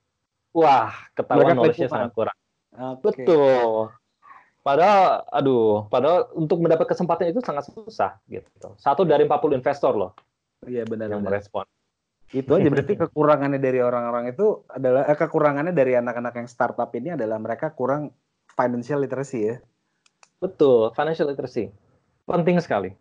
wah, 0.49 0.89
ketahuan 1.13 1.53
knowledge-nya 1.53 1.87
sangat 1.93 2.11
kurang. 2.17 2.37
Okay. 2.73 3.21
Betul. 3.21 3.93
Padahal, 4.61 5.25
aduh, 5.29 5.89
padahal 5.89 6.29
untuk 6.37 6.61
mendapat 6.61 6.89
kesempatan 6.93 7.33
itu 7.33 7.41
sangat 7.41 7.69
susah 7.69 8.17
gitu. 8.29 8.73
Satu 8.77 9.05
dari 9.05 9.25
40 9.25 9.57
investor 9.57 9.93
loh. 9.97 10.11
Iya 10.65 10.85
benar. 10.85 11.09
Yang 11.09 11.25
merespon. 11.25 11.65
Itu 12.31 12.55
aja 12.55 12.69
berarti 12.69 12.95
kekurangannya 12.95 13.59
dari 13.59 13.83
orang-orang 13.83 14.31
itu 14.31 14.63
adalah 14.71 15.03
eh, 15.09 15.17
kekurangannya 15.17 15.73
dari 15.75 15.97
anak-anak 15.99 16.33
yang 16.37 16.47
startup 16.47 16.87
ini 16.95 17.17
adalah 17.17 17.41
mereka 17.41 17.73
kurang 17.73 18.13
financial 18.53 19.01
literacy 19.01 19.39
ya. 19.51 19.55
Betul, 20.39 20.93
financial 20.95 21.27
literacy. 21.27 21.73
Penting 22.23 22.61
sekali. 22.63 22.93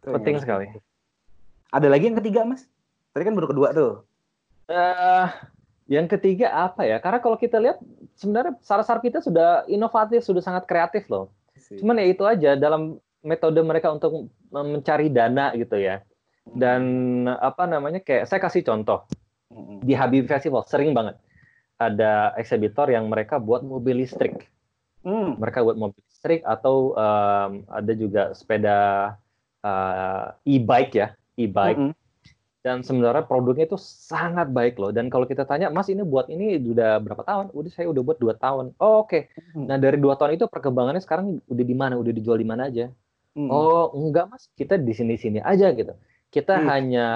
Itu 0.00 0.16
Penting 0.16 0.36
ya. 0.36 0.42
sekali. 0.42 0.66
Ada 1.70 1.86
lagi 1.92 2.08
yang 2.08 2.18
ketiga, 2.18 2.48
Mas? 2.48 2.64
Tadi 3.12 3.22
kan 3.28 3.36
baru 3.36 3.52
kedua 3.52 3.68
tuh. 3.76 3.92
Uh, 4.66 5.28
yang 5.90 6.08
ketiga 6.08 6.50
apa 6.50 6.88
ya? 6.88 6.96
Karena 6.98 7.20
kalau 7.20 7.36
kita 7.36 7.60
lihat 7.60 7.78
sebenarnya 8.16 8.56
startup 8.64 9.04
kita 9.04 9.20
sudah 9.20 9.68
inovatif, 9.68 10.24
sudah 10.24 10.40
sangat 10.40 10.64
kreatif 10.64 11.04
loh. 11.12 11.28
Cuman 11.76 12.00
ya 12.00 12.06
itu 12.08 12.24
aja 12.24 12.56
dalam 12.56 12.98
metode 13.20 13.60
mereka 13.60 13.92
untuk 13.92 14.32
mencari 14.50 15.12
dana 15.12 15.52
gitu 15.54 15.76
ya. 15.76 16.02
Dan 16.50 16.82
apa 17.28 17.68
namanya 17.68 18.00
kayak 18.00 18.26
saya 18.26 18.40
kasih 18.42 18.64
contoh 18.64 19.06
di 19.84 19.94
Habib 19.94 20.26
Festival 20.26 20.66
sering 20.66 20.96
banget 20.96 21.18
ada 21.80 22.36
eksibitor 22.36 22.86
yang 22.92 23.08
mereka 23.08 23.40
buat 23.40 23.64
mobil 23.64 24.04
listrik. 24.04 24.46
Hmm. 25.00 25.40
Mereka 25.40 25.64
buat 25.64 25.80
mobil 25.80 26.00
listrik 26.06 26.44
atau 26.44 26.92
um, 26.92 27.64
ada 27.66 27.92
juga 27.96 28.22
sepeda 28.36 28.78
uh, 29.64 30.34
e-bike 30.44 30.94
ya, 30.94 31.08
e-bike. 31.36 31.78
-hmm 31.78 31.92
dan 32.60 32.84
sebenarnya 32.84 33.24
produknya 33.24 33.64
itu 33.64 33.80
sangat 33.80 34.52
baik 34.52 34.76
loh. 34.76 34.92
Dan 34.92 35.08
kalau 35.08 35.24
kita 35.24 35.48
tanya, 35.48 35.72
Mas 35.72 35.88
ini 35.88 36.04
buat 36.04 36.28
ini 36.28 36.60
udah 36.60 37.00
berapa 37.00 37.24
tahun? 37.24 37.46
Udah 37.56 37.70
saya 37.72 37.88
udah 37.88 38.02
buat 38.04 38.20
dua 38.20 38.36
tahun. 38.36 38.76
Oh, 38.76 39.04
Oke. 39.04 39.32
Okay. 39.32 39.56
Hmm. 39.56 39.64
Nah 39.64 39.80
dari 39.80 39.96
dua 39.96 40.20
tahun 40.20 40.36
itu 40.36 40.44
perkembangannya 40.44 41.00
sekarang 41.00 41.40
udah 41.48 41.64
di 41.64 41.76
mana? 41.76 41.96
Udah 41.96 42.12
dijual 42.12 42.36
di 42.36 42.44
mana 42.44 42.68
aja? 42.68 42.92
Hmm. 43.32 43.48
Oh 43.48 43.88
enggak 43.96 44.28
Mas, 44.28 44.52
kita 44.52 44.76
di 44.76 44.92
sini-sini 44.92 45.40
aja 45.40 45.72
gitu. 45.72 45.96
Kita 46.28 46.60
hmm. 46.60 46.66
hanya 46.68 47.06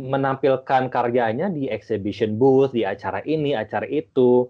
menampilkan 0.00 0.88
karyanya 0.88 1.52
di 1.52 1.68
exhibition 1.68 2.40
booth, 2.40 2.72
di 2.72 2.88
acara 2.88 3.20
ini, 3.28 3.52
acara 3.52 3.84
itu. 3.84 4.48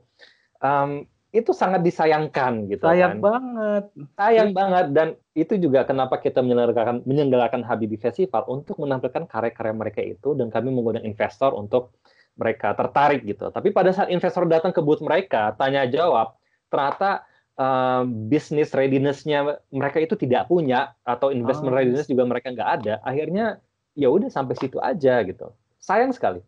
Um, 0.63 1.03
itu 1.35 1.51
sangat 1.51 1.83
disayangkan 1.83 2.71
gitu 2.71 2.87
sayang 2.87 3.19
kan. 3.19 3.25
banget. 3.25 3.85
Sayang 4.15 4.51
banget. 4.55 4.87
Dan 4.95 5.09
itu 5.35 5.59
juga 5.59 5.85
kenapa 5.85 6.23
kita 6.23 6.41
menyelenggarakan 6.41 7.03
menyelenggarakan 7.05 7.63
Habibie 7.67 8.01
Festival 8.01 8.47
untuk 8.47 8.79
menampilkan 8.81 9.27
karya-karya 9.27 9.75
mereka 9.75 10.01
itu 10.01 10.33
dan 10.39 10.49
kami 10.49 10.71
mengundang 10.71 11.05
investor 11.05 11.53
untuk 11.53 11.99
mereka 12.39 12.73
tertarik 12.73 13.27
gitu. 13.27 13.51
Tapi 13.51 13.75
pada 13.75 13.91
saat 13.93 14.09
investor 14.09 14.47
datang 14.47 14.71
ke 14.71 14.81
booth 14.81 15.03
mereka 15.03 15.53
tanya 15.59 15.85
jawab 15.89 16.37
ternyata 16.73 17.27
uh, 17.59 18.07
business 18.07 18.73
readiness-nya 18.73 19.61
mereka 19.73 19.99
itu 20.01 20.15
tidak 20.17 20.47
punya 20.47 20.95
atau 21.03 21.35
investment 21.35 21.75
oh. 21.75 21.77
readiness 21.77 22.09
juga 22.09 22.25
mereka 22.25 22.55
nggak 22.55 22.71
ada. 22.81 22.95
Akhirnya 23.03 23.61
ya 23.99 24.09
udah 24.09 24.31
sampai 24.33 24.57
situ 24.57 24.81
aja 24.81 25.21
gitu. 25.27 25.53
Sayang 25.83 26.17
sekali 26.17 26.41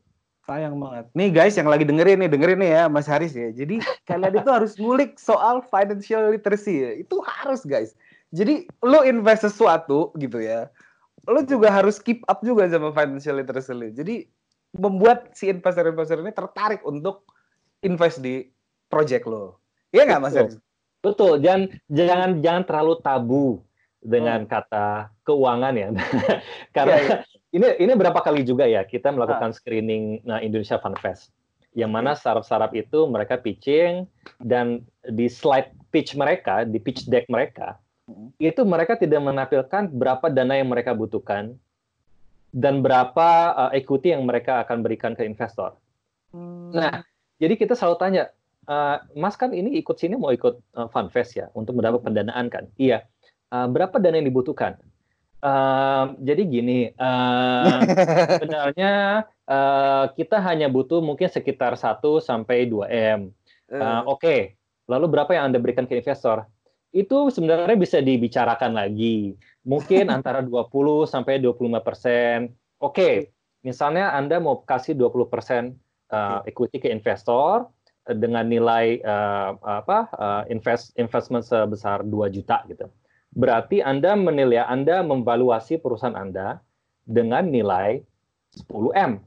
Sayang 0.48 0.80
banget. 0.80 1.04
Nih 1.12 1.28
guys 1.28 1.60
yang 1.60 1.68
lagi 1.68 1.84
dengerin 1.84 2.24
nih, 2.24 2.30
dengerin 2.32 2.58
nih 2.64 2.70
ya 2.72 2.82
Mas 2.88 3.04
Haris 3.04 3.36
ya. 3.36 3.52
Jadi 3.52 3.84
kalian 4.08 4.40
itu 4.40 4.48
harus 4.48 4.72
ngulik 4.80 5.20
soal 5.20 5.60
financial 5.60 6.32
literacy 6.32 6.88
ya. 6.88 6.90
Itu 6.96 7.20
harus 7.20 7.68
guys. 7.68 7.92
Jadi 8.32 8.64
lo 8.80 9.04
invest 9.04 9.44
sesuatu 9.44 10.08
gitu 10.16 10.40
ya. 10.40 10.72
Lo 11.28 11.44
juga 11.44 11.68
harus 11.68 12.00
keep 12.00 12.24
up 12.32 12.40
juga 12.40 12.64
sama 12.72 12.96
financial 12.96 13.36
literacy 13.36 13.76
lo. 13.76 13.92
Jadi 13.92 14.24
membuat 14.72 15.36
si 15.36 15.52
investor-investor 15.52 16.24
ini 16.24 16.32
tertarik 16.32 16.80
untuk 16.80 17.28
invest 17.84 18.24
di 18.24 18.48
project 18.88 19.28
lo. 19.28 19.60
Iya 19.92 20.08
nggak 20.08 20.20
Mas 20.24 20.32
Haris? 20.32 20.56
Betul. 21.04 21.44
Jangan 21.44 21.76
jangan 21.92 22.30
jangan 22.40 22.62
terlalu 22.64 22.94
tabu 23.04 23.67
dengan 23.98 24.46
hmm. 24.46 24.50
kata 24.50 25.10
keuangan 25.26 25.74
ya. 25.74 25.88
Karena 26.76 26.96
ya, 26.98 27.04
ya 27.04 27.16
ini 27.56 27.66
ini 27.82 27.92
berapa 27.96 28.20
kali 28.20 28.44
juga 28.44 28.68
ya 28.68 28.84
kita 28.84 29.10
melakukan 29.10 29.50
ah. 29.50 29.56
screening 29.56 30.22
nah, 30.22 30.38
Indonesia 30.38 30.76
Fun 30.78 30.94
Fest 31.00 31.32
yang 31.76 31.94
mana 31.94 32.16
startup-startup 32.18 32.74
itu 32.74 33.06
mereka 33.06 33.38
pitching 33.38 34.08
dan 34.42 34.82
di 35.04 35.30
slide 35.30 35.70
pitch 35.94 36.18
mereka, 36.18 36.66
di 36.66 36.82
pitch 36.82 37.06
deck 37.06 37.30
mereka, 37.30 37.78
hmm. 38.10 38.34
itu 38.42 38.66
mereka 38.66 38.98
tidak 38.98 39.22
menampilkan 39.22 39.86
berapa 39.94 40.26
dana 40.26 40.58
yang 40.58 40.66
mereka 40.66 40.96
butuhkan 40.96 41.54
dan 42.50 42.80
berapa 42.80 43.28
uh, 43.54 43.70
equity 43.76 44.10
yang 44.10 44.24
mereka 44.24 44.64
akan 44.64 44.80
berikan 44.82 45.12
ke 45.12 45.22
investor. 45.22 45.76
Hmm. 46.32 46.74
Nah, 46.74 47.04
jadi 47.38 47.54
kita 47.54 47.76
selalu 47.76 47.96
tanya, 48.00 48.22
uh, 48.66 48.98
Mas 49.14 49.36
kan 49.38 49.52
ini 49.52 49.78
ikut 49.78 49.94
sini 50.00 50.16
mau 50.16 50.32
ikut 50.32 50.58
uh, 50.74 50.88
Fun 50.90 51.12
Fest 51.12 51.36
ya 51.36 51.52
untuk 51.54 51.76
mendapat 51.78 52.02
hmm. 52.02 52.08
pendanaan 52.10 52.46
kan? 52.48 52.64
Iya. 52.80 53.04
Uh, 53.48 53.68
berapa 53.68 53.96
dana 53.96 54.20
yang 54.20 54.28
dibutuhkan? 54.28 54.76
Uh, 55.38 56.18
jadi 56.18 56.42
gini, 56.44 56.78
uh, 56.98 57.78
sebenarnya 58.42 59.22
uh, 59.46 60.10
kita 60.18 60.42
hanya 60.42 60.66
butuh 60.66 60.98
mungkin 60.98 61.30
sekitar 61.30 61.78
1 61.78 62.02
sampai 62.18 62.66
2 62.66 62.90
m. 62.90 63.20
Uh, 63.70 64.02
Oke, 64.04 64.18
okay. 64.18 64.40
lalu 64.90 65.06
berapa 65.14 65.30
yang 65.32 65.52
anda 65.52 65.62
berikan 65.62 65.86
ke 65.86 65.94
investor? 65.94 66.42
Itu 66.90 67.30
sebenarnya 67.30 67.78
bisa 67.78 68.02
dibicarakan 68.02 68.74
lagi, 68.74 69.38
mungkin 69.62 70.10
antara 70.16 70.42
20 70.42 70.68
sampai 71.06 71.38
25 71.38 71.86
persen. 71.86 72.50
Oke, 72.82 72.92
okay. 72.92 73.14
misalnya 73.62 74.10
anda 74.18 74.42
mau 74.42 74.66
kasih 74.66 74.98
20 74.98 75.30
persen 75.30 75.78
uh, 76.10 76.42
equity 76.44 76.82
ke 76.82 76.88
investor 76.90 77.70
dengan 78.08 78.48
nilai 78.48 79.04
uh, 79.04 79.52
apa 79.60 79.98
uh, 80.16 80.42
invest 80.48 80.96
investment 80.96 81.44
sebesar 81.44 82.00
2 82.00 82.34
juta 82.34 82.64
gitu 82.66 82.88
berarti 83.38 83.78
Anda 83.78 84.18
menilai 84.18 84.66
Anda 84.66 85.06
memvaluasi 85.06 85.78
perusahaan 85.78 86.18
Anda 86.18 86.58
dengan 87.06 87.46
nilai 87.46 88.02
10M. 88.66 89.22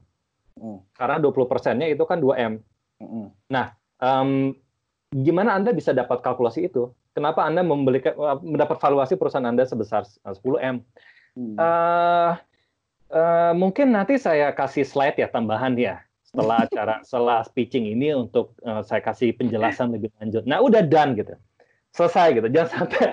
Mm. 0.60 0.78
Karena 0.92 1.16
20 1.16 1.48
persennya 1.48 1.88
itu 1.88 2.04
kan 2.04 2.20
2M. 2.20 2.60
Mm. 3.00 3.26
Nah, 3.48 3.72
um, 4.04 4.52
gimana 5.16 5.56
Anda 5.56 5.72
bisa 5.72 5.96
dapat 5.96 6.20
kalkulasi 6.20 6.68
itu? 6.68 6.92
Kenapa 7.16 7.48
Anda 7.48 7.64
membelikan, 7.64 8.12
mendapat 8.44 8.76
valuasi 8.78 9.16
perusahaan 9.16 9.48
Anda 9.48 9.64
sebesar 9.64 10.04
10M? 10.28 10.84
Mm. 11.32 11.56
Uh, 11.56 12.36
uh, 13.08 13.52
mungkin 13.56 13.96
nanti 13.96 14.20
saya 14.20 14.52
kasih 14.52 14.84
slide 14.84 15.16
ya 15.16 15.32
tambahan 15.32 15.72
ya 15.80 16.04
setelah 16.28 16.60
acara 16.68 17.00
setelah 17.00 17.40
pitching 17.56 17.88
ini 17.88 18.12
untuk 18.12 18.52
uh, 18.68 18.84
saya 18.84 19.00
kasih 19.00 19.32
penjelasan 19.40 19.96
lebih 19.96 20.12
lanjut. 20.20 20.44
Nah, 20.44 20.60
udah 20.60 20.84
done 20.84 21.16
gitu 21.16 21.32
selesai 21.92 22.40
gitu. 22.40 22.48
Jangan 22.48 22.70
sampai 22.76 23.04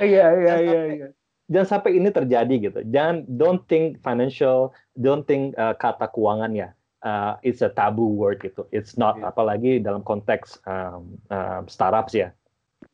iya 0.00 0.26
iya 0.38 0.54
iya 0.62 0.80
iya. 0.88 1.08
Jangan 1.50 1.68
sampai 1.68 1.98
ini 1.98 2.08
terjadi 2.08 2.54
gitu. 2.70 2.80
Jangan 2.88 3.28
don't 3.36 3.62
think 3.68 4.00
financial, 4.00 4.72
don't 4.96 5.26
think 5.26 5.52
uh, 5.58 5.76
kata 5.76 6.08
keuangan 6.14 6.54
ya. 6.56 6.70
Uh, 7.02 7.34
it's 7.42 7.66
a 7.66 7.70
taboo 7.74 8.14
word 8.14 8.38
gitu. 8.40 8.62
It's 8.70 8.94
not 8.94 9.18
yeah. 9.18 9.34
apalagi 9.34 9.82
dalam 9.82 10.06
konteks 10.06 10.62
um, 10.70 11.18
uh, 11.28 11.66
startups 11.66 12.14
ya. 12.14 12.30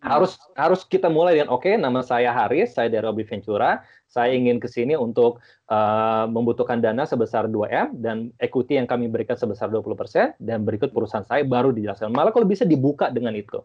Harus 0.01 0.37
harus 0.57 0.85
kita 0.85 1.09
mulai 1.12 1.37
dengan 1.37 1.53
oke, 1.53 1.64
okay, 1.64 1.74
nama 1.76 2.05
saya 2.05 2.33
Haris, 2.33 2.76
saya 2.76 2.89
dari 2.89 3.05
Obi 3.05 3.24
Ventura. 3.24 3.85
Saya 4.09 4.33
ingin 4.33 4.57
ke 4.57 4.64
sini 4.64 4.97
untuk 4.97 5.45
uh, 5.68 6.24
membutuhkan 6.24 6.81
dana 6.81 7.05
sebesar 7.05 7.45
2M 7.53 8.01
dan 8.01 8.33
equity 8.41 8.81
yang 8.81 8.89
kami 8.89 9.12
berikan 9.12 9.37
sebesar 9.37 9.68
20% 9.68 10.41
dan 10.41 10.64
berikut 10.64 10.97
perusahaan 10.97 11.29
saya 11.29 11.45
baru 11.45 11.76
dijelaskan. 11.76 12.09
Malah 12.09 12.33
kalau 12.33 12.49
bisa 12.49 12.64
dibuka 12.64 13.12
dengan 13.12 13.37
itu. 13.37 13.61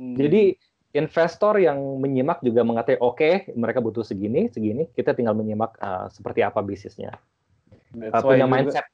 Hmm. 0.00 0.16
Jadi 0.16 0.56
investor 0.92 1.56
yang 1.56 1.80
menyimak 2.00 2.44
juga 2.44 2.64
mengatakan 2.64 3.00
oke 3.00 3.16
okay, 3.16 3.34
mereka 3.56 3.80
butuh 3.80 4.04
segini 4.04 4.52
segini 4.52 4.88
kita 4.92 5.16
tinggal 5.16 5.32
menyimak 5.32 5.76
uh, 5.80 6.08
seperti 6.12 6.44
apa 6.44 6.60
bisnisnya 6.60 7.16
That's 7.92 8.24
punya 8.24 8.48
mindset. 8.48 8.88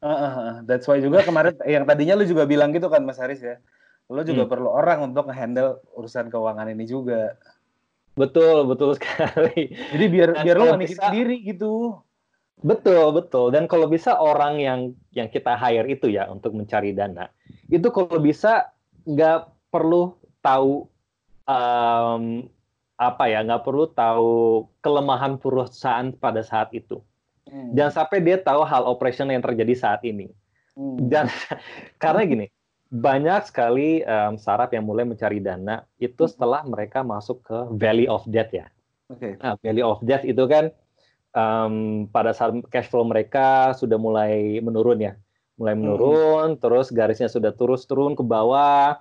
Uh, 0.00 0.08
uh, 0.08 0.32
uh, 0.32 0.52
that's 0.64 0.88
why 0.88 0.96
juga 1.00 1.24
kemarin 1.24 1.56
yang 1.68 1.84
tadinya 1.84 2.16
lu 2.16 2.24
juga 2.24 2.48
bilang 2.48 2.72
gitu 2.72 2.88
kan 2.88 3.04
Mas 3.04 3.20
Haris 3.20 3.40
ya. 3.40 3.60
Lu 4.08 4.20
juga 4.24 4.48
hmm. 4.48 4.52
perlu 4.52 4.68
orang 4.68 5.12
untuk 5.12 5.28
handle 5.32 5.80
urusan 5.96 6.32
keuangan 6.32 6.68
ini 6.72 6.84
juga. 6.88 7.36
Betul, 8.16 8.68
betul 8.68 8.92
sekali. 8.98 9.72
Jadi 9.72 10.04
biar 10.08 10.28
Dan 10.36 10.44
biar 10.44 10.56
lo 10.56 10.64
nggak 10.76 10.96
sendiri 10.96 11.36
gitu. 11.44 12.00
Betul, 12.60 13.16
betul. 13.16 13.48
Dan 13.56 13.64
kalau 13.64 13.88
bisa 13.88 14.20
orang 14.20 14.60
yang 14.60 14.80
yang 15.16 15.32
kita 15.32 15.56
hire 15.56 15.88
itu 15.88 16.12
ya 16.12 16.28
untuk 16.28 16.52
mencari 16.52 16.92
dana, 16.92 17.32
itu 17.72 17.88
kalau 17.88 18.20
bisa 18.20 18.68
nggak 19.08 19.48
perlu 19.72 20.12
tahu 20.44 20.89
um, 21.50 22.46
apa 23.00 23.24
ya, 23.26 23.42
nggak 23.42 23.64
perlu 23.66 23.90
tahu 23.90 24.68
kelemahan 24.84 25.40
perusahaan 25.40 26.14
pada 26.14 26.46
saat 26.46 26.70
itu. 26.70 27.02
Hmm. 27.48 27.74
Jangan 27.74 28.04
sampai 28.04 28.22
dia 28.22 28.38
tahu 28.38 28.62
hal 28.62 28.86
operation 28.86 29.32
yang 29.32 29.42
terjadi 29.42 29.74
saat 29.74 30.04
ini. 30.06 30.30
Hmm. 30.78 31.10
Dan 31.10 31.26
karena 32.02 32.22
gini, 32.22 32.46
banyak 32.90 33.46
sekali 33.46 34.02
um, 34.02 34.34
startup 34.38 34.70
yang 34.74 34.86
mulai 34.86 35.06
mencari 35.06 35.38
dana 35.38 35.86
itu 35.98 36.26
hmm. 36.26 36.30
setelah 36.30 36.60
mereka 36.66 37.02
masuk 37.02 37.42
ke 37.42 37.58
Valley 37.74 38.06
of 38.06 38.22
Death 38.30 38.54
ya. 38.54 38.66
Okay. 39.10 39.34
Nah, 39.42 39.58
Valley 39.58 39.82
of 39.82 39.98
Death 40.06 40.22
itu 40.22 40.44
kan 40.46 40.70
um, 41.34 42.06
pada 42.10 42.30
saat 42.30 42.54
cash 42.70 42.86
flow 42.90 43.02
mereka 43.02 43.74
sudah 43.74 43.98
mulai 43.98 44.62
menurun 44.62 45.02
ya, 45.02 45.12
mulai 45.58 45.74
hmm. 45.74 45.80
menurun, 45.82 46.48
hmm. 46.54 46.60
terus 46.62 46.90
garisnya 46.90 47.26
sudah 47.30 47.54
terus 47.54 47.86
turun 47.86 48.14
ke 48.14 48.22
bawah. 48.22 48.98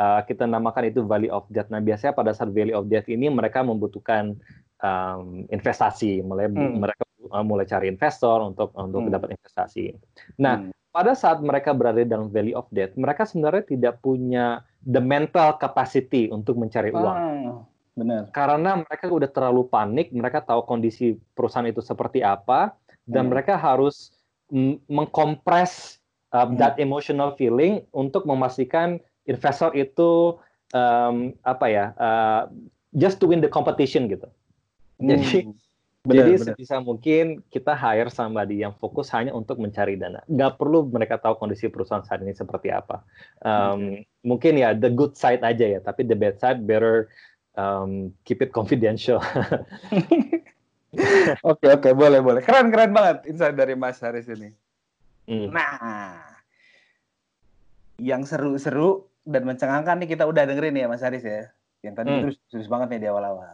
Uh, 0.00 0.24
kita 0.24 0.48
namakan 0.48 0.88
itu 0.88 1.04
Valley 1.04 1.28
of 1.28 1.44
Death. 1.52 1.68
Nah 1.68 1.80
biasanya 1.84 2.16
pada 2.16 2.32
saat 2.32 2.50
Valley 2.50 2.72
of 2.72 2.88
Death 2.88 3.06
ini 3.12 3.28
mereka 3.28 3.60
membutuhkan 3.60 4.36
um, 4.82 5.46
investasi, 5.48 6.20
mulai 6.26 6.50
hmm. 6.50 6.82
mereka 6.82 7.04
uh, 7.30 7.44
mulai 7.46 7.64
cari 7.64 7.88
investor 7.88 8.42
untuk 8.42 8.74
untuk 8.74 9.06
hmm. 9.06 9.12
dapat 9.14 9.28
investasi. 9.38 9.94
Nah, 10.42 10.68
hmm. 10.68 10.70
pada 10.92 11.14
saat 11.14 11.38
mereka 11.40 11.72
berada 11.72 12.02
dalam 12.02 12.28
valley 12.28 12.52
of 12.52 12.66
death, 12.74 12.92
mereka 12.98 13.24
sebenarnya 13.24 13.64
tidak 13.64 14.02
punya 14.02 14.60
the 14.84 15.00
mental 15.00 15.56
capacity 15.56 16.28
untuk 16.28 16.58
mencari 16.58 16.90
ah, 16.92 16.98
uang. 16.98 17.18
Benar. 17.92 18.22
Karena 18.34 18.82
mereka 18.82 19.04
udah 19.08 19.30
terlalu 19.30 19.68
panik, 19.70 20.10
mereka 20.10 20.42
tahu 20.42 20.66
kondisi 20.66 21.16
perusahaan 21.32 21.68
itu 21.68 21.80
seperti 21.80 22.20
apa 22.20 22.74
dan 23.06 23.28
hmm. 23.28 23.30
mereka 23.32 23.54
harus 23.56 24.12
mengkompres 24.90 26.02
uh, 26.36 26.44
hmm. 26.44 26.60
that 26.60 26.76
emotional 26.76 27.32
feeling 27.40 27.80
untuk 27.96 28.28
memastikan 28.28 29.00
investor 29.26 29.70
itu 29.76 30.40
um, 30.74 31.36
apa 31.46 31.66
ya 31.68 31.86
uh, 31.96 32.42
just 32.96 33.20
to 33.22 33.28
win 33.28 33.40
the 33.40 33.50
competition 33.50 34.08
gitu. 34.10 34.28
Jadi 35.02 35.48
hmm. 35.48 35.56
Benar, 36.02 36.26
Jadi 36.26 36.32
benar. 36.34 36.46
sebisa 36.58 36.76
mungkin 36.82 37.46
kita 37.46 37.78
hire 37.78 38.10
somebody 38.10 38.58
yang 38.58 38.74
fokus 38.82 39.06
hanya 39.14 39.30
untuk 39.30 39.62
mencari 39.62 39.94
dana. 39.94 40.18
Nggak 40.26 40.58
perlu 40.58 40.90
mereka 40.90 41.14
tahu 41.14 41.38
kondisi 41.38 41.70
perusahaan 41.70 42.02
saat 42.02 42.26
ini 42.26 42.34
seperti 42.34 42.74
apa. 42.74 43.06
Um, 43.38 44.02
okay. 44.02 44.10
Mungkin 44.26 44.52
ya 44.58 44.74
the 44.74 44.90
good 44.90 45.14
side 45.14 45.46
aja 45.46 45.62
ya, 45.62 45.78
tapi 45.78 46.02
the 46.02 46.18
bad 46.18 46.42
side 46.42 46.66
better 46.66 47.06
um, 47.54 48.10
keep 48.26 48.42
it 48.42 48.50
confidential. 48.50 49.22
Oke 51.40 51.72
oke 51.72 51.88
okay, 51.88 51.96
boleh 51.96 52.20
boleh. 52.20 52.44
Keren 52.44 52.68
keren 52.68 52.92
banget 52.92 53.24
insight 53.24 53.56
dari 53.56 53.72
Mas 53.72 53.96
Haris 54.04 54.28
ini. 54.28 54.52
Hmm. 55.24 55.48
Nah, 55.48 56.20
yang 57.96 58.28
seru-seru 58.28 59.08
dan 59.22 59.42
mencengangkan 59.46 59.96
nih 60.02 60.18
kita 60.18 60.24
udah 60.26 60.42
dengerin 60.46 60.78
ya 60.78 60.86
Mas 60.90 61.02
Haris 61.02 61.22
ya. 61.22 61.50
Yang 61.82 61.94
tadi 61.98 62.10
hmm. 62.10 62.20
terus 62.26 62.36
terus 62.50 62.68
banget 62.70 62.88
nih 62.94 63.00
di 63.06 63.08
awal-awal. 63.10 63.46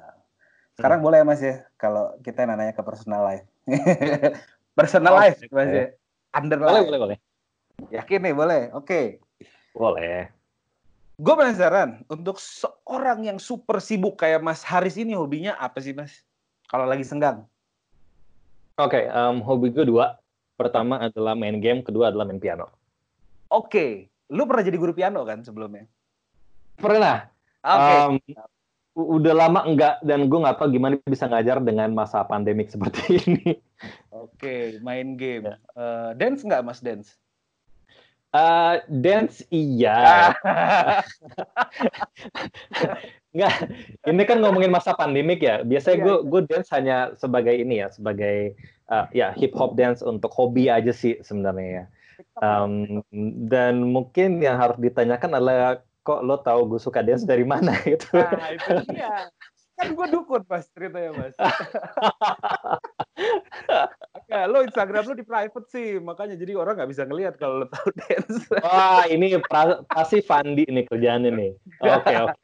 Sekarang 0.77 1.01
hmm. 1.01 1.07
boleh 1.09 1.21
Mas 1.25 1.41
ya 1.41 1.65
kalau 1.81 2.13
kita 2.25 2.45
nanya 2.45 2.73
ke 2.77 2.83
personal 2.85 3.25
life. 3.25 3.47
personal 4.79 5.15
oh, 5.17 5.21
life 5.21 5.39
Mas 5.53 5.71
ya. 5.71 5.87
Under 6.37 6.61
boleh, 6.61 6.83
boleh, 6.85 7.01
boleh. 7.01 7.19
Yakin 7.95 8.21
nih 8.25 8.35
boleh. 8.35 8.63
Oke. 8.75 8.85
Okay. 8.85 9.07
Boleh. 9.73 10.29
Gue 11.19 11.35
penasaran 11.35 12.07
untuk 12.07 12.39
seorang 12.39 13.27
yang 13.27 13.43
super 13.43 13.83
sibuk 13.83 14.23
kayak 14.23 14.39
Mas 14.39 14.63
Haris 14.63 14.95
ini 14.95 15.19
hobinya 15.19 15.59
apa 15.59 15.83
sih 15.83 15.91
Mas? 15.91 16.23
Kalau 16.71 16.87
lagi 16.87 17.03
senggang. 17.03 17.43
Oke, 18.79 19.03
okay, 19.03 19.05
um, 19.11 19.43
hobi 19.43 19.75
gue 19.75 19.83
dua. 19.83 20.15
Pertama 20.55 21.03
adalah 21.03 21.35
main 21.35 21.59
game, 21.59 21.83
kedua 21.83 22.15
adalah 22.15 22.23
main 22.23 22.39
piano. 22.39 22.71
Oke, 23.51 23.67
okay. 23.67 23.93
Lu 24.29 24.43
pernah 24.45 24.65
jadi 24.65 24.77
guru 24.77 24.93
piano 24.93 25.25
kan 25.25 25.41
sebelumnya? 25.45 25.89
Pernah. 26.79 27.29
Oke. 27.65 27.81
Okay. 27.81 27.99
Um, 28.05 28.15
udah 28.99 29.35
lama 29.35 29.63
enggak 29.63 30.03
dan 30.03 30.27
gue 30.27 30.39
nggak 30.43 30.59
tahu 30.59 30.75
gimana 30.75 30.99
bisa 31.07 31.31
ngajar 31.31 31.63
dengan 31.63 31.95
masa 31.95 32.27
pandemik 32.27 32.71
seperti 32.71 33.03
ini. 33.27 33.55
Oke, 34.11 34.83
main 34.83 35.15
game. 35.15 35.55
Uh, 35.79 36.11
dance 36.19 36.43
nggak 36.43 36.67
mas 36.67 36.83
dance? 36.83 37.15
Uh, 38.29 38.85
dance 38.93 39.41
iya. 39.49 40.37
Enggak, 43.33 43.55
ini 44.05 44.23
kan 44.29 44.39
ngomongin 44.45 44.69
masa 44.69 44.93
pandemik 44.93 45.41
ya. 45.41 45.65
Biasanya 45.65 45.97
gue 46.05 46.17
iya, 46.21 46.27
gue 46.29 46.41
dance 46.45 46.69
hanya 46.77 46.97
sebagai 47.17 47.57
ini 47.57 47.81
ya, 47.81 47.89
sebagai 47.89 48.53
uh, 48.93 49.09
ya 49.17 49.33
hip 49.33 49.57
hop 49.57 49.81
dance 49.81 50.05
untuk 50.05 50.29
hobi 50.35 50.69
aja 50.69 50.93
sih 50.93 51.17
sebenarnya 51.25 51.69
ya. 51.71 51.85
Um, 52.43 53.03
dan 53.47 53.83
mungkin 53.83 54.43
yang 54.43 54.59
harus 54.59 54.79
ditanyakan 54.79 55.39
adalah 55.39 55.83
kok 56.03 56.25
lo 56.25 56.41
tahu 56.41 56.75
gue 56.75 56.81
suka 56.81 57.05
dance 57.05 57.29
dari 57.29 57.45
mana 57.45 57.77
gitu. 57.89 58.17
Nah, 58.17 58.51
itu 58.55 58.73
dia. 58.89 59.29
Kan 59.79 59.95
gue 59.95 60.07
dukun 60.11 60.43
pas 60.43 60.67
ceritanya 60.75 61.15
mas. 61.15 61.37
ya, 64.27 64.51
lo 64.51 64.67
Instagram 64.67 65.07
lo 65.07 65.15
di 65.15 65.23
private 65.23 65.67
sih, 65.71 66.03
makanya 66.03 66.35
jadi 66.35 66.59
orang 66.59 66.83
nggak 66.83 66.91
bisa 66.91 67.07
ngelihat 67.07 67.39
kalau 67.39 67.63
lo 67.63 67.67
tahu 67.71 67.95
dance. 67.95 68.43
Wah, 68.59 69.07
ini 69.07 69.39
pasti 69.87 70.19
Fandi 70.19 70.67
nih 70.67 70.83
kerjaan 70.91 71.31
ini. 71.31 71.55
Oke, 71.85 72.15
oke. 72.27 72.41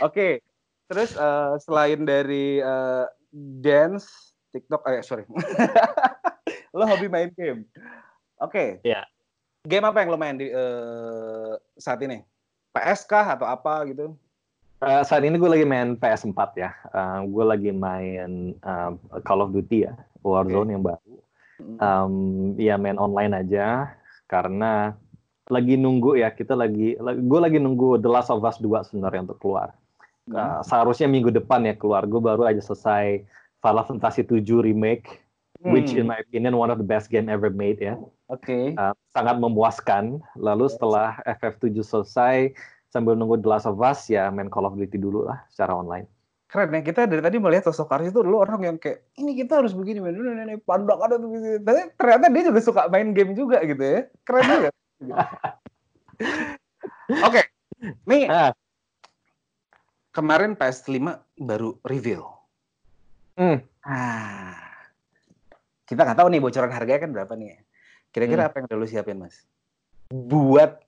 Oke. 0.00 0.28
Terus 0.88 1.16
uh, 1.16 1.56
selain 1.60 2.04
dari 2.04 2.60
uh, 2.60 3.08
dance, 3.60 4.36
TikTok, 4.52 4.84
eh 4.88 5.04
sorry. 5.04 5.24
lo 6.76 6.84
hobi 6.88 7.08
main 7.08 7.28
game. 7.36 7.68
Oke. 8.42 8.80
Okay. 8.82 8.94
Ya. 8.94 9.06
Game 9.64 9.86
apa 9.88 10.04
yang 10.04 10.12
lo 10.12 10.18
main 10.20 10.36
di 10.36 10.52
uh, 10.52 11.56
saat 11.80 12.02
ini? 12.04 12.20
PS 12.74 13.06
kah 13.06 13.24
atau 13.38 13.46
apa 13.48 13.86
gitu? 13.88 14.12
Uh, 14.84 15.00
saat 15.00 15.24
ini 15.24 15.40
gue 15.40 15.48
lagi 15.48 15.64
main 15.64 15.96
PS4 15.96 16.50
ya. 16.60 16.70
Uh, 16.92 17.24
gue 17.24 17.44
lagi 17.46 17.70
main 17.72 18.52
uh, 18.60 18.92
Call 19.24 19.40
of 19.40 19.56
Duty 19.56 19.88
ya, 19.88 19.96
Warzone 20.20 20.68
okay. 20.68 20.74
yang 20.76 20.84
baru. 20.84 21.14
Um, 21.80 22.14
ya 22.60 22.74
main 22.76 22.98
online 23.00 23.32
aja 23.32 23.94
karena 24.28 24.98
lagi 25.48 25.78
nunggu 25.80 26.18
ya 26.18 26.28
kita 26.34 26.52
lagi, 26.52 26.98
gue 27.00 27.40
lagi 27.40 27.56
nunggu 27.62 28.02
The 28.02 28.10
Last 28.10 28.28
of 28.28 28.44
Us 28.44 28.60
2 28.60 28.90
sebenarnya 28.92 29.24
untuk 29.24 29.40
keluar. 29.40 29.72
Uh, 30.28 30.60
seharusnya 30.64 31.08
minggu 31.08 31.32
depan 31.32 31.64
ya 31.64 31.72
keluar. 31.76 32.04
Gue 32.04 32.20
baru 32.20 32.44
aja 32.44 32.60
selesai 32.60 33.24
Final 33.64 33.84
Fantasy 33.88 34.20
7 34.28 34.44
remake. 34.60 35.23
Which 35.64 35.96
in 35.96 36.04
my 36.04 36.20
opinion 36.20 36.60
one 36.60 36.68
of 36.68 36.76
the 36.76 36.84
best 36.84 37.08
game 37.08 37.32
ever 37.32 37.48
made 37.48 37.80
ya. 37.80 37.96
Oke. 38.28 38.44
Okay. 38.44 38.64
Uh, 38.76 38.92
sangat 39.16 39.40
memuaskan. 39.40 40.20
Lalu 40.36 40.68
setelah 40.68 41.16
FF7 41.24 41.80
selesai, 41.80 42.52
sambil 42.92 43.16
nunggu 43.16 43.40
The 43.40 43.48
Last 43.48 43.66
of 43.66 43.80
Us, 43.80 44.06
ya 44.12 44.28
main 44.28 44.52
Call 44.52 44.68
of 44.68 44.76
Duty 44.76 45.00
dulu 45.00 45.24
lah 45.24 45.40
secara 45.48 45.72
online. 45.72 46.04
Keren 46.52 46.70
ya, 46.70 46.86
kita 46.86 47.10
dari 47.10 47.18
tadi 47.18 47.42
melihat 47.42 47.66
sosok 47.66 47.90
Karis 47.90 48.14
itu 48.14 48.22
dulu 48.22 48.38
orang 48.46 48.62
yang 48.62 48.76
kayak, 48.78 49.02
ini 49.18 49.34
kita 49.34 49.58
harus 49.58 49.74
begini, 49.74 49.98
main 49.98 50.14
dulu 50.14 50.30
nenek 50.30 50.62
pandang 50.62 51.02
ada 51.02 51.18
tuh 51.18 51.26
begini. 51.26 51.58
Tapi 51.58 51.80
ternyata 51.98 52.26
dia 52.30 52.42
juga 52.46 52.60
suka 52.62 52.86
main 52.92 53.10
game 53.10 53.34
juga 53.34 53.58
gitu 53.66 53.82
ya. 53.82 54.00
Keren 54.22 54.44
juga. 54.46 54.70
Oke, 57.26 57.42
okay. 57.42 57.44
nih 58.06 58.30
ah. 58.30 58.54
kemarin 60.14 60.54
PS5 60.54 61.18
baru 61.42 61.74
reveal. 61.82 62.22
Hmm. 63.34 63.58
Ah, 63.82 64.63
kita 65.84 66.00
nggak 66.04 66.18
tahu 66.18 66.28
nih 66.32 66.40
bocoran 66.40 66.72
harganya 66.72 67.00
kan 67.04 67.10
berapa 67.12 67.32
nih. 67.36 67.48
Ya. 67.52 67.58
Kira-kira 68.14 68.42
hmm. 68.44 68.48
apa 68.48 68.54
yang 68.60 68.66
udah 68.70 68.78
lu 68.78 68.86
siapin, 68.86 69.18
Mas? 69.20 69.36
Buat 70.08 70.84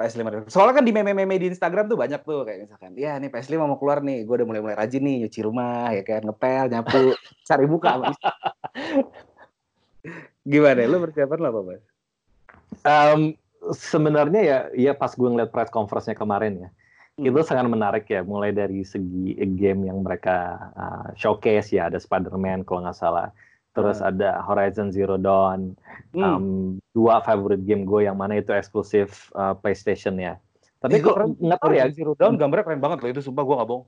PS5. 0.00 0.48
Soalnya 0.48 0.80
kan 0.80 0.84
di 0.88 0.92
meme-meme 0.96 1.36
di 1.36 1.52
Instagram 1.52 1.84
tuh 1.92 2.00
banyak 2.00 2.24
tuh 2.24 2.48
kayak 2.48 2.64
misalkan, 2.64 2.96
ya 2.96 3.20
nih 3.20 3.28
PS5 3.28 3.60
mau 3.60 3.76
keluar 3.76 4.00
nih, 4.00 4.24
gue 4.24 4.34
udah 4.40 4.48
mulai-mulai 4.48 4.76
rajin 4.76 5.04
nih 5.04 5.28
nyuci 5.28 5.40
rumah, 5.44 5.92
ya 5.92 6.00
kan 6.00 6.24
ngepel, 6.24 6.64
nyapu, 6.72 7.12
cari 7.48 7.64
buka. 7.68 8.00
Mas. 8.00 8.18
Gimana? 10.48 10.88
Lu 10.88 11.04
persiapan 11.04 11.38
lo 11.38 11.48
apa, 11.52 11.60
Mas? 11.68 11.82
Um, 12.80 13.20
sebenarnya 13.76 14.40
ya, 14.40 14.58
ya 14.72 14.92
pas 14.96 15.12
gue 15.12 15.28
ngeliat 15.28 15.52
press 15.52 15.68
conference-nya 15.68 16.16
kemarin 16.16 16.64
ya, 16.64 16.68
hmm. 17.20 17.28
itu 17.28 17.44
sangat 17.44 17.68
menarik 17.68 18.08
ya, 18.08 18.24
mulai 18.24 18.56
dari 18.56 18.80
segi 18.80 19.36
game 19.54 19.84
yang 19.84 20.00
mereka 20.00 20.56
uh, 20.72 21.08
showcase 21.12 21.76
ya, 21.76 21.92
ada 21.92 22.00
Spider-Man 22.00 22.64
kalau 22.64 22.88
nggak 22.88 22.96
salah 22.96 23.28
terus 23.70 24.02
hmm. 24.02 24.10
ada 24.10 24.42
Horizon 24.42 24.90
Zero 24.90 25.14
Dawn, 25.14 25.78
hmm. 26.14 26.22
um, 26.22 26.46
dua 26.94 27.22
favorite 27.22 27.62
game 27.62 27.86
gue 27.86 28.06
yang 28.06 28.18
mana 28.18 28.38
itu 28.38 28.50
eksklusif 28.50 29.30
uh, 29.38 29.54
PlayStation 29.54 30.18
ya. 30.18 30.36
Tapi 30.80 30.98
kok 31.04 31.16
nggak 31.38 31.60
tahu 31.60 31.72
ya 31.76 31.86
Zero 31.92 32.16
Dawn 32.18 32.40
gambarnya 32.40 32.66
keren 32.66 32.82
banget 32.82 32.98
loh 33.04 33.10
itu 33.12 33.20
sumpah 33.22 33.44
gue 33.46 33.56
nggak 33.56 33.70
bohong. 33.70 33.84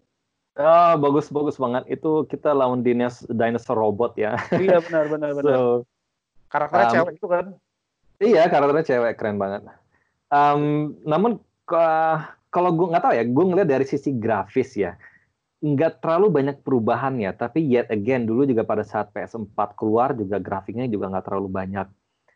Oh, 0.53 0.95
bagus 1.01 1.33
bagus 1.33 1.57
banget 1.57 1.89
itu 1.89 2.29
kita 2.29 2.53
lawan 2.53 2.85
dinas 2.85 3.25
dinosaur 3.25 3.81
robot 3.81 4.13
ya. 4.21 4.37
Iya 4.53 4.85
benar 4.85 5.09
benar 5.09 5.31
benar. 5.41 5.49
So, 5.49 5.89
Karakternya 6.53 6.85
um, 6.85 6.93
cewek 6.93 7.13
itu 7.17 7.29
kan? 7.33 7.47
Iya, 8.21 8.43
karakternya 8.53 8.85
cewek 8.87 9.13
keren 9.17 9.41
banget. 9.41 9.65
Um, 10.29 10.95
namun 11.09 11.41
uh, 11.73 12.17
kalau 12.53 12.71
gue 12.77 12.93
nggak 12.93 13.03
tahu 13.09 13.15
ya, 13.17 13.25
gue 13.25 13.45
ngeliat 13.49 13.69
dari 13.73 13.89
sisi 13.89 14.13
grafis 14.13 14.77
ya, 14.77 14.93
nggak 15.63 16.03
terlalu 16.03 16.43
banyak 16.43 16.57
perubahan 16.67 17.15
ya. 17.23 17.31
Tapi 17.31 17.63
yet 17.63 17.89
again, 17.89 18.27
dulu 18.27 18.43
juga 18.43 18.67
pada 18.67 18.83
saat 18.83 19.15
PS4 19.15 19.79
keluar 19.79 20.13
juga 20.19 20.43
grafiknya 20.43 20.91
juga 20.91 21.09
nggak 21.15 21.25
terlalu 21.31 21.49
banyak 21.49 21.87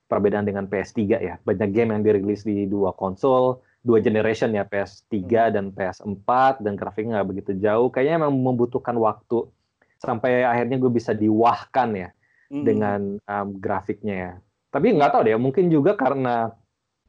perbedaan 0.07 0.47
dengan 0.47 0.71
PS3 0.71 0.99
ya. 1.19 1.35
Banyak 1.43 1.71
game 1.75 1.91
yang 1.99 2.03
dirilis 2.07 2.47
di 2.47 2.71
dua 2.71 2.95
konsol, 2.95 3.67
dua 3.83 3.99
generation 3.99 4.55
ya 4.55 4.63
PS3 4.63 5.11
hmm. 5.11 5.53
dan 5.59 5.65
PS4 5.75 6.63
dan 6.63 6.73
grafiknya 6.79 7.21
nggak 7.21 7.29
begitu 7.35 7.53
jauh. 7.59 7.91
Kayaknya 7.91 8.31
memang 8.31 8.39
membutuhkan 8.39 8.95
waktu 8.95 9.51
sampai 9.99 10.47
akhirnya 10.47 10.79
gue 10.79 10.93
bisa 10.95 11.11
diwahkan 11.11 11.99
ya 11.99 12.09
hmm. 12.55 12.63
dengan 12.63 13.01
um, 13.27 13.49
grafiknya 13.59 14.15
ya. 14.15 14.33
Tapi 14.71 14.95
nggak 14.95 15.11
tahu 15.11 15.23
deh, 15.27 15.35
mungkin 15.35 15.67
juga 15.67 15.99
karena 15.99 16.55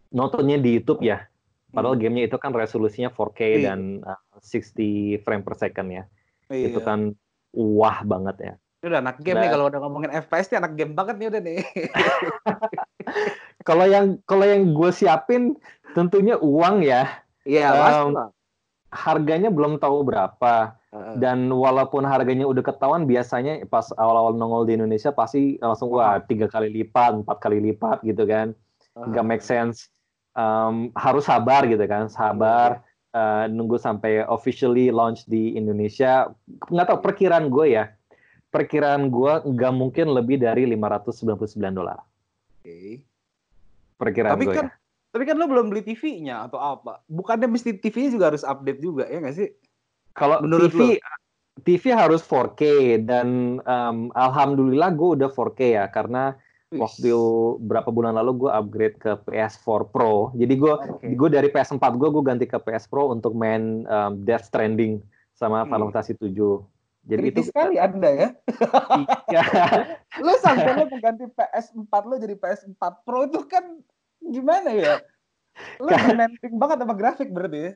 nontonnya 0.09 0.57
di 0.57 0.81
YouTube 0.81 1.05
ya. 1.05 1.29
Padahal 1.77 1.93
hmm. 1.93 2.03
gamenya 2.09 2.23
itu 2.25 2.37
kan 2.41 2.51
resolusinya 2.57 3.13
4K 3.13 3.39
iya. 3.45 3.57
dan 3.69 4.01
uh, 4.01 4.41
60 4.41 5.21
frame 5.21 5.45
per 5.45 5.53
second 5.61 5.87
ya. 5.93 6.03
Iya. 6.49 6.73
Itu 6.73 6.81
kan 6.81 7.13
wah 7.53 8.01
banget 8.01 8.35
ya. 8.41 8.53
Ini 8.81 8.85
udah 8.89 9.01
anak 9.05 9.17
game 9.21 9.37
nah, 9.37 9.43
nih 9.45 9.49
kalau 9.53 9.65
udah 9.69 9.79
ngomongin 9.85 10.11
FPS 10.17 10.49
nih 10.49 10.57
anak 10.57 10.73
game 10.73 10.93
banget 10.97 11.15
nih 11.21 11.27
udah 11.29 11.41
nih. 11.45 11.59
kalau 13.69 13.85
yang 13.85 14.17
kalau 14.25 14.45
yang 14.49 14.73
gue 14.73 14.89
siapin 14.89 15.53
tentunya 15.93 16.33
uang 16.41 16.81
ya. 16.81 17.21
Iya, 17.45 17.77
um, 18.01 18.33
Harganya 18.89 19.53
belum 19.53 19.77
tahu 19.77 20.01
berapa. 20.01 20.73
Dan 21.21 21.45
walaupun 21.53 22.01
harganya 22.09 22.49
udah 22.49 22.65
ketahuan, 22.65 23.05
biasanya 23.05 23.61
pas 23.69 23.85
awal-awal 24.01 24.33
nongol 24.33 24.65
di 24.65 24.73
Indonesia 24.81 25.13
pasti 25.13 25.61
langsung 25.61 25.93
wah 25.93 26.17
tiga 26.25 26.49
kali 26.49 26.73
lipat, 26.73 27.21
empat 27.21 27.37
kali 27.37 27.61
lipat 27.61 28.01
gitu 28.01 28.25
kan. 28.25 28.57
Gak 29.13 29.25
make 29.29 29.45
sense 29.45 29.93
um, 30.37 30.93
harus 30.93 31.25
sabar 31.25 31.65
gitu 31.65 31.81
kan, 31.89 32.07
sabar 32.07 32.85
uh, 33.11 33.49
nunggu 33.49 33.81
sampai 33.81 34.23
officially 34.29 34.93
launch 34.93 35.25
di 35.25 35.57
Indonesia. 35.57 36.29
Nggak 36.69 36.93
tahu 36.93 36.99
perkiraan 37.01 37.49
gue 37.49 37.75
ya, 37.75 37.91
perkiraan 38.53 39.09
gue 39.09 39.33
nggak 39.43 39.73
mungkin 39.73 40.13
lebih 40.13 40.39
dari 40.39 40.69
599 40.69 41.57
dolar. 41.73 41.99
Oke. 41.99 42.63
Okay. 42.63 42.91
Perkiraan 43.97 44.37
gue 44.37 44.53
kan, 44.53 44.69
ya. 44.69 44.73
Tapi 45.09 45.23
kan 45.25 45.35
lo 45.41 45.49
belum 45.49 45.73
beli 45.73 45.81
TV-nya 45.81 46.45
atau 46.45 46.61
apa? 46.61 47.01
Bukannya 47.09 47.49
mesti 47.49 47.73
TV-nya 47.73 48.13
juga 48.13 48.25
harus 48.29 48.45
update 48.45 48.79
juga 48.79 49.09
ya 49.09 49.17
nggak 49.17 49.35
sih? 49.35 49.49
Kalau 50.13 50.45
menurut 50.45 50.69
TV, 50.69 51.01
lo? 51.01 51.17
TV 51.65 51.89
harus 51.89 52.21
4K 52.21 52.61
dan 53.01 53.57
um, 53.65 54.13
alhamdulillah 54.13 54.93
gue 54.93 55.09
udah 55.17 55.29
4K 55.33 55.61
ya 55.73 55.85
karena 55.89 56.37
waktu 56.75 57.15
berapa 57.63 57.87
bulan 57.87 58.19
lalu 58.19 58.47
gue 58.47 58.51
upgrade 58.51 58.97
ke 58.99 59.15
PS4 59.23 59.87
Pro. 59.87 60.35
Jadi 60.35 60.53
gue 60.59 60.73
okay. 60.75 61.15
gue 61.15 61.29
dari 61.31 61.47
PS4 61.47 61.95
gue 61.95 62.09
gue 62.11 62.23
ganti 62.25 62.45
ke 62.49 62.59
PS 62.59 62.91
Pro 62.91 63.15
untuk 63.15 63.31
main 63.31 63.87
um, 63.87 64.19
Death 64.27 64.51
Stranding 64.51 64.99
sama 65.31 65.63
hmm. 65.63 65.71
Final 65.71 65.89
Fantasy 65.95 66.19
7. 66.19 66.35
Jadi 67.07 67.21
Kritis 67.23 67.47
itu 67.47 67.51
sekali 67.55 67.79
Anda 67.79 68.09
ya. 68.11 68.29
Iya. 69.31 69.43
lo 70.27 70.33
sampai 70.43 70.75
lo 70.75 70.91
mengganti 70.91 71.23
PS4 71.31 71.93
lo 72.03 72.15
jadi 72.19 72.35
PS4 72.35 72.83
Pro 73.07 73.31
itu 73.31 73.39
kan 73.47 73.63
gimana 74.19 74.75
ya? 74.75 74.99
Lo 75.79 75.87
demanding 75.87 76.55
banget 76.59 76.83
sama 76.83 76.95
grafik 76.99 77.31
berarti 77.31 77.59
ya? 77.63 77.71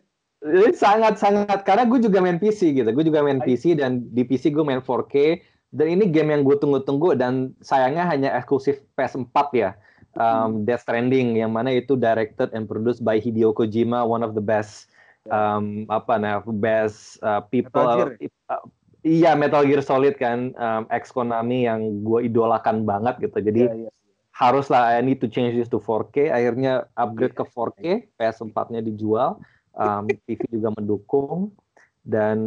Sangat 0.76 1.16
sangat 1.16 1.64
karena 1.64 1.88
gue 1.88 2.00
juga 2.04 2.20
main 2.20 2.44
PC 2.44 2.76
gitu. 2.76 2.90
Gue 2.92 3.08
juga 3.08 3.24
main 3.24 3.40
PC 3.40 3.80
dan 3.80 4.04
di 4.12 4.28
PC 4.28 4.52
gue 4.52 4.68
main 4.68 4.84
4K 4.84 5.40
dan 5.72 5.88
ini 5.88 6.12
game 6.12 6.36
yang 6.36 6.44
gue 6.44 6.60
tunggu-tunggu 6.60 7.16
dan 7.16 7.56
sayangnya 7.64 8.04
hanya 8.04 8.30
eksklusif 8.36 8.84
PS4 9.00 9.48
ya. 9.56 9.72
Um, 10.20 10.68
Death 10.68 10.84
Stranding 10.84 11.40
yang 11.40 11.56
mana 11.56 11.72
itu 11.72 11.96
directed 11.96 12.52
and 12.52 12.68
produced 12.68 13.00
by 13.00 13.16
Hideo 13.16 13.56
Kojima, 13.56 14.04
one 14.04 14.28
of 14.28 14.36
the 14.36 14.44
best 14.44 14.92
um, 15.32 15.88
apa 15.88 16.20
nah 16.20 16.44
best 16.44 17.16
uh, 17.24 17.40
people 17.48 17.80
Metal 17.80 17.96
Gear. 17.96 18.12
Uh, 18.52 18.64
iya 19.08 19.32
Metal 19.40 19.64
Gear 19.64 19.80
Solid 19.80 20.20
kan 20.20 20.52
um, 20.60 20.84
ex 20.92 21.16
Konami 21.16 21.64
yang 21.64 22.04
gue 22.04 22.28
idolakan 22.28 22.84
banget 22.84 23.24
gitu. 23.24 23.40
Jadi 23.40 23.62
yeah, 23.72 23.88
yeah. 23.88 23.94
haruslah 24.36 24.92
I 24.92 25.00
need 25.00 25.24
to 25.24 25.32
change 25.32 25.56
this 25.56 25.72
to 25.72 25.80
4K. 25.80 26.28
Akhirnya 26.36 26.92
upgrade 27.00 27.32
ke 27.32 27.48
4K, 27.48 28.12
PS4-nya 28.20 28.84
dijual, 28.84 29.40
um, 29.80 30.04
TV 30.28 30.44
juga 30.52 30.76
mendukung 30.76 31.56
dan 32.02 32.38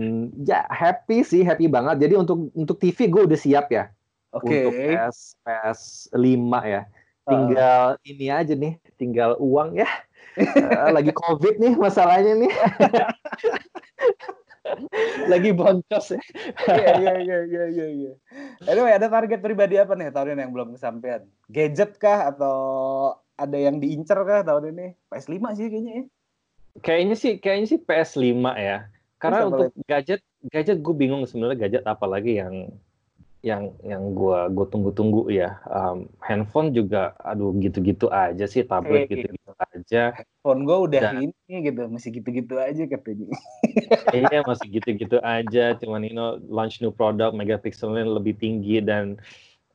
ya 0.43 0.67
happy 0.67 1.23
sih 1.23 1.47
happy 1.47 1.71
banget 1.71 2.09
jadi 2.09 2.19
untuk 2.19 2.51
untuk 2.55 2.79
TV 2.83 3.07
gue 3.07 3.23
udah 3.31 3.39
siap 3.39 3.71
ya 3.71 3.87
Oke. 4.35 4.51
Okay. 4.51 4.63
Untuk 4.67 4.75
PS 4.91 5.17
PS 5.47 5.81
5 6.11 6.19
ya. 6.67 6.83
Tinggal 7.25 7.83
uh. 7.97 8.11
ini 8.11 8.27
aja 8.29 8.53
nih, 8.53 8.75
tinggal 8.99 9.39
uang 9.41 9.79
ya. 9.79 9.89
uh, 10.37 10.91
lagi 10.91 11.15
Covid 11.15 11.63
nih 11.63 11.79
masalahnya 11.79 12.35
nih. 12.37 12.53
lagi 15.33 15.51
boncos 15.55 16.19
ya. 16.19 16.21
Iya 16.69 16.91
iya 17.01 17.15
iya 17.23 17.39
iya 17.47 17.65
iya 17.71 17.87
iya. 17.89 18.13
Anyway, 18.67 18.93
ada 18.93 19.07
target 19.07 19.41
pribadi 19.41 19.79
apa 19.79 19.95
nih 19.95 20.11
tahun 20.11 20.37
ini 20.37 20.43
yang 20.45 20.53
belum 20.53 20.69
kesampaian? 20.77 21.23
Gadget 21.49 21.97
kah 21.97 22.35
atau 22.35 22.59
ada 23.39 23.57
yang 23.57 23.79
diincer 23.79 24.19
kah 24.27 24.43
tahun 24.43 24.75
ini? 24.75 24.87
PS5 25.09 25.39
sih 25.57 25.67
kayaknya 25.71 25.93
ya. 25.95 26.05
Kayaknya 26.83 27.17
sih 27.17 27.33
kayaknya 27.39 27.67
sih 27.71 27.81
PS5 27.81 28.45
ya. 28.59 28.79
Karena 29.19 29.49
untuk 29.49 29.73
gadget, 29.89 30.21
gadget 30.53 30.79
gue 30.85 30.95
bingung 30.95 31.25
sebenarnya 31.25 31.59
gadget 31.67 31.85
apa 31.89 32.05
lagi 32.05 32.37
yang 32.37 32.73
yang 33.45 33.77
yang 33.85 34.17
gue 34.17 34.39
gue 34.57 34.67
tunggu-tunggu 34.73 35.29
ya. 35.29 35.61
Um, 35.69 36.09
handphone 36.25 36.73
juga, 36.73 37.13
aduh 37.21 37.53
gitu-gitu 37.61 38.09
aja 38.09 38.49
sih, 38.49 38.65
tablet 38.65 39.05
gitu-gitu 39.05 39.53
aja. 39.61 40.17
Handphone 40.17 40.65
gue 40.65 40.77
udah 40.89 41.01
Dan, 41.13 41.15
ini 41.29 41.57
gitu, 41.61 41.85
masih 41.93 42.11
gitu-gitu 42.21 42.57
aja 42.57 42.83
katanya. 42.89 43.29
Iya 44.17 44.47
masih 44.47 44.81
gitu-gitu 44.81 45.19
aja, 45.21 45.77
cuman 45.77 46.07
you 46.09 46.17
know 46.17 46.41
launch 46.49 46.81
new 46.81 46.95
product, 46.95 47.37
megapixelnya 47.37 48.07
lebih 48.09 48.39
tinggi 48.39 48.81
dan 48.81 49.21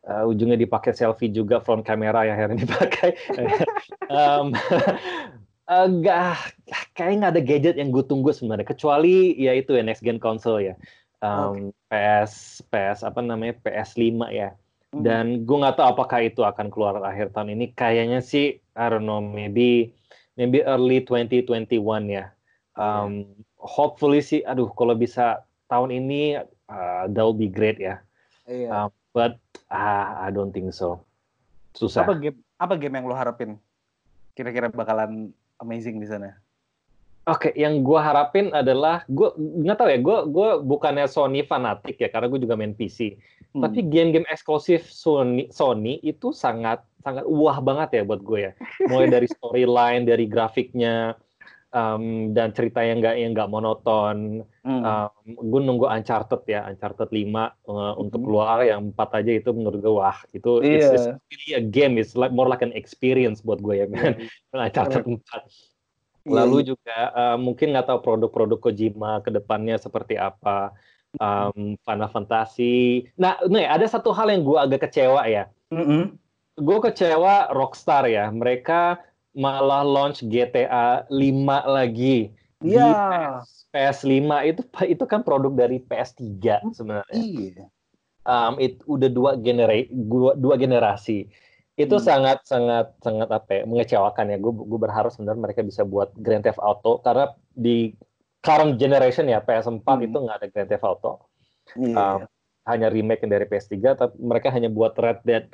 uh, 0.10 0.26
ujungnya 0.26 0.58
dipakai 0.58 0.96
selfie 0.96 1.30
juga 1.30 1.62
front 1.62 1.86
kamera 1.86 2.26
yang 2.26 2.42
akhirnya 2.42 2.66
dipakai. 2.66 3.10
um, 4.10 4.50
Enggak, 5.70 6.34
uh, 6.34 6.42
kayak 6.98 7.22
nggak 7.22 7.32
ada 7.38 7.42
gadget 7.46 7.76
yang 7.78 7.94
gue 7.94 8.02
tunggu 8.02 8.34
sebenarnya. 8.34 8.66
Kecuali 8.66 9.38
ya 9.38 9.54
itu 9.54 9.78
ya 9.78 9.86
next 9.86 10.02
gen 10.02 10.18
console 10.18 10.66
ya. 10.66 10.76
Um, 11.22 11.70
okay. 11.70 12.26
PS, 12.26 12.34
PS 12.74 13.00
apa 13.06 13.22
namanya 13.22 13.54
PS5 13.62 14.34
ya. 14.34 14.58
Hmm. 14.90 15.06
Dan 15.06 15.26
gue 15.46 15.58
nggak 15.62 15.78
tahu 15.78 15.88
apakah 15.94 16.26
itu 16.26 16.42
akan 16.42 16.74
keluar 16.74 16.98
akhir 17.06 17.38
tahun 17.38 17.54
ini. 17.54 17.78
Kayaknya 17.78 18.26
sih, 18.26 18.58
I 18.74 18.90
don't 18.90 19.06
know, 19.06 19.22
maybe 19.22 19.94
maybe 20.34 20.66
early 20.66 21.06
2021 21.06 21.70
ya. 22.10 22.34
Um, 22.74 23.30
yeah. 23.30 23.46
Hopefully 23.62 24.26
sih, 24.26 24.42
aduh 24.42 24.74
kalau 24.74 24.98
bisa 24.98 25.46
tahun 25.70 25.94
ini 25.94 26.42
uh, 26.66 27.06
that 27.06 27.22
will 27.22 27.38
be 27.38 27.46
great 27.46 27.78
ya. 27.78 28.02
Yeah. 28.50 28.90
Um, 28.90 28.90
but 29.14 29.38
uh, 29.70 30.26
I 30.26 30.34
don't 30.34 30.50
think 30.50 30.74
so. 30.74 31.06
Susah. 31.78 32.10
Apa 32.10 32.18
game 32.18 32.42
apa 32.58 32.74
game 32.74 32.98
yang 32.98 33.06
lo 33.06 33.14
harapin? 33.14 33.62
Kira-kira 34.34 34.74
bakalan 34.74 35.30
amazing 35.60 36.00
di 36.00 36.08
sana? 36.08 36.36
Oke, 37.30 37.52
okay, 37.52 37.62
yang 37.62 37.86
gue 37.86 38.00
harapin 38.00 38.50
adalah 38.50 39.06
gue 39.06 39.30
nggak 39.38 39.78
tahu 39.78 39.90
ya, 39.94 40.00
gue 40.02 40.18
gue 40.34 40.50
bukannya 40.66 41.06
Sony 41.06 41.46
fanatik 41.46 42.02
ya, 42.02 42.10
karena 42.10 42.26
gue 42.26 42.42
juga 42.42 42.58
main 42.58 42.74
PC. 42.74 43.20
Hmm. 43.54 43.70
Tapi 43.70 43.86
game-game 43.86 44.26
eksklusif 44.26 44.90
Sony 44.90 45.46
Sony 45.54 46.02
itu 46.02 46.34
sangat 46.34 46.82
sangat 47.06 47.30
wah 47.30 47.62
banget 47.62 48.02
ya 48.02 48.04
buat 48.08 48.26
gue 48.26 48.50
ya. 48.50 48.52
Mulai 48.90 49.14
dari 49.14 49.28
storyline, 49.38 50.10
dari 50.10 50.26
grafiknya, 50.26 51.14
um, 51.74 52.34
dan 52.34 52.50
cerita 52.54 52.82
yang 52.82 53.02
nggak 53.02 53.16
yang 53.18 53.32
nggak 53.38 53.50
monoton. 53.52 54.44
Hmm. 54.66 54.84
Um, 54.86 55.12
gue 55.38 55.62
nunggu 55.62 55.86
Uncharted 55.90 56.46
ya, 56.50 56.66
Uncharted 56.70 57.10
5 57.10 57.14
uh, 57.14 57.22
hmm. 57.26 58.02
untuk 58.02 58.20
keluar 58.26 58.62
yang 58.66 58.94
empat 58.94 59.10
aja 59.22 59.32
itu 59.38 59.50
menurut 59.54 59.80
gue 59.82 59.94
wah 59.94 60.18
itu 60.34 60.62
yeah. 60.62 60.94
it's, 60.94 61.06
it's 61.06 61.08
really 61.30 61.52
a 61.58 61.64
game, 61.64 61.98
it's 61.98 62.14
like 62.18 62.34
more 62.34 62.50
like 62.50 62.66
an 62.66 62.74
experience 62.74 63.42
buat 63.42 63.62
gue 63.62 63.86
ya 63.86 63.88
kan. 63.90 64.18
Yeah. 64.18 64.64
Uncharted 64.66 65.06
yeah. 65.06 65.18
4. 65.18 66.30
Iya, 66.30 66.36
Lalu 66.46 66.58
yeah. 66.62 66.68
juga 66.76 66.98
uh, 67.16 67.38
mungkin 67.40 67.68
nggak 67.74 67.88
tahu 67.90 68.00
produk-produk 68.04 68.60
Kojima 68.60 69.24
ke 69.24 69.30
depannya 69.34 69.80
seperti 69.80 70.20
apa. 70.20 70.74
Um, 71.18 71.74
Final 71.82 72.06
Fantasy. 72.14 73.10
Nah, 73.18 73.42
nih 73.50 73.66
ada 73.66 73.82
satu 73.90 74.14
hal 74.14 74.30
yang 74.30 74.46
gue 74.46 74.54
agak 74.62 74.86
kecewa 74.86 75.26
ya. 75.26 75.50
Mm 75.74 75.82
-hmm. 75.82 76.02
Gue 76.62 76.78
kecewa 76.86 77.50
Rockstar 77.50 78.06
ya. 78.06 78.30
Mereka 78.30 79.02
malah 79.40 79.88
launch 79.88 80.20
GTA 80.28 81.08
5 81.08 81.16
lagi 81.64 82.36
Iya. 82.60 82.88
PS, 82.92 83.72
PS5 83.72 84.32
itu 84.52 84.62
itu 84.92 85.04
kan 85.08 85.24
produk 85.24 85.52
dari 85.56 85.80
PS3 85.80 86.60
sebenarnya. 86.76 87.16
Iya. 87.16 87.66
Um, 88.28 88.60
itu 88.60 88.84
udah 88.86 89.10
dua 89.10 89.32
generasi 89.40 89.88
dua, 89.90 90.36
dua 90.36 90.60
generasi. 90.60 91.32
Itu 91.80 91.98
hmm. 91.98 92.04
sangat 92.04 92.38
sangat 92.44 92.92
sangat 93.00 93.32
apa 93.32 93.50
ya, 93.50 93.64
mengecewakan 93.64 94.36
ya. 94.36 94.38
Gue 94.44 94.52
gue 94.52 94.80
berharap 94.80 95.10
sebenarnya 95.16 95.40
mereka 95.40 95.62
bisa 95.64 95.88
buat 95.88 96.12
Grand 96.20 96.44
Theft 96.44 96.60
Auto 96.60 97.00
karena 97.00 97.32
di 97.56 97.96
current 98.44 98.76
generation 98.76 99.32
ya 99.32 99.40
PS4 99.40 99.88
hmm. 99.88 100.08
itu 100.12 100.18
nggak 100.20 100.38
ada 100.44 100.48
Grand 100.52 100.70
Theft 100.70 100.86
Auto. 100.86 101.32
Iya. 101.80 101.96
Um, 101.96 102.20
hanya 102.68 102.92
remake 102.92 103.26
dari 103.26 103.50
PS3 103.50 103.76
tapi 103.98 104.14
mereka 104.22 104.54
hanya 104.54 104.70
buat 104.70 104.94
Red 104.94 105.26
Dead 105.26 105.50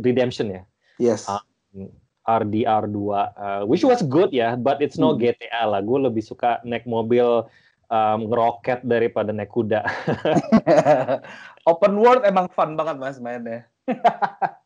Redemption 0.00 0.48
ya 0.48 0.62
Yes. 0.96 1.28
Um, 1.28 1.92
RDR2, 2.24 2.96
uh, 3.12 3.62
which 3.68 3.84
was 3.84 4.00
good 4.04 4.32
ya, 4.32 4.40
yeah, 4.40 4.52
but 4.56 4.80
it's 4.80 4.96
no 4.96 5.12
hmm. 5.12 5.20
GTA 5.20 5.62
lah. 5.68 5.80
Gue 5.84 6.08
lebih 6.08 6.24
suka 6.24 6.60
naik 6.64 6.88
mobil 6.88 7.44
um, 7.92 8.18
ngeroket 8.32 8.80
daripada 8.84 9.30
naik 9.30 9.52
kuda. 9.52 9.84
open 11.70 11.94
world 12.00 12.24
emang 12.24 12.48
fun 12.52 12.76
banget 12.76 12.96
mas 13.00 13.20
mainnya. 13.20 13.68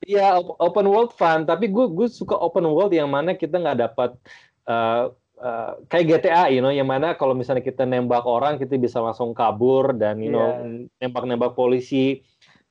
Iya 0.09 0.41
open 0.41 0.89
world 0.89 1.13
fun, 1.13 1.45
tapi 1.45 1.69
gue 1.69 1.85
gue 1.93 2.09
suka 2.09 2.33
open 2.33 2.65
world 2.65 2.97
yang 2.97 3.13
mana 3.13 3.37
kita 3.37 3.61
nggak 3.61 3.77
dapat 3.91 4.17
uh, 4.65 5.13
uh, 5.37 5.73
kayak 5.91 6.25
GTA, 6.25 6.49
you 6.49 6.65
know, 6.65 6.73
yang 6.73 6.89
mana 6.89 7.13
kalau 7.13 7.37
misalnya 7.37 7.61
kita 7.61 7.85
nembak 7.85 8.25
orang 8.25 8.57
kita 8.57 8.81
bisa 8.81 9.05
langsung 9.05 9.37
kabur 9.37 9.93
dan 9.93 10.25
you 10.25 10.33
know 10.33 10.49
yeah. 10.49 10.89
nembak-nembak 11.05 11.53
polisi. 11.53 12.25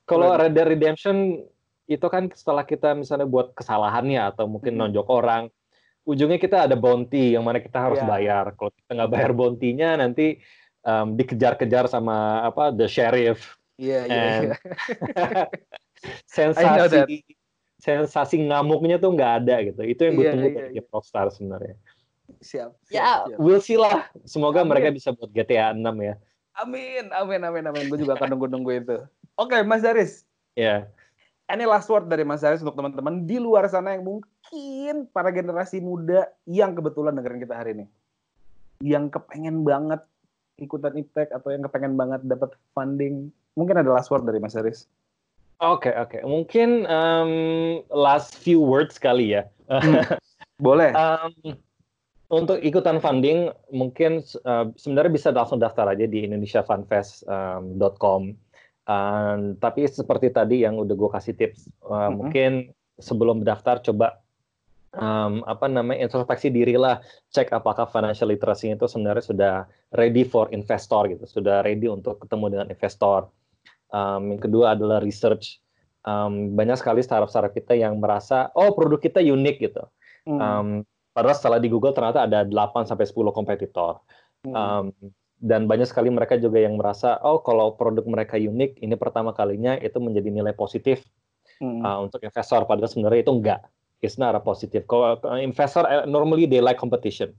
Kalau 0.08 0.34
Red 0.34 0.56
Dead 0.56 0.66
Redemption 0.66 1.46
itu 1.88 2.06
kan 2.12 2.28
setelah 2.36 2.68
kita 2.68 2.92
misalnya 2.92 3.24
buat 3.24 3.56
kesalahannya 3.56 4.20
atau 4.36 4.44
mungkin 4.44 4.76
hmm. 4.76 4.80
nonjok 4.84 5.08
orang, 5.08 5.48
ujungnya 6.04 6.36
kita 6.36 6.68
ada 6.68 6.76
bounty 6.76 7.32
yang 7.32 7.42
mana 7.42 7.64
kita 7.64 7.80
harus 7.80 7.98
yeah. 8.04 8.08
bayar. 8.12 8.44
Kalau 8.52 8.70
kita 8.76 8.90
nggak 8.92 9.10
bayar 9.10 9.32
bounty-nya 9.32 9.96
nanti 9.96 10.36
um, 10.84 11.16
dikejar-kejar 11.16 11.88
sama 11.88 12.44
apa 12.44 12.76
the 12.76 12.84
sheriff. 12.84 13.56
Iya, 13.80 14.04
yeah, 14.04 14.04
iya. 14.04 14.20
Yeah, 14.20 14.40
yeah. 14.52 15.46
sensasi 16.28 17.24
sensasi 17.80 18.36
ngamuknya 18.44 19.00
tuh 19.00 19.16
nggak 19.16 19.32
ada 19.42 19.56
gitu. 19.64 19.80
Itu 19.88 20.00
yang 20.04 20.14
gue 20.20 20.24
yeah, 20.28 20.32
tunggu 20.36 20.48
yeah, 20.52 20.56
dari 20.60 20.76
yeah. 20.76 20.92
Rockstar 20.92 21.26
sebenarnya. 21.32 21.76
Siap. 22.44 22.76
siap 22.84 22.92
ya, 22.92 23.24
siap. 23.24 23.38
we'll 23.40 23.64
see 23.64 23.80
lah. 23.80 24.04
Semoga 24.28 24.60
amin. 24.60 24.76
mereka 24.76 24.92
bisa 24.92 25.16
buat 25.16 25.32
GTA 25.32 25.72
6 25.72 25.80
ya. 26.04 26.20
Amin, 26.60 27.08
amin, 27.16 27.40
amin, 27.40 27.64
amin. 27.72 27.84
Gue 27.88 28.04
juga 28.04 28.20
akan 28.20 28.36
nunggu-nunggu 28.36 28.72
itu. 28.76 28.96
Oke, 29.40 29.56
okay, 29.56 29.60
Mas 29.64 29.80
Daris. 29.80 30.28
Ya. 30.52 30.84
Yeah 30.84 30.97
any 31.48 31.64
last 31.64 31.88
word 31.88 32.06
dari 32.06 32.22
Mas 32.22 32.44
Haris 32.44 32.60
untuk 32.60 32.76
teman-teman 32.76 33.24
di 33.24 33.40
luar 33.40 33.66
sana 33.66 33.96
yang 33.96 34.04
mungkin 34.04 35.08
para 35.10 35.32
generasi 35.32 35.80
muda 35.80 36.28
yang 36.44 36.76
kebetulan 36.76 37.16
dengerin 37.16 37.42
kita 37.42 37.54
hari 37.56 37.70
ini. 37.74 37.86
Yang 38.84 39.18
kepengen 39.18 39.64
banget 39.66 40.04
ikutan 40.60 40.94
IPTEK 40.94 41.34
atau 41.34 41.48
yang 41.50 41.64
kepengen 41.66 41.96
banget 41.96 42.20
dapat 42.28 42.54
funding. 42.76 43.32
Mungkin 43.56 43.80
ada 43.80 43.90
last 43.90 44.12
word 44.12 44.28
dari 44.28 44.38
Mas 44.38 44.54
Haris. 44.54 44.86
Oke, 45.58 45.90
okay, 45.90 45.94
oke. 45.98 46.08
Okay. 46.14 46.22
Mungkin 46.22 46.86
um, 46.86 47.32
last 47.90 48.38
few 48.38 48.62
words 48.62 48.94
kali 49.00 49.34
ya. 49.34 49.42
Hmm. 49.66 50.06
Boleh. 50.62 50.94
um, 50.94 51.58
untuk 52.28 52.60
ikutan 52.60 53.00
funding, 53.00 53.48
mungkin 53.72 54.20
uh, 54.44 54.68
sebenarnya 54.76 55.10
bisa 55.10 55.28
langsung 55.32 55.58
daftar 55.58 55.96
aja 55.96 56.04
di 56.04 56.28
indonesiafunfest.com. 56.28 58.20
Um, 58.22 58.36
Uh, 58.88 59.52
tapi 59.60 59.84
seperti 59.84 60.32
tadi 60.32 60.64
yang 60.64 60.80
udah 60.80 60.96
gue 60.96 61.10
kasih 61.12 61.36
tips, 61.36 61.68
uh, 61.84 61.92
mm-hmm. 61.92 62.12
mungkin 62.16 62.50
sebelum 62.96 63.44
daftar 63.44 63.84
coba 63.84 64.24
um, 64.96 65.44
apa 65.44 65.68
namanya 65.68 66.08
introspeksi 66.08 66.48
diri 66.48 66.72
lah, 66.80 67.04
cek 67.28 67.52
apakah 67.52 67.84
financial 67.84 68.32
literacy 68.32 68.72
itu 68.72 68.88
sebenarnya 68.88 69.24
sudah 69.24 69.54
ready 69.92 70.24
for 70.24 70.48
investor 70.56 71.04
gitu, 71.12 71.24
sudah 71.28 71.60
ready 71.60 71.84
untuk 71.84 72.16
ketemu 72.24 72.46
dengan 72.58 72.66
investor. 72.72 73.28
Um, 73.92 74.36
yang 74.36 74.40
kedua 74.40 74.72
adalah 74.72 75.04
research. 75.04 75.60
Um, 76.08 76.56
banyak 76.56 76.80
sekali 76.80 77.04
startup-startup 77.04 77.52
kita 77.52 77.76
yang 77.76 78.00
merasa 78.00 78.48
oh 78.56 78.72
produk 78.72 78.96
kita 78.96 79.20
unik 79.20 79.56
gitu. 79.60 79.84
Mm. 80.24 80.40
Um, 80.40 80.68
padahal 81.12 81.36
setelah 81.36 81.58
di 81.60 81.68
Google 81.68 81.92
ternyata 81.92 82.24
ada 82.24 82.48
8 82.48 82.88
sampai 82.88 83.04
10 83.04 83.36
kompetitor. 83.36 84.00
Mm. 84.48 84.54
Um, 84.56 84.86
dan 85.38 85.70
banyak 85.70 85.86
sekali 85.86 86.10
mereka 86.10 86.34
juga 86.34 86.58
yang 86.58 86.74
merasa 86.74 87.18
oh 87.22 87.38
kalau 87.42 87.78
produk 87.78 88.02
mereka 88.06 88.34
unik 88.34 88.82
ini 88.82 88.94
pertama 88.98 89.30
kalinya 89.30 89.78
itu 89.78 90.02
menjadi 90.02 90.34
nilai 90.34 90.50
positif 90.54 91.06
hmm. 91.62 91.82
uh, 91.82 91.98
untuk 92.02 92.18
investor 92.26 92.66
padahal 92.66 92.90
sebenarnya 92.90 93.22
itu 93.22 93.32
enggak 93.34 93.60
it's 94.02 94.18
not 94.18 94.34
a 94.34 94.42
positive 94.42 94.82
kalau 94.90 95.18
investor 95.38 95.86
uh, 95.86 96.06
normally 96.10 96.50
they 96.50 96.58
like 96.58 96.78
competition 96.78 97.30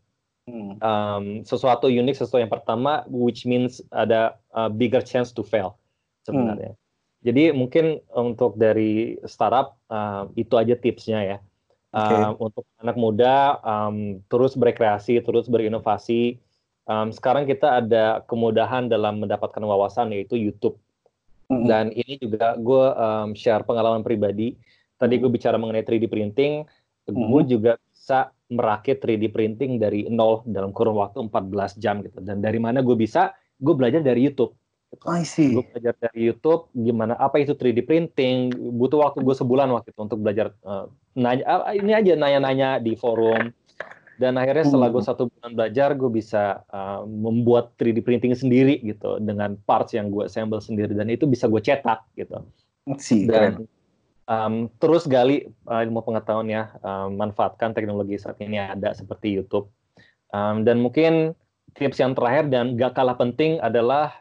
hmm. 0.48 0.80
um, 0.80 1.44
sesuatu 1.44 1.92
unik 1.92 2.16
sesuatu 2.16 2.40
yang 2.40 2.52
pertama 2.52 3.04
which 3.12 3.44
means 3.44 3.84
ada 3.92 4.40
a 4.56 4.72
bigger 4.72 5.04
chance 5.04 5.36
to 5.36 5.44
fail 5.44 5.76
sebenarnya 6.24 6.72
hmm. 6.72 6.80
jadi 7.28 7.44
mungkin 7.52 8.00
untuk 8.16 8.56
dari 8.56 9.20
startup 9.28 9.76
uh, 9.92 10.32
itu 10.40 10.56
aja 10.56 10.80
tipsnya 10.80 11.20
ya 11.36 11.38
okay. 11.92 12.16
uh, 12.16 12.32
untuk 12.40 12.64
anak 12.80 12.96
muda 12.96 13.60
um, 13.60 14.24
terus 14.32 14.56
berkreasi 14.56 15.20
terus 15.20 15.52
berinovasi 15.52 16.40
um, 16.90 17.14
sekarang 17.14 17.46
kita 17.46 17.86
ada 17.86 18.26
kemudahan 18.26 18.90
dalam 18.90 19.22
mendapatkan 19.22 19.62
wawasan 19.62 20.10
yaitu 20.12 20.36
YouTube. 20.36 20.82
Mm-hmm. 21.50 21.66
Dan 21.70 21.86
ini 21.94 22.14
juga 22.18 22.58
gue 22.58 22.86
um, 22.98 23.30
share 23.38 23.62
pengalaman 23.62 24.02
pribadi. 24.02 24.58
Tadi 24.98 25.16
gue 25.22 25.30
bicara 25.32 25.56
mengenai 25.56 25.86
3D 25.86 26.10
printing, 26.10 26.66
mm-hmm. 26.66 27.30
gue 27.30 27.42
juga 27.46 27.72
bisa 27.80 28.34
merakit 28.50 28.98
3D 29.00 29.30
printing 29.30 29.78
dari 29.78 30.10
nol 30.10 30.42
dalam 30.50 30.74
kurun 30.74 30.98
waktu 30.98 31.30
14 31.30 31.78
jam 31.78 32.02
gitu. 32.02 32.20
Dan 32.26 32.42
dari 32.42 32.58
mana 32.58 32.82
gue 32.82 32.98
bisa? 32.98 33.32
Gue 33.62 33.78
belajar 33.78 34.02
dari 34.02 34.26
YouTube. 34.26 34.58
I 35.06 35.22
see. 35.22 35.54
Gue 35.54 35.62
belajar 35.70 35.94
dari 36.02 36.34
YouTube 36.34 36.74
gimana 36.74 37.14
apa 37.22 37.38
itu 37.38 37.54
3D 37.54 37.86
printing. 37.86 38.50
Butuh 38.54 39.06
waktu 39.06 39.22
gue 39.22 39.36
sebulan 39.38 39.70
waktu 39.70 39.94
itu 39.94 40.02
untuk 40.02 40.20
belajar. 40.26 40.50
Uh, 40.66 40.90
nanya, 41.14 41.70
ini 41.78 41.94
aja 41.94 42.18
nanya-nanya 42.18 42.82
di 42.82 42.98
forum 42.98 43.54
dan 44.20 44.36
akhirnya 44.36 44.68
setelah 44.68 44.92
gue 44.92 45.00
hmm. 45.00 45.10
satu 45.16 45.32
bulan 45.32 45.52
belajar 45.56 45.96
gue 45.96 46.12
bisa 46.12 46.60
uh, 46.76 47.08
membuat 47.08 47.72
3D 47.80 48.04
printing 48.04 48.36
sendiri 48.36 48.84
gitu 48.84 49.16
dengan 49.24 49.56
parts 49.64 49.96
yang 49.96 50.12
gue 50.12 50.28
assemble 50.28 50.60
sendiri. 50.60 50.92
Dan 50.92 51.08
itu 51.08 51.24
bisa 51.24 51.48
gue 51.48 51.64
cetak 51.64 52.04
gitu. 52.20 52.44
Si, 53.00 53.24
dan 53.24 53.64
um, 54.28 54.68
terus 54.84 55.08
gali 55.08 55.48
uh, 55.72 55.80
ilmu 55.80 56.04
pengetahuan 56.04 56.52
ya 56.52 56.68
um, 56.84 57.16
manfaatkan 57.16 57.72
teknologi 57.72 58.20
saat 58.20 58.36
ini 58.44 58.60
ada 58.60 58.92
seperti 58.92 59.32
YouTube. 59.32 59.72
Um, 60.36 60.68
dan 60.68 60.84
mungkin 60.84 61.32
tips 61.80 62.04
yang 62.04 62.12
terakhir 62.12 62.52
dan 62.52 62.76
gak 62.76 63.00
kalah 63.00 63.16
penting 63.16 63.56
adalah 63.64 64.20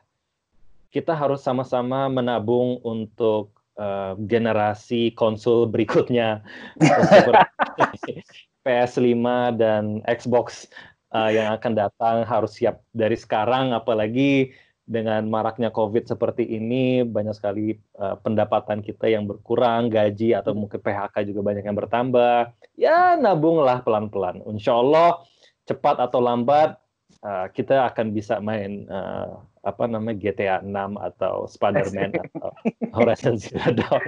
kita 0.94 1.10
harus 1.10 1.42
sama-sama 1.42 2.06
menabung 2.06 2.78
untuk 2.86 3.50
uh, 3.74 4.14
generasi 4.30 5.10
konsul 5.18 5.66
berikutnya 5.66 6.46
PS5 8.68 9.16
dan 9.56 10.04
Xbox 10.04 10.68
uh, 11.16 11.32
yang 11.32 11.56
akan 11.56 11.72
datang 11.72 12.28
harus 12.28 12.52
siap 12.60 12.84
dari 12.92 13.16
sekarang. 13.16 13.72
Apalagi 13.72 14.52
dengan 14.84 15.24
maraknya 15.28 15.72
COVID 15.72 16.04
seperti 16.08 16.44
ini 16.44 17.04
banyak 17.04 17.32
sekali 17.32 17.76
uh, 17.96 18.20
pendapatan 18.20 18.84
kita 18.84 19.08
yang 19.08 19.24
berkurang 19.24 19.88
gaji 19.88 20.36
atau 20.36 20.52
mungkin 20.52 20.80
PHK 20.80 21.32
juga 21.32 21.40
banyak 21.40 21.64
yang 21.64 21.76
bertambah. 21.76 22.52
Ya 22.76 23.16
nabunglah 23.16 23.80
pelan-pelan. 23.80 24.44
Insya 24.44 24.76
Allah 24.76 25.24
cepat 25.64 26.00
atau 26.00 26.20
lambat 26.20 26.76
uh, 27.24 27.46
kita 27.50 27.90
akan 27.90 28.14
bisa 28.14 28.38
main 28.38 28.86
uh, 28.90 29.42
apa 29.66 29.84
namanya 29.84 30.16
GTA 30.16 30.64
6 30.64 30.72
atau 30.96 31.44
Spider-Man 31.44 32.16
atau 32.32 32.50
Horizon 32.94 33.36
Zero 33.36 33.68
Dawn. 33.74 34.02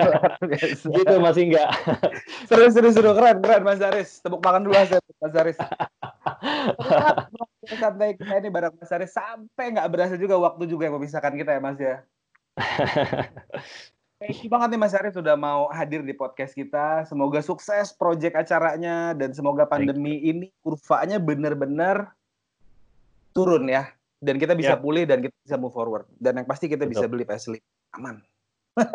gitu 0.96 1.14
masih 1.20 1.52
enggak. 1.52 1.70
seru 2.48 2.70
seru 2.72 2.88
seru 2.94 3.12
keren 3.12 3.42
keren 3.42 3.62
Mas 3.66 3.82
Aris. 3.82 4.22
Tepuk 4.22 4.40
tangan 4.40 4.64
dulu 4.64 4.74
Mas 5.20 5.34
Aris. 5.36 5.58
sampai 7.66 8.14
kita 8.14 8.34
ini 8.38 8.48
bareng 8.48 8.78
Mas 8.78 8.92
Aris 8.94 9.12
sampai 9.12 9.74
nggak 9.74 9.88
berasa 9.90 10.14
juga 10.14 10.38
waktu 10.38 10.70
juga 10.70 10.88
yang 10.88 10.96
memisahkan 10.96 11.34
kita 11.34 11.50
ya 11.58 11.60
Mas 11.60 11.78
ya. 11.78 11.96
Thank 14.16 14.40
you 14.40 14.48
banget 14.48 14.72
nih 14.72 14.80
Mas 14.80 14.96
Aris 14.96 15.12
sudah 15.12 15.36
mau 15.36 15.68
hadir 15.68 16.00
di 16.00 16.16
podcast 16.16 16.56
kita. 16.56 17.04
Semoga 17.04 17.44
sukses 17.44 17.92
proyek 17.92 18.32
acaranya 18.32 19.12
dan 19.12 19.36
semoga 19.36 19.68
pandemi 19.68 20.24
ini 20.24 20.48
kurvanya 20.64 21.20
benar-benar 21.20 22.16
turun 23.36 23.68
ya. 23.68 23.92
Dan 24.16 24.40
kita 24.40 24.56
bisa 24.56 24.74
yeah. 24.74 24.80
pulih 24.80 25.04
dan 25.04 25.20
kita 25.20 25.36
bisa 25.44 25.60
move 25.60 25.76
forward. 25.76 26.08
Dan 26.16 26.40
yang 26.40 26.48
pasti 26.48 26.72
kita 26.72 26.88
Betul. 26.88 26.92
bisa 26.96 27.06
beli 27.06 27.24
PS5 27.28 27.60
aman. 28.00 28.16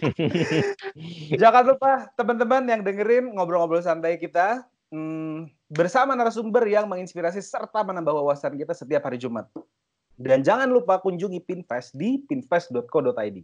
Jangan 1.40 1.64
lupa 1.64 2.12
teman-teman 2.16 2.64
yang 2.68 2.80
dengerin 2.84 3.32
ngobrol-ngobrol 3.32 3.80
santai 3.80 4.20
kita 4.20 4.64
hmm, 4.92 5.48
bersama 5.72 6.12
narasumber 6.12 6.68
yang 6.68 6.84
menginspirasi 6.88 7.40
serta 7.40 7.80
menambah 7.80 8.12
wawasan 8.12 8.60
kita 8.60 8.76
setiap 8.76 9.08
hari 9.08 9.16
Jumat. 9.16 9.48
Dan 10.20 10.44
jangan 10.44 10.68
lupa 10.68 11.00
kunjungi 11.00 11.40
Pinfest 11.40 11.96
di 11.96 12.20
pinfest.co.id 12.28 13.40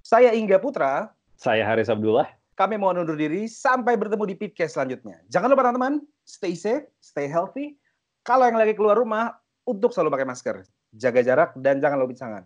saya 0.00 0.32
Ingga 0.32 0.56
Putra. 0.60 1.12
Saya 1.36 1.64
Haris 1.64 1.92
Abdullah. 1.92 2.28
Kami 2.56 2.76
mau 2.76 2.92
undur 2.92 3.16
diri. 3.16 3.48
Sampai 3.48 3.96
bertemu 3.96 4.32
di 4.32 4.36
podcast 4.36 4.76
selanjutnya. 4.76 5.16
Jangan 5.32 5.48
lupa 5.52 5.64
teman-teman 5.64 6.04
stay 6.28 6.52
safe 6.52 6.84
stay 7.00 7.28
healthy 7.28 7.76
kalau 8.20 8.44
yang 8.48 8.58
lagi 8.60 8.76
keluar 8.76 8.96
rumah 8.96 9.36
untuk 9.64 9.92
selalu 9.92 10.14
pakai 10.18 10.26
masker, 10.28 10.56
jaga 10.92 11.20
jarak 11.22 11.50
dan 11.56 11.78
jangan 11.80 11.96
lupa 12.00 12.12
cuci 12.12 12.22
tangan. 12.22 12.44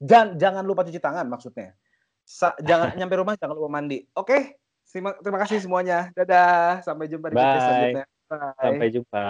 Dan 0.00 0.26
jangan 0.40 0.64
lupa 0.64 0.80
cuci 0.86 1.00
tangan 1.00 1.26
maksudnya. 1.28 1.76
Sa 2.24 2.56
jangan 2.60 2.94
nyampe 2.98 3.14
rumah 3.20 3.36
jangan 3.36 3.54
lupa 3.56 3.68
mandi. 3.68 4.04
Oke? 4.16 4.26
Okay? 4.26 4.42
Terima, 4.90 5.14
terima 5.22 5.38
kasih 5.46 5.62
semuanya. 5.62 6.10
Dadah. 6.18 6.82
Sampai 6.82 7.06
jumpa 7.06 7.30
di 7.30 7.38
video 7.38 7.60
selanjutnya. 7.62 8.06
Bye. 8.26 8.58
Sampai 8.58 8.88
jumpa. 8.90 9.24